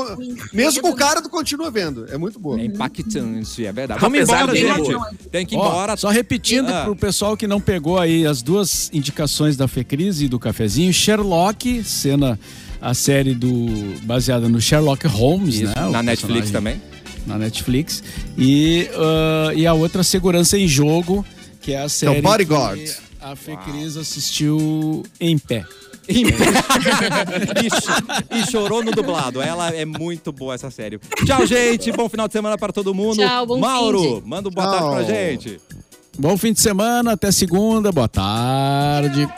mesmo 0.52 0.80
com 0.82 0.90
o 0.90 0.94
cara, 0.96 1.20
tu 1.22 1.28
continua 1.28 1.70
vendo. 1.70 2.06
É 2.10 2.16
muito 2.18 2.38
boa. 2.38 2.60
É 2.60 2.64
impactante, 2.64 3.64
é 3.66 3.72
verdade. 3.72 4.00
Vamos 4.00 4.18
Apesar 4.20 4.42
embora, 4.42 4.56
gente. 4.56 5.28
Tem 5.30 5.44
que 5.46 5.54
ir 5.54 5.58
Ó, 5.58 5.66
embora. 5.68 5.96
só 5.96 6.08
repetindo 6.10 6.68
Ah. 6.68 6.84
pro 6.84 6.96
pessoal 6.96 7.36
que 7.36 7.46
não 7.46 7.60
pegou 7.60 7.98
aí 7.98 8.26
as 8.26 8.42
duas 8.42 8.90
indicações 8.92 9.56
da 9.56 9.66
Fecris 9.68 10.20
e 10.20 10.28
do 10.28 10.38
cafezinho, 10.38 10.92
Sherlock, 10.92 11.82
cena 11.84 12.38
a 12.80 12.92
série 12.94 13.34
do 13.34 13.94
baseada 14.02 14.48
no 14.48 14.60
Sherlock 14.60 15.06
Holmes, 15.06 15.56
Isso, 15.56 15.64
né? 15.66 15.86
o 15.86 15.90
na 15.90 16.02
Netflix 16.02 16.50
personagem 16.50 16.52
também. 16.52 16.82
Na 17.26 17.38
Netflix. 17.38 18.02
E, 18.36 18.88
ah, 18.94 19.52
e 19.54 19.66
a 19.66 19.72
outra 19.72 20.02
Segurança 20.02 20.58
em 20.58 20.68
Jogo, 20.68 21.24
que 21.60 21.72
é 21.72 21.80
a 21.80 21.88
série 21.88 22.20
Bodyguard. 22.20 22.78
que 22.82 22.92
a 23.22 23.34
Fecris 23.34 23.96
assistiu 23.96 25.02
em 25.18 25.38
pé. 25.38 25.64
e, 28.32 28.38
e 28.38 28.50
chorou 28.50 28.82
no 28.82 28.90
dublado. 28.90 29.40
Ela 29.40 29.70
é 29.70 29.84
muito 29.84 30.32
boa 30.32 30.54
essa 30.54 30.70
série. 30.70 30.98
Tchau, 31.24 31.46
gente. 31.46 31.92
Bom 31.92 32.08
final 32.08 32.26
de 32.26 32.32
semana 32.32 32.58
para 32.58 32.72
todo 32.72 32.94
mundo. 32.94 33.16
Tchau, 33.16 33.46
bom 33.46 33.58
Mauro, 33.58 34.00
fim 34.00 34.22
manda 34.24 34.48
um 34.48 34.52
boa 34.52 34.66
tarde 34.66 34.88
pra 34.88 35.04
Tchau. 35.04 35.14
gente. 35.14 35.60
Bom 36.18 36.36
fim 36.36 36.52
de 36.52 36.60
semana, 36.60 37.12
até 37.12 37.32
segunda, 37.32 37.90
boa 37.90 38.08
tarde. 38.08 39.28